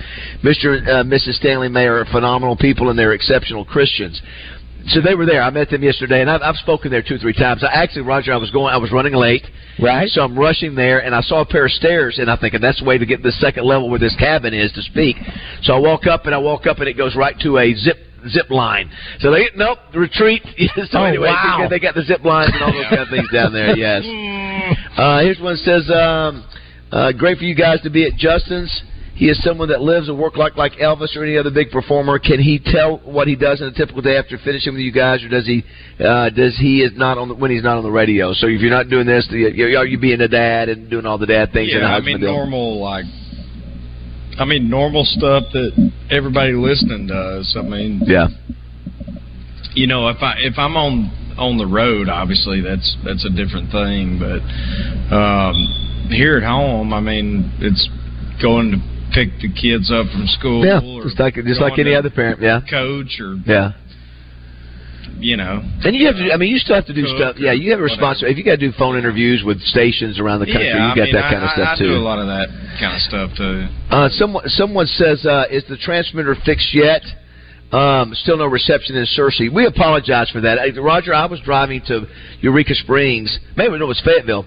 Mr. 0.44 0.76
and 0.76 0.88
uh, 0.88 1.02
Mrs. 1.04 1.34
Stanley 1.34 1.68
May 1.68 1.86
are 1.86 2.04
phenomenal 2.04 2.56
people, 2.56 2.90
and 2.90 2.98
they're 2.98 3.14
exceptional 3.14 3.64
Christians. 3.64 4.20
So 4.88 5.00
they 5.00 5.14
were 5.14 5.24
there. 5.24 5.42
I 5.42 5.48
met 5.48 5.70
them 5.70 5.82
yesterday, 5.82 6.20
and 6.20 6.30
I've, 6.30 6.42
I've 6.42 6.56
spoken 6.56 6.90
there 6.90 7.02
two, 7.02 7.14
or 7.14 7.18
three 7.18 7.32
times. 7.32 7.64
I 7.64 7.72
actually, 7.72 8.02
Roger, 8.02 8.34
I 8.34 8.36
was 8.36 8.50
going, 8.50 8.72
I 8.72 8.76
was 8.76 8.92
running 8.92 9.14
late, 9.14 9.46
right? 9.82 10.08
So 10.10 10.20
I'm 10.20 10.38
rushing 10.38 10.74
there, 10.74 11.02
and 11.02 11.14
I 11.14 11.22
saw 11.22 11.40
a 11.40 11.46
pair 11.46 11.64
of 11.64 11.72
stairs, 11.72 12.18
and 12.18 12.30
I'm 12.30 12.38
thinking 12.38 12.60
that's 12.60 12.80
the 12.80 12.86
way 12.86 12.98
to 12.98 13.06
get 13.06 13.16
to 13.18 13.22
the 13.22 13.32
second 13.32 13.64
level 13.64 13.88
where 13.88 13.98
this 13.98 14.14
cabin 14.16 14.52
is 14.52 14.72
to 14.72 14.82
speak. 14.82 15.16
So 15.62 15.72
I 15.74 15.78
walk 15.78 16.06
up, 16.06 16.26
and 16.26 16.34
I 16.34 16.38
walk 16.38 16.66
up, 16.66 16.78
and 16.78 16.88
it 16.88 16.98
goes 16.98 17.16
right 17.16 17.34
to 17.40 17.58
a 17.58 17.74
zip 17.74 17.96
zip 18.28 18.50
line. 18.50 18.90
So 19.20 19.30
they 19.30 19.48
nope 19.56 19.78
retreat. 19.94 20.42
so 20.90 20.98
Oh, 20.98 21.04
anyway, 21.04 21.28
wow. 21.28 21.66
they 21.70 21.78
got 21.78 21.94
the 21.94 22.02
zip 22.02 22.24
lines 22.24 22.50
and 22.54 22.62
all 22.62 22.72
those 22.72 22.86
kind 22.88 23.00
of 23.02 23.08
things 23.08 23.28
down 23.32 23.52
there. 23.52 23.76
Yes. 23.76 24.02
Uh, 24.96 25.20
here's 25.20 25.38
one 25.40 25.54
that 25.54 25.64
says, 25.64 25.90
um, 25.90 26.44
uh, 26.92 27.12
"Great 27.12 27.38
for 27.38 27.44
you 27.44 27.54
guys 27.54 27.80
to 27.82 27.90
be 27.90 28.04
at 28.06 28.16
Justin's." 28.16 28.82
he 29.14 29.28
is 29.28 29.42
someone 29.42 29.68
that 29.68 29.80
lives 29.82 30.08
and 30.08 30.16
works 30.16 30.36
like 30.36 30.56
like 30.56 30.74
Elvis 30.74 31.16
or 31.16 31.24
any 31.24 31.36
other 31.36 31.50
big 31.50 31.72
performer. 31.72 32.20
Can 32.20 32.38
he 32.38 32.60
tell 32.64 32.98
what 32.98 33.26
he 33.26 33.34
does 33.34 33.60
in 33.60 33.66
a 33.66 33.72
typical 33.72 34.00
day 34.00 34.16
after 34.16 34.38
finishing 34.44 34.74
with 34.74 34.80
you 34.82 34.92
guys, 34.92 35.24
or 35.24 35.28
does 35.28 35.44
he 35.44 35.64
uh, 35.98 36.30
does 36.30 36.56
he 36.56 36.82
is 36.82 36.92
not 36.94 37.18
on 37.18 37.26
the, 37.28 37.34
when 37.34 37.50
he's 37.50 37.64
not 37.64 37.76
on 37.78 37.82
the 37.82 37.90
radio? 37.90 38.32
So 38.32 38.46
if 38.46 38.60
you're 38.60 38.70
not 38.70 38.88
doing 38.88 39.06
this, 39.06 39.26
you- 39.30 39.76
are 39.76 39.84
you 39.86 39.98
being 39.98 40.20
a 40.20 40.28
dad 40.28 40.68
and 40.68 40.88
doing 40.88 41.04
all 41.04 41.18
the 41.18 41.26
dad 41.26 41.52
things? 41.52 41.72
and 41.72 41.82
Yeah, 41.82 41.88
a 41.88 41.90
I 41.90 41.94
husband 41.94 42.20
mean 42.22 42.30
normal 42.30 42.80
like. 42.80 43.06
I 44.38 44.44
mean 44.44 44.70
normal 44.70 45.04
stuff 45.04 45.44
that 45.52 45.90
everybody 46.10 46.52
listening 46.52 47.06
does. 47.06 47.56
I 47.58 47.62
mean, 47.62 48.00
Yeah. 48.06 48.28
you 49.74 49.86
know, 49.86 50.08
if 50.08 50.22
I 50.22 50.34
if 50.38 50.58
I'm 50.58 50.76
on 50.76 51.10
on 51.38 51.56
the 51.58 51.66
road, 51.66 52.08
obviously 52.08 52.60
that's 52.60 52.96
that's 53.04 53.24
a 53.24 53.30
different 53.30 53.70
thing. 53.70 54.18
But 54.18 54.42
um, 55.14 56.08
here 56.10 56.36
at 56.36 56.42
home, 56.44 56.92
I 56.92 57.00
mean, 57.00 57.50
it's 57.60 57.88
going 58.42 58.70
to 58.72 58.78
pick 59.12 59.30
the 59.40 59.48
kids 59.52 59.90
up 59.90 60.06
from 60.12 60.26
school. 60.26 60.64
Yeah, 60.64 60.80
or 60.82 61.02
just 61.04 61.18
like 61.18 61.34
just 61.34 61.60
like 61.60 61.78
any 61.78 61.94
other 61.94 62.10
parent. 62.10 62.40
Yeah. 62.40 62.60
coach 62.68 63.18
or 63.20 63.36
Yeah. 63.46 63.72
You 65.20 65.36
know. 65.36 65.60
And 65.84 65.94
you 65.94 66.06
have 66.06 66.16
to. 66.16 66.32
I 66.32 66.36
mean, 66.36 66.50
you 66.50 66.58
still 66.58 66.76
have 66.76 66.86
to 66.86 66.94
do 66.94 67.06
stuff. 67.16 67.36
Yeah, 67.38 67.52
you 67.52 67.70
have 67.70 67.80
a 67.80 67.82
responsibility. 67.82 68.32
If 68.32 68.38
you 68.38 68.44
got 68.44 68.58
to 68.58 68.64
do 68.70 68.72
phone 68.78 68.96
interviews 68.98 69.42
with 69.44 69.60
stations 69.62 70.18
around 70.18 70.40
the 70.40 70.46
country, 70.46 70.66
yeah, 70.68 70.90
you 70.90 70.96
got 70.96 71.04
mean, 71.04 71.14
that 71.14 71.30
kind 71.30 71.42
I, 71.42 71.46
of 71.46 71.50
stuff 71.52 71.68
I, 71.68 71.72
I 71.74 71.78
too. 71.78 71.88
do 71.88 71.96
a 71.96 72.04
lot 72.06 72.18
of 72.18 72.26
that 72.26 72.48
kind 72.80 72.94
of 72.94 73.02
stuff 73.02 73.30
too. 73.36 73.66
Uh, 73.90 74.08
someone 74.10 74.48
someone 74.48 74.86
says, 74.86 75.24
uh, 75.26 75.44
"Is 75.50 75.64
the 75.68 75.76
transmitter 75.76 76.36
fixed 76.44 76.74
yet?" 76.74 77.02
Um, 77.70 78.14
still 78.14 78.38
no 78.38 78.46
reception 78.46 78.96
in 78.96 79.04
Searcy. 79.04 79.52
We 79.52 79.66
apologize 79.66 80.30
for 80.30 80.40
that, 80.40 80.58
Uh, 80.58 80.80
Roger. 80.82 81.12
I 81.12 81.26
was 81.26 81.38
driving 81.40 81.82
to 81.88 82.06
Eureka 82.40 82.74
Springs, 82.74 83.38
maybe 83.56 83.76
no, 83.76 83.84
it 83.84 83.88
was 83.88 84.00
Fayetteville, 84.00 84.46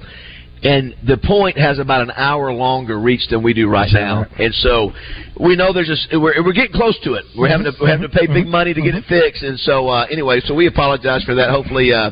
and 0.63 0.95
the 1.07 1.17
point 1.17 1.57
has 1.57 1.79
about 1.79 2.01
an 2.01 2.11
hour 2.11 2.53
longer 2.53 2.99
reach 2.99 3.27
than 3.29 3.41
we 3.41 3.53
do 3.53 3.67
right 3.67 3.89
now, 3.91 4.25
and 4.37 4.53
so 4.55 4.91
we 5.39 5.55
know 5.55 5.73
there's 5.73 6.07
a 6.11 6.19
we're, 6.19 6.43
we're 6.43 6.53
getting 6.53 6.73
close 6.73 6.99
to 7.03 7.13
it. 7.13 7.25
We're 7.37 7.49
having 7.49 7.65
to 7.65 7.73
we're 7.79 7.89
having 7.89 8.09
to 8.09 8.15
pay 8.15 8.27
big 8.27 8.47
money 8.47 8.73
to 8.73 8.81
get 8.81 8.95
it 8.95 9.05
fixed, 9.09 9.43
and 9.43 9.59
so 9.59 9.87
uh, 9.87 10.05
anyway, 10.11 10.41
so 10.45 10.53
we 10.53 10.67
apologize 10.67 11.23
for 11.23 11.35
that. 11.35 11.49
Hopefully, 11.49 11.93
uh, 11.93 12.11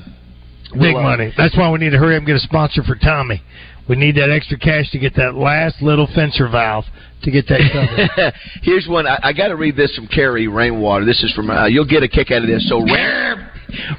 Big 0.73 0.93
we'll, 0.93 0.97
uh, 0.97 1.03
money. 1.03 1.33
That's 1.37 1.57
why 1.57 1.71
we 1.71 1.79
need 1.79 1.91
to 1.91 1.97
hurry 1.97 2.15
up 2.15 2.19
and 2.19 2.27
get 2.27 2.35
a 2.35 2.39
sponsor 2.39 2.83
for 2.83 2.95
Tommy. 2.95 3.41
We 3.87 3.95
need 3.95 4.15
that 4.17 4.29
extra 4.29 4.57
cash 4.59 4.91
to 4.91 4.99
get 4.99 5.15
that 5.15 5.33
last 5.33 5.81
little 5.81 6.07
fencer 6.13 6.47
valve 6.47 6.85
to 7.23 7.31
get 7.31 7.47
that 7.47 7.59
covered. 7.73 8.33
Here's 8.61 8.87
one. 8.87 9.07
I, 9.07 9.19
I 9.23 9.33
got 9.33 9.47
to 9.47 9.55
read 9.55 9.75
this 9.75 9.95
from 9.95 10.07
Carrie 10.07 10.47
Rainwater. 10.47 11.05
This 11.05 11.23
is 11.23 11.33
from. 11.33 11.49
Uh, 11.49 11.65
you'll 11.65 11.87
get 11.87 12.03
a 12.03 12.07
kick 12.07 12.29
out 12.29 12.43
of 12.43 12.47
this. 12.47 12.69
So, 12.69 12.83
Ran- 12.83 13.49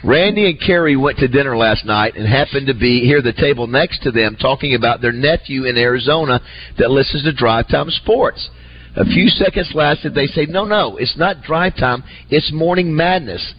Randy 0.03 0.47
and 0.47 0.61
Carrie 0.61 0.97
went 0.97 1.19
to 1.19 1.29
dinner 1.29 1.57
last 1.57 1.85
night 1.85 2.17
and 2.17 2.27
happened 2.27 2.67
to 2.67 2.75
be 2.75 3.01
here, 3.01 3.23
the 3.23 3.33
table 3.33 3.67
next 3.67 4.03
to 4.03 4.11
them, 4.11 4.37
talking 4.37 4.75
about 4.75 5.01
their 5.01 5.13
nephew 5.13 5.65
in 5.65 5.77
Arizona 5.77 6.41
that 6.79 6.91
listens 6.91 7.25
to 7.25 7.33
Drive 7.33 7.69
Time 7.69 7.91
Sports. 7.91 8.51
A 8.97 9.05
few 9.05 9.29
seconds 9.29 9.71
lasted. 9.75 10.15
They 10.15 10.27
say, 10.27 10.47
"No, 10.47 10.65
no, 10.65 10.97
it's 10.97 11.17
not 11.17 11.43
Drive 11.43 11.77
Time. 11.77 12.03
It's 12.29 12.51
Morning 12.53 12.95
Madness." 12.95 13.55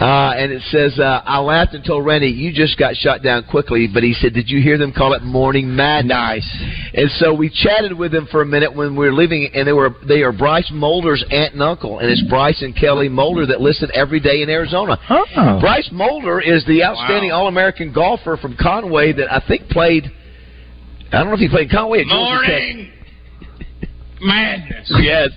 Uh, 0.00 0.34
and 0.36 0.50
it 0.50 0.60
says, 0.70 0.98
uh, 0.98 1.22
I 1.24 1.38
laughed 1.38 1.72
and 1.74 1.84
told 1.84 2.04
Randy, 2.04 2.26
you 2.26 2.52
just 2.52 2.76
got 2.76 2.96
shot 2.96 3.22
down 3.22 3.44
quickly, 3.48 3.88
but 3.92 4.02
he 4.02 4.12
said, 4.14 4.34
did 4.34 4.50
you 4.50 4.60
hear 4.60 4.76
them 4.76 4.92
call 4.92 5.12
it 5.14 5.22
morning 5.22 5.74
madness? 5.74 6.10
Nice. 6.10 6.62
And 6.94 7.08
so 7.18 7.32
we 7.32 7.48
chatted 7.48 7.96
with 7.96 8.10
them 8.10 8.26
for 8.28 8.42
a 8.42 8.46
minute 8.46 8.74
when 8.74 8.96
we 8.96 9.06
were 9.06 9.12
leaving, 9.12 9.48
and 9.54 9.68
they 9.68 9.72
were, 9.72 9.90
they 10.06 10.22
are 10.22 10.32
Bryce 10.32 10.68
Mulder's 10.72 11.24
aunt 11.30 11.52
and 11.54 11.62
uncle, 11.62 12.00
and 12.00 12.10
it's 12.10 12.22
Bryce 12.28 12.60
and 12.62 12.74
Kelly 12.76 13.08
Mulder 13.08 13.46
that 13.46 13.60
listen 13.60 13.88
every 13.94 14.18
day 14.18 14.42
in 14.42 14.50
Arizona. 14.50 14.98
Oh. 15.08 15.24
Bryce 15.60 15.88
Mulder 15.92 16.40
is 16.40 16.64
the 16.66 16.82
outstanding 16.82 17.30
All-American 17.30 17.92
golfer 17.92 18.36
from 18.36 18.56
Conway 18.60 19.12
that 19.12 19.32
I 19.32 19.40
think 19.46 19.68
played, 19.68 20.10
I 21.12 21.18
don't 21.18 21.28
know 21.28 21.34
if 21.34 21.40
he 21.40 21.48
played 21.48 21.70
Conway 21.70 22.00
at 22.00 22.06
Georgia 22.08 22.46
Tech. 22.50 23.03
Morning 24.20 24.60
madness. 24.68 24.92
Yes. 25.00 25.28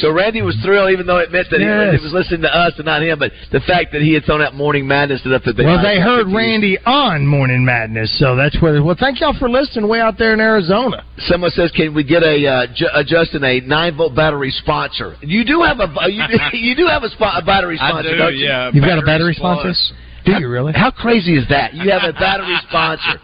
So 0.00 0.10
Randy 0.12 0.42
was 0.42 0.56
thrilled, 0.64 0.90
even 0.90 1.06
though 1.06 1.18
it 1.18 1.30
meant 1.30 1.48
that 1.50 1.60
he, 1.60 1.66
was, 1.66 1.88
Yes. 1.92 2.00
he 2.00 2.04
was 2.04 2.12
listening 2.12 2.42
to 2.42 2.52
us 2.54 2.72
and 2.76 2.84
not 2.86 3.02
him. 3.02 3.18
But 3.18 3.32
the 3.52 3.60
fact 3.60 3.92
that 3.92 4.02
he 4.02 4.12
had 4.14 4.24
thrown 4.24 4.42
out 4.42 4.54
Morning 4.54 4.86
Madness 4.86 5.24
enough 5.24 5.42
that 5.44 5.56
they 5.56 5.64
well, 5.64 5.80
they 5.82 6.00
heard 6.00 6.24
confused. 6.26 6.36
Randy 6.36 6.78
on 6.84 7.26
Morning 7.26 7.64
Madness, 7.64 8.18
so 8.18 8.34
that's 8.36 8.60
where. 8.60 8.82
Well, 8.82 8.96
thank 8.98 9.20
y'all 9.20 9.34
for 9.38 9.48
listening 9.48 9.88
way 9.88 10.00
out 10.00 10.18
there 10.18 10.32
in 10.34 10.40
Arizona. 10.40 11.04
Someone 11.28 11.50
says, 11.50 11.70
"Can 11.72 11.94
we 11.94 12.02
get 12.04 12.22
a 12.22 12.46
uh, 12.46 12.66
Ju- 12.74 12.86
uh, 12.92 13.02
Justin 13.06 13.44
a 13.44 13.60
nine 13.60 13.96
volt 13.96 14.14
battery 14.14 14.50
sponsor?" 14.50 15.16
You 15.22 15.44
do 15.44 15.62
have 15.62 15.78
a 15.80 15.88
you, 16.10 16.22
you 16.52 16.74
do 16.76 16.86
have 16.86 17.02
a, 17.04 17.08
spo- 17.08 17.38
a 17.38 17.44
battery 17.44 17.78
I 17.80 17.88
sponsor, 17.90 18.10
do, 18.10 18.16
not 18.16 18.34
you? 18.34 18.46
yeah. 18.46 18.70
You've 18.74 18.84
got 18.84 18.98
a 18.98 19.02
battery 19.06 19.34
Plus. 19.38 19.60
sponsor? 19.60 20.02
Do 20.26 20.32
you 20.40 20.48
really? 20.48 20.72
How 20.74 20.90
crazy 20.90 21.36
is 21.38 21.48
that? 21.48 21.72
You 21.74 21.90
have 21.90 22.02
a 22.02 22.12
battery 22.12 22.56
sponsor. 22.68 23.20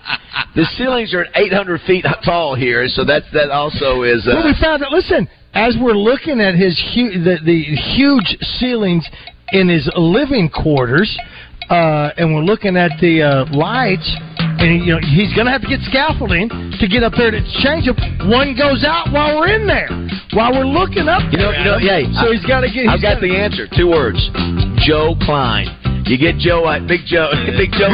The 0.54 0.64
ceilings 0.78 1.12
are 1.14 1.26
800 1.34 1.80
feet 1.82 2.06
tall 2.24 2.54
here, 2.54 2.86
so 2.88 3.04
that's 3.04 3.26
that 3.32 3.50
also 3.50 4.02
is. 4.02 4.26
Uh, 4.26 4.34
well, 4.36 4.46
we 4.46 4.54
found 4.60 4.84
out. 4.84 4.92
Listen, 4.92 5.28
as 5.52 5.76
we're 5.80 5.98
looking 5.98 6.40
at 6.40 6.54
his 6.54 6.78
hu- 6.94 7.22
the, 7.22 7.38
the 7.44 7.62
huge 7.96 8.36
ceilings 8.58 9.06
in 9.52 9.68
his 9.68 9.90
living 9.96 10.48
quarters, 10.48 11.10
uh, 11.70 12.10
and 12.16 12.34
we're 12.34 12.42
looking 12.46 12.76
at 12.76 12.92
the 13.00 13.22
uh, 13.22 13.44
lights, 13.54 14.08
and 14.58 14.82
you 14.84 14.94
know 14.94 15.00
he's 15.02 15.32
going 15.34 15.46
to 15.46 15.52
have 15.52 15.62
to 15.62 15.68
get 15.70 15.80
scaffolding 15.88 16.48
to 16.48 16.84
get 16.88 17.02
up 17.02 17.12
there 17.16 17.30
to 17.30 17.40
change 17.62 17.86
them. 17.86 17.96
One 18.30 18.56
goes 18.56 18.84
out 18.84 19.12
while 19.12 19.38
we're 19.38 19.52
in 19.54 19.66
there, 19.66 19.88
while 20.34 20.52
we're 20.52 20.66
looking 20.68 21.08
up. 21.08 21.22
You 21.32 21.38
know, 21.38 21.50
you 21.52 21.64
know, 21.64 21.78
yeah. 21.78 22.02
So 22.22 22.32
he's 22.32 22.44
got 22.46 22.60
to 22.62 22.70
get. 22.70 22.86
I've 22.88 22.98
he's 22.98 23.04
got 23.04 23.20
gotta- 23.20 23.26
the 23.28 23.34
answer. 23.36 23.66
Two 23.76 23.88
words. 23.90 24.18
Joe 24.86 25.14
Klein. 25.22 25.68
You 26.06 26.18
get 26.18 26.36
Joe, 26.38 26.64
uh, 26.66 26.80
Big 26.86 27.06
Joe, 27.06 27.30
Big 27.56 27.70
Joe. 27.72 27.88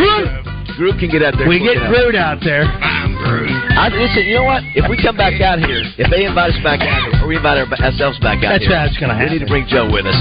Groot 0.77 0.99
can 0.99 1.11
get 1.11 1.23
out 1.23 1.35
there. 1.37 1.49
We 1.49 1.59
and 1.59 1.67
get 1.67 1.77
work 1.91 1.91
it 1.91 1.91
out. 1.91 1.91
Groot 1.91 2.15
out 2.15 2.39
there. 2.43 2.65
I, 2.69 3.91
listen, 3.93 4.25
you 4.27 4.37
know 4.37 4.45
what? 4.45 4.63
If 4.75 4.89
we 4.89 4.97
come 5.03 5.17
back 5.17 5.41
out 5.43 5.59
here, 5.59 5.83
if 5.99 6.11
they 6.11 6.25
invite 6.25 6.55
us 6.55 6.61
back 6.63 6.81
out 6.81 7.13
here, 7.13 7.23
or 7.23 7.29
we 7.29 7.37
invite 7.37 7.59
ourselves 7.83 8.19
back 8.21 8.43
out 8.45 8.51
That's 8.59 8.65
here, 8.67 8.75
right, 8.77 8.89
it's 8.89 8.99
gonna 8.99 9.15
happen. 9.15 9.33
we 9.35 9.39
need 9.39 9.45
to 9.45 9.51
bring 9.51 9.67
Joe 9.67 9.91
with 9.91 10.07
us. 10.07 10.19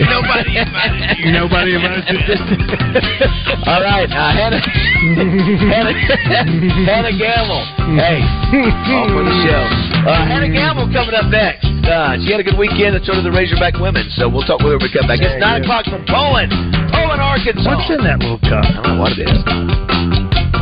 Nobody 0.00 0.56
invited 0.62 1.18
you. 1.20 1.32
Nobody 1.32 1.74
invited 1.76 2.04
you. 2.08 2.36
All 3.68 3.82
right, 3.82 4.08
uh, 4.08 4.32
Hannah, 4.32 4.60
Hannah, 5.68 5.94
Hannah 6.86 7.14
Gamble. 7.14 7.64
Hey, 7.98 8.20
all 8.92 9.06
for 9.12 9.22
the 9.24 9.34
show. 9.44 9.62
Uh, 10.08 10.26
Hannah 10.26 10.50
Gamble 10.50 10.88
coming 10.92 11.14
up 11.14 11.28
next. 11.30 11.66
Uh, 11.82 12.16
she 12.24 12.30
had 12.32 12.40
a 12.40 12.46
good 12.46 12.58
weekend, 12.58 12.96
and 12.96 13.04
so 13.04 13.12
did 13.14 13.24
the 13.24 13.30
Razorback 13.34 13.74
women. 13.78 14.08
So 14.16 14.28
we'll 14.28 14.46
talk 14.46 14.60
with 14.62 14.72
her 14.72 14.78
when 14.78 14.88
we 14.88 14.92
come 14.92 15.06
back. 15.06 15.20
It's 15.20 15.38
nine 15.40 15.62
o'clock 15.62 15.84
from 15.86 16.06
Poyen, 16.06 16.48
Poyen, 16.90 17.18
Arkansas. 17.18 17.66
What's 17.66 17.90
in 17.90 18.02
that 18.06 18.18
little 18.18 18.38
cup? 18.40 18.64
I 18.64 18.72
don't 18.82 18.96
know 18.96 19.00
what 19.02 19.12
it 19.18 19.26
is. 19.28 20.61